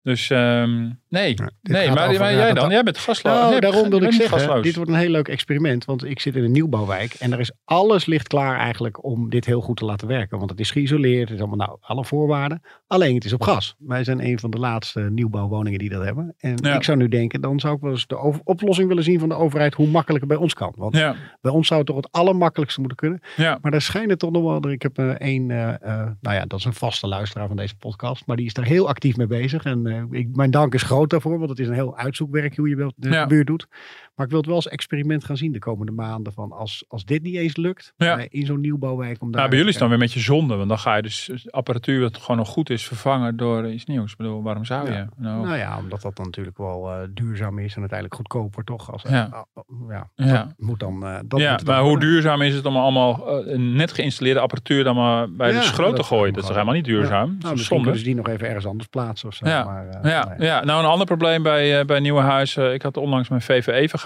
Dus 0.06 0.30
ehm, 0.30 0.82
nee, 1.10 1.36
nee 1.62 1.90
maar, 1.92 2.08
over- 2.08 2.20
maar 2.20 2.32
ja, 2.32 2.38
jij 2.38 2.54
dan? 2.54 2.70
Jij 2.70 2.84
bent 2.84 2.98
gasloos. 2.98 3.34
Nou, 3.34 3.60
daarom 3.60 3.90
wil 3.90 4.02
ik 4.02 4.12
zeggen, 4.12 4.62
dit 4.62 4.76
wordt 4.76 4.92
een 4.92 4.98
heel 4.98 5.10
leuk 5.10 5.28
experiment. 5.28 5.86
Want 5.86 6.06
ik 6.06 6.20
zit 6.20 6.36
in 6.36 6.44
een 6.44 6.52
nieuwbouwwijk 6.52 7.14
en 7.14 7.34
er 7.34 7.40
is 7.40 7.52
alles 7.64 8.06
ligt 8.06 8.28
klaar 8.28 8.58
eigenlijk 8.60 9.04
om 9.04 9.30
dit 9.30 9.46
heel 9.46 9.62
goed 9.62 9.78
te 9.78 9.86
laten 9.86 10.08
werken. 10.08 10.38
Want 10.38 10.50
het 10.50 10.60
is 10.60 10.72
geïsoleerd, 10.72 11.30
het 11.30 11.38
is 11.38 11.46
allemaal 11.46 11.68
nou, 11.68 11.78
alle 11.82 12.06
voorwaarden. 12.06 12.62
Alleen 12.88 13.16
het 13.16 13.26
is 13.26 13.34
op 13.34 13.42
gas. 13.42 13.76
Wij 13.80 14.04
zijn 14.04 14.26
een 14.26 14.40
van 14.40 14.50
de 14.52 14.58
laatste 14.58 15.00
nieuwbouwwoningen 15.00 15.80
die 15.80 15.90
dat 15.90 16.04
hebben. 16.04 16.34
En 16.38 16.58
Ja. 16.62 16.76
ik 16.76 16.84
zou 16.84 16.98
nu 16.98 17.08
denken, 17.08 17.42
dan 17.42 17.60
zou 17.60 17.76
ik 17.76 17.82
wel 17.82 17.92
eens 17.92 18.08
de 18.08 18.40
oplossing 18.44 18.88
willen 18.88 19.04
zien 19.04 19.20
van 19.20 19.30
de 19.30 19.36
overheid 19.36 19.74
hoe 19.74 19.88
makkelijk 19.88 20.24
het 20.24 20.34
bij 20.34 20.42
ons 20.42 20.54
kan. 20.54 20.74
Want 20.78 20.96
Ja, 20.98 21.16
bij 21.42 21.52
ons 21.52 21.68
zou 21.68 21.80
het 21.80 21.88
toch 21.90 21.98
het 21.98 22.12
allermakkelijkste 22.12 22.80
moeten 22.80 22.98
kunnen. 22.98 23.20
ja. 23.36 23.58
Maar 23.62 23.72
daar 23.72 23.82
schijnen 23.82 24.18
toch 24.18 24.32
nog 24.32 24.44
wel. 24.44 24.72
Ik 24.72 24.82
heb 24.82 24.98
een, 24.98 25.16
een 25.20 25.52
eh, 25.52 25.70
eh, 25.74 26.08
nou 26.22 26.36
ja, 26.36 26.46
dat 26.46 26.60
is 26.60 26.66
een 26.66 26.74
vaste 26.74 27.08
luisteraar 27.08 27.48
van 27.48 27.58
deze 27.58 27.76
podcast. 27.76 28.26
Maar 28.26 28.36
die 28.36 28.46
is 28.46 28.54
daar 28.54 28.66
heel 28.66 28.88
actief 28.88 29.18
mee 29.18 29.28
bezig. 29.28 29.64
En 29.64 29.88
eh, 29.88 29.95
ik, 30.12 30.36
mijn 30.36 30.52
dank 30.52 30.74
is 30.74 30.84
groot 30.84 31.10
daarvoor, 31.10 31.38
want 31.38 31.50
het 31.50 31.60
is 31.60 31.68
een 31.68 31.74
heel 31.74 31.98
uitzoekwerk 31.98 32.56
hoe 32.56 32.70
je 32.70 32.76
wel 32.76 32.94
de 32.96 33.10
Ja. 33.10 33.28
buurt 33.28 33.48
doet. 33.48 33.68
Maar 34.16 34.26
ik 34.26 34.32
wil 34.32 34.40
het 34.42 34.48
wel 34.50 34.58
als 34.58 34.68
experiment 34.68 35.24
gaan 35.26 35.38
zien 35.38 35.52
de 35.52 35.60
komende 35.60 35.92
maanden. 35.92 36.34
Van 36.34 36.52
als, 36.52 36.84
als 36.88 37.06
dit 37.06 37.22
niet 37.24 37.36
eens 37.36 37.56
lukt, 37.58 37.94
Ja. 37.98 38.16
bij- 38.16 38.28
in 38.32 38.46
zo'n 38.46 38.60
nieuwbouwwijk. 38.60 39.22
Om 39.22 39.28
daar 39.32 39.36
Nou, 39.38 39.50
bij 39.50 39.58
jullie 39.58 39.74
is 39.74 39.80
het 39.80 39.80
dan 39.80 39.90
weer 39.90 39.98
met 40.08 40.14
je 40.14 40.20
zonde. 40.20 40.56
Want 40.56 40.70
dan 40.70 40.80
ga 40.80 40.96
je 40.96 41.02
dus 41.02 41.48
apparatuur 41.50 42.02
wat 42.02 42.18
gewoon 42.18 42.38
nog 42.38 42.48
goed 42.50 42.70
is 42.70 42.88
vervangen 42.88 43.38
door 43.38 43.70
iets 43.72 43.86
nieuws. 43.86 44.12
Ik 44.12 44.18
bedoel, 44.18 44.44
waarom 44.44 44.66
zou 44.66 44.86
je? 44.86 44.94
Ja. 44.94 45.10
Nou, 45.18 45.46
Nou 45.46 45.58
ja, 45.58 45.78
omdat 45.78 46.02
dat 46.02 46.16
dan 46.16 46.26
natuurlijk 46.26 46.58
wel 46.58 46.92
eh, 46.92 46.98
duurzaam 47.10 47.60
is 47.60 47.74
en 47.74 47.80
uiteindelijk 47.80 48.16
goedkoper 48.20 48.64
toch? 48.64 48.92
Als, 48.92 49.02
Ja. 49.10 49.30
ah, 49.32 49.64
ja, 49.90 50.10
Ja. 50.16 50.32
dat 50.34 50.54
moet 50.58 50.80
dan. 50.80 51.06
eh, 51.06 51.20
dat 51.26 51.40
ja, 51.40 51.52
moet 51.52 51.66
maar 51.66 51.80
hoe 51.80 51.90
worden. 51.90 52.10
duurzaam 52.10 52.42
is 52.42 52.54
het 52.56 52.66
om 52.66 52.78
allemaal 52.78 53.28
eh, 53.46 53.54
een 53.54 53.76
net 53.76 53.92
geïnstalleerde 53.94 54.40
apparatuur 54.40 54.84
dan 54.84 54.96
maar 54.96 55.32
bij 55.32 55.52
Ja, 55.52 55.60
de 55.60 55.66
schroot 55.66 55.96
te 55.96 56.04
gooien? 56.04 56.28
Dat 56.34 56.38
is 56.42 56.48
toch 56.48 56.54
helemaal 56.54 56.76
niet 56.76 56.86
duurzaam? 56.86 57.38
Nou, 57.40 57.54
misschien 57.56 57.96
ze 57.96 58.04
die 58.04 58.16
nog 58.16 58.28
even 58.28 58.48
ergens 58.48 58.66
anders 58.66 58.90
plaatsen 58.90 59.28
of 59.30 59.36
zo. 59.36 59.48
Ja, 59.48 59.64
Maar, 59.64 59.88
eh, 59.88 60.12
Ja, 60.12 60.36
nee. 60.38 60.48
ja, 60.48 60.64
nou 60.64 60.84
een 60.84 60.90
ander 60.90 61.06
probleem 61.06 61.44
bij, 61.44 61.80
eh 61.80 61.86
bij 61.86 62.00
Nieuwe 62.00 62.22
Huis. 62.22 62.58
eh, 62.58 62.74
ik 62.74 62.82
had 62.82 62.98
onlangs 62.98 63.30
mijn 63.30 63.42
VVE-vergadering. 63.42 64.04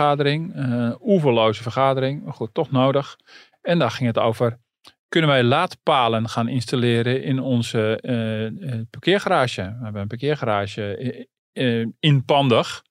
Eh 0.56 0.96
oeverloze 1.02 1.62
vergadering. 1.62 2.24
Maar 2.24 2.34
goed, 2.34 2.54
toch 2.54 2.72
nodig. 2.72 3.18
En 3.62 3.80
daar 3.80 3.92
ging 3.92 4.08
het 4.08 4.18
over. 4.18 4.60
Kunnen 5.08 5.30
wij 5.30 5.44
laadpalen 5.44 6.30
gaan 6.30 6.48
installeren 6.48 7.24
in 7.24 7.40
onze 7.40 8.02
eh, 8.02 8.46
eh, 8.46 8.82
parkeergarage? 8.90 9.62
We 9.62 9.84
hebben 9.84 10.02
een 10.02 10.08
parkeergarage 10.08 11.28
in 12.00 12.26
Pandig. 12.26 12.84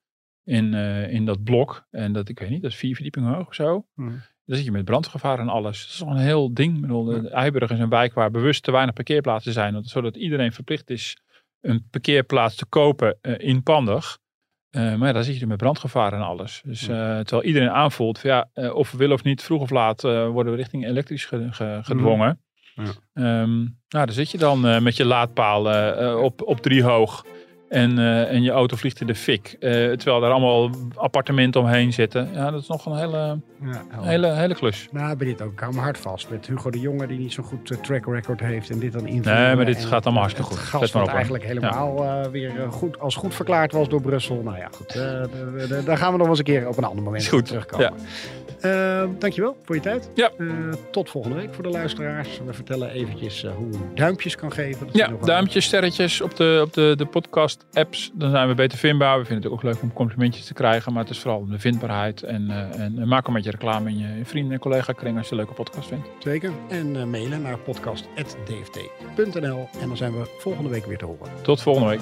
In, 0.45 0.75
in 1.11 1.25
dat 1.25 1.43
blok. 1.45 1.87
En 1.91 2.13
dat, 2.13 2.29
ik 2.29 2.39
weet 2.39 2.51
niet, 2.51 2.63
dat 2.63 2.71
is 2.71 2.77
vier 2.77 2.95
verdiepingen 2.95 3.35
hoog 3.35 3.47
of 3.47 3.55
zo. 3.55 3.87
Hmm. 3.95 4.21
Dan 4.45 4.57
zit 4.57 4.65
je 4.65 4.73
met 4.73 4.85
brandgevaar 4.85 5.39
en 5.39 5.49
alles. 5.49 5.81
Dat 5.83 5.91
is 5.91 5.97
toch 5.99 6.11
een 6.11 6.17
heel 6.17 6.55
ding. 6.55 6.75
Ik 6.75 6.81
bedoel, 6.81 7.05
de- 7.05 7.31
Eiburg 7.31 7.71
is 7.71 7.79
een 7.79 7.89
wijk 7.89 8.15
waar 8.15 8.31
bewust 8.31 8.63
te 8.63 8.71
weinig 8.71 8.95
parkeerplaatsen 8.95 9.53
zijn. 9.53 9.85
Zodat 9.85 10.17
iedereen 10.17 10.53
verplicht 10.53 10.91
is 10.91 11.17
een 11.61 11.87
parkeerplaats 11.91 12.55
te 12.55 12.67
kopen 12.67 13.19
eh, 13.21 13.49
Eh, 14.79 14.95
maar 14.95 15.07
ja, 15.07 15.13
daar 15.13 15.25
zit 15.25 15.39
je 15.39 15.47
met 15.47 15.57
brandgevaar 15.59 16.13
en 16.13 16.21
alles. 16.21 16.63
Dus 16.65 16.89
eh, 16.89 17.19
terwijl 17.19 17.43
iedereen 17.43 17.71
aanvoelt 17.71 18.19
van 18.19 18.31
ja, 18.31 18.49
eh, 18.55 18.75
of 18.75 18.91
we 18.91 18.99
willen 18.99 19.15
of 19.15 19.23
niet, 19.23 19.43
vroeg 19.43 19.61
of 19.61 19.71
laat 19.71 20.03
worden 20.03 20.53
we 20.53 20.59
richting 20.59 20.87
elektrisch 20.87 21.25
ge- 21.25 21.49
ge- 21.51 21.81
gedwongen. 21.83 22.41
Ja. 22.75 22.85
Ehm, 23.15 23.57
nou, 23.59 23.71
daar 23.89 24.13
zit 24.13 24.31
je 24.31 24.39
dan 24.39 24.83
met 24.83 24.97
je 24.97 25.05
laadpaal 25.05 25.65
op, 26.23 26.43
op 26.43 26.61
drie 26.61 26.83
hoog. 26.83 27.25
En, 27.69 27.99
eh, 27.99 28.33
en 28.33 28.43
je 28.43 28.51
auto 28.51 28.77
vliegt 28.77 29.01
in 29.01 29.07
de 29.07 29.15
fik. 29.15 29.57
Eh, 29.61 29.71
terwijl 29.71 30.25
er 30.25 30.31
allemaal 30.31 30.71
appartementen 30.95 31.61
omheen 31.61 31.93
zitten. 31.93 32.29
Ja, 32.33 32.51
dat 32.51 32.61
is 32.61 32.69
nog 32.69 32.87
een 32.87 32.97
hele, 32.97 33.17
Ja, 33.17 33.83
helder. 33.89 34.11
hele, 34.11 34.33
hele 34.33 34.55
klus. 34.55 34.89
Nou, 34.93 35.17
bij 35.17 35.27
dit 35.27 35.43
ook. 35.43 35.53
Ik 35.53 35.61
hou 35.61 35.75
me 35.75 35.81
hard 35.81 35.99
vast. 35.99 36.31
Met 36.31 36.47
Hugo 36.47 36.71
de 36.71 36.81
Jonge 36.81 37.07
die 37.07 37.19
niet 37.19 37.33
zo'n 37.33 37.45
goed 37.45 37.71
eh, 37.71 37.79
track 37.79 38.07
record 38.07 38.41
heeft. 38.41 38.71
En 38.71 38.79
dit 38.79 38.93
dan 38.93 39.07
invullen. 39.07 39.43
Nee, 39.43 39.57
maar 39.57 39.65
dit 39.65 39.85
gaat 39.85 40.05
allemaal 40.05 40.23
hartstikke 40.23 40.51
het 40.51 40.61
goed. 40.61 40.69
gas 40.69 40.93
maar 40.93 41.03
op, 41.03 41.09
hè. 41.09 41.15
eigenlijk 41.15 41.45
helemaal 41.45 42.31
weer 42.31 42.53
goed, 42.71 43.01
als 43.01 43.15
goed 43.15 43.35
verklaard 43.35 43.73
was 43.73 43.89
door 43.89 44.01
Brussel. 44.01 44.43
Nou 44.45 44.57
ja, 44.57 44.69
goed. 44.73 44.95
daar 45.87 45.97
gaan 45.97 46.13
we 46.13 46.19
nog 46.19 46.29
eens 46.29 46.39
een 46.39 46.45
keer 46.45 46.69
op 46.69 46.77
een 46.77 46.85
ander 46.85 47.05
moment 47.05 47.27
goed, 47.27 47.47
terugkomen. 47.47 47.93
Eh, 48.61 49.05
dankjewel 49.19 49.57
voor 49.65 49.75
je 49.75 49.81
tijd. 49.81 50.11
Ja. 50.15 50.31
Eh, 50.39 50.47
tot 50.91 51.11
volgende 51.11 51.37
week 51.37 51.55
voor 51.55 51.63
de 51.63 51.69
luisteraars. 51.69 52.41
We 52.47 52.53
vertellen 52.53 52.91
eventjes 52.91 53.45
eh, 53.45 53.55
hoe 53.55 53.73
je 53.73 53.79
duimpjes 53.95 54.37
kan 54.37 54.53
geven. 54.53 54.87
Dat 54.87 54.97
Ja, 54.97 55.11
duimpjes, 55.25 55.65
sterretjes 55.65 56.21
op 56.21 56.37
de, 56.37 56.61
op 56.65 56.73
de, 56.73 56.95
de 56.97 57.07
podcast-apps. 57.07 58.11
Dan 58.15 58.31
zijn 58.31 58.49
we 58.49 58.55
beter 58.55 58.79
vindbaar. 58.79 59.19
We 59.19 59.25
vinden 59.25 59.45
het 59.45 59.53
ook 59.53 59.63
leuk 59.63 59.83
om 59.83 59.93
complimentjes 59.93 60.47
te 60.47 60.55
krijgen. 60.55 60.93
Maar 60.93 61.03
het 61.03 61.11
is 61.11 61.19
vooral 61.19 61.47
de 61.47 61.59
vindbaarheid. 61.59 62.23
En, 62.23 62.51
en, 62.77 63.09
maak 63.09 63.27
een 63.27 63.33
beetje 63.33 63.51
reclame 63.51 63.91
in 63.91 63.99
je 63.99 64.25
vrienden- 64.25 64.53
en 64.53 64.59
collega-kring 64.59 65.17
als 65.17 65.27
je 65.27 65.33
een 65.33 65.39
leuke 65.39 65.55
podcast 65.55 65.89
vindt. 65.89 66.09
Zeker. 66.19 66.53
En 66.69 67.11
mailen 67.11 67.43
naar 67.43 67.59
podcast.dft.nl. 67.59 69.69
En 69.81 69.89
dan 69.89 69.97
zijn 69.97 70.13
we 70.13 70.37
volgende 70.39 70.71
week 70.71 70.87
weer 70.87 70.99
te 70.99 71.05
horen. 71.05 71.31
Tot 71.43 71.63
volgende 71.63 71.89
week. 71.89 72.01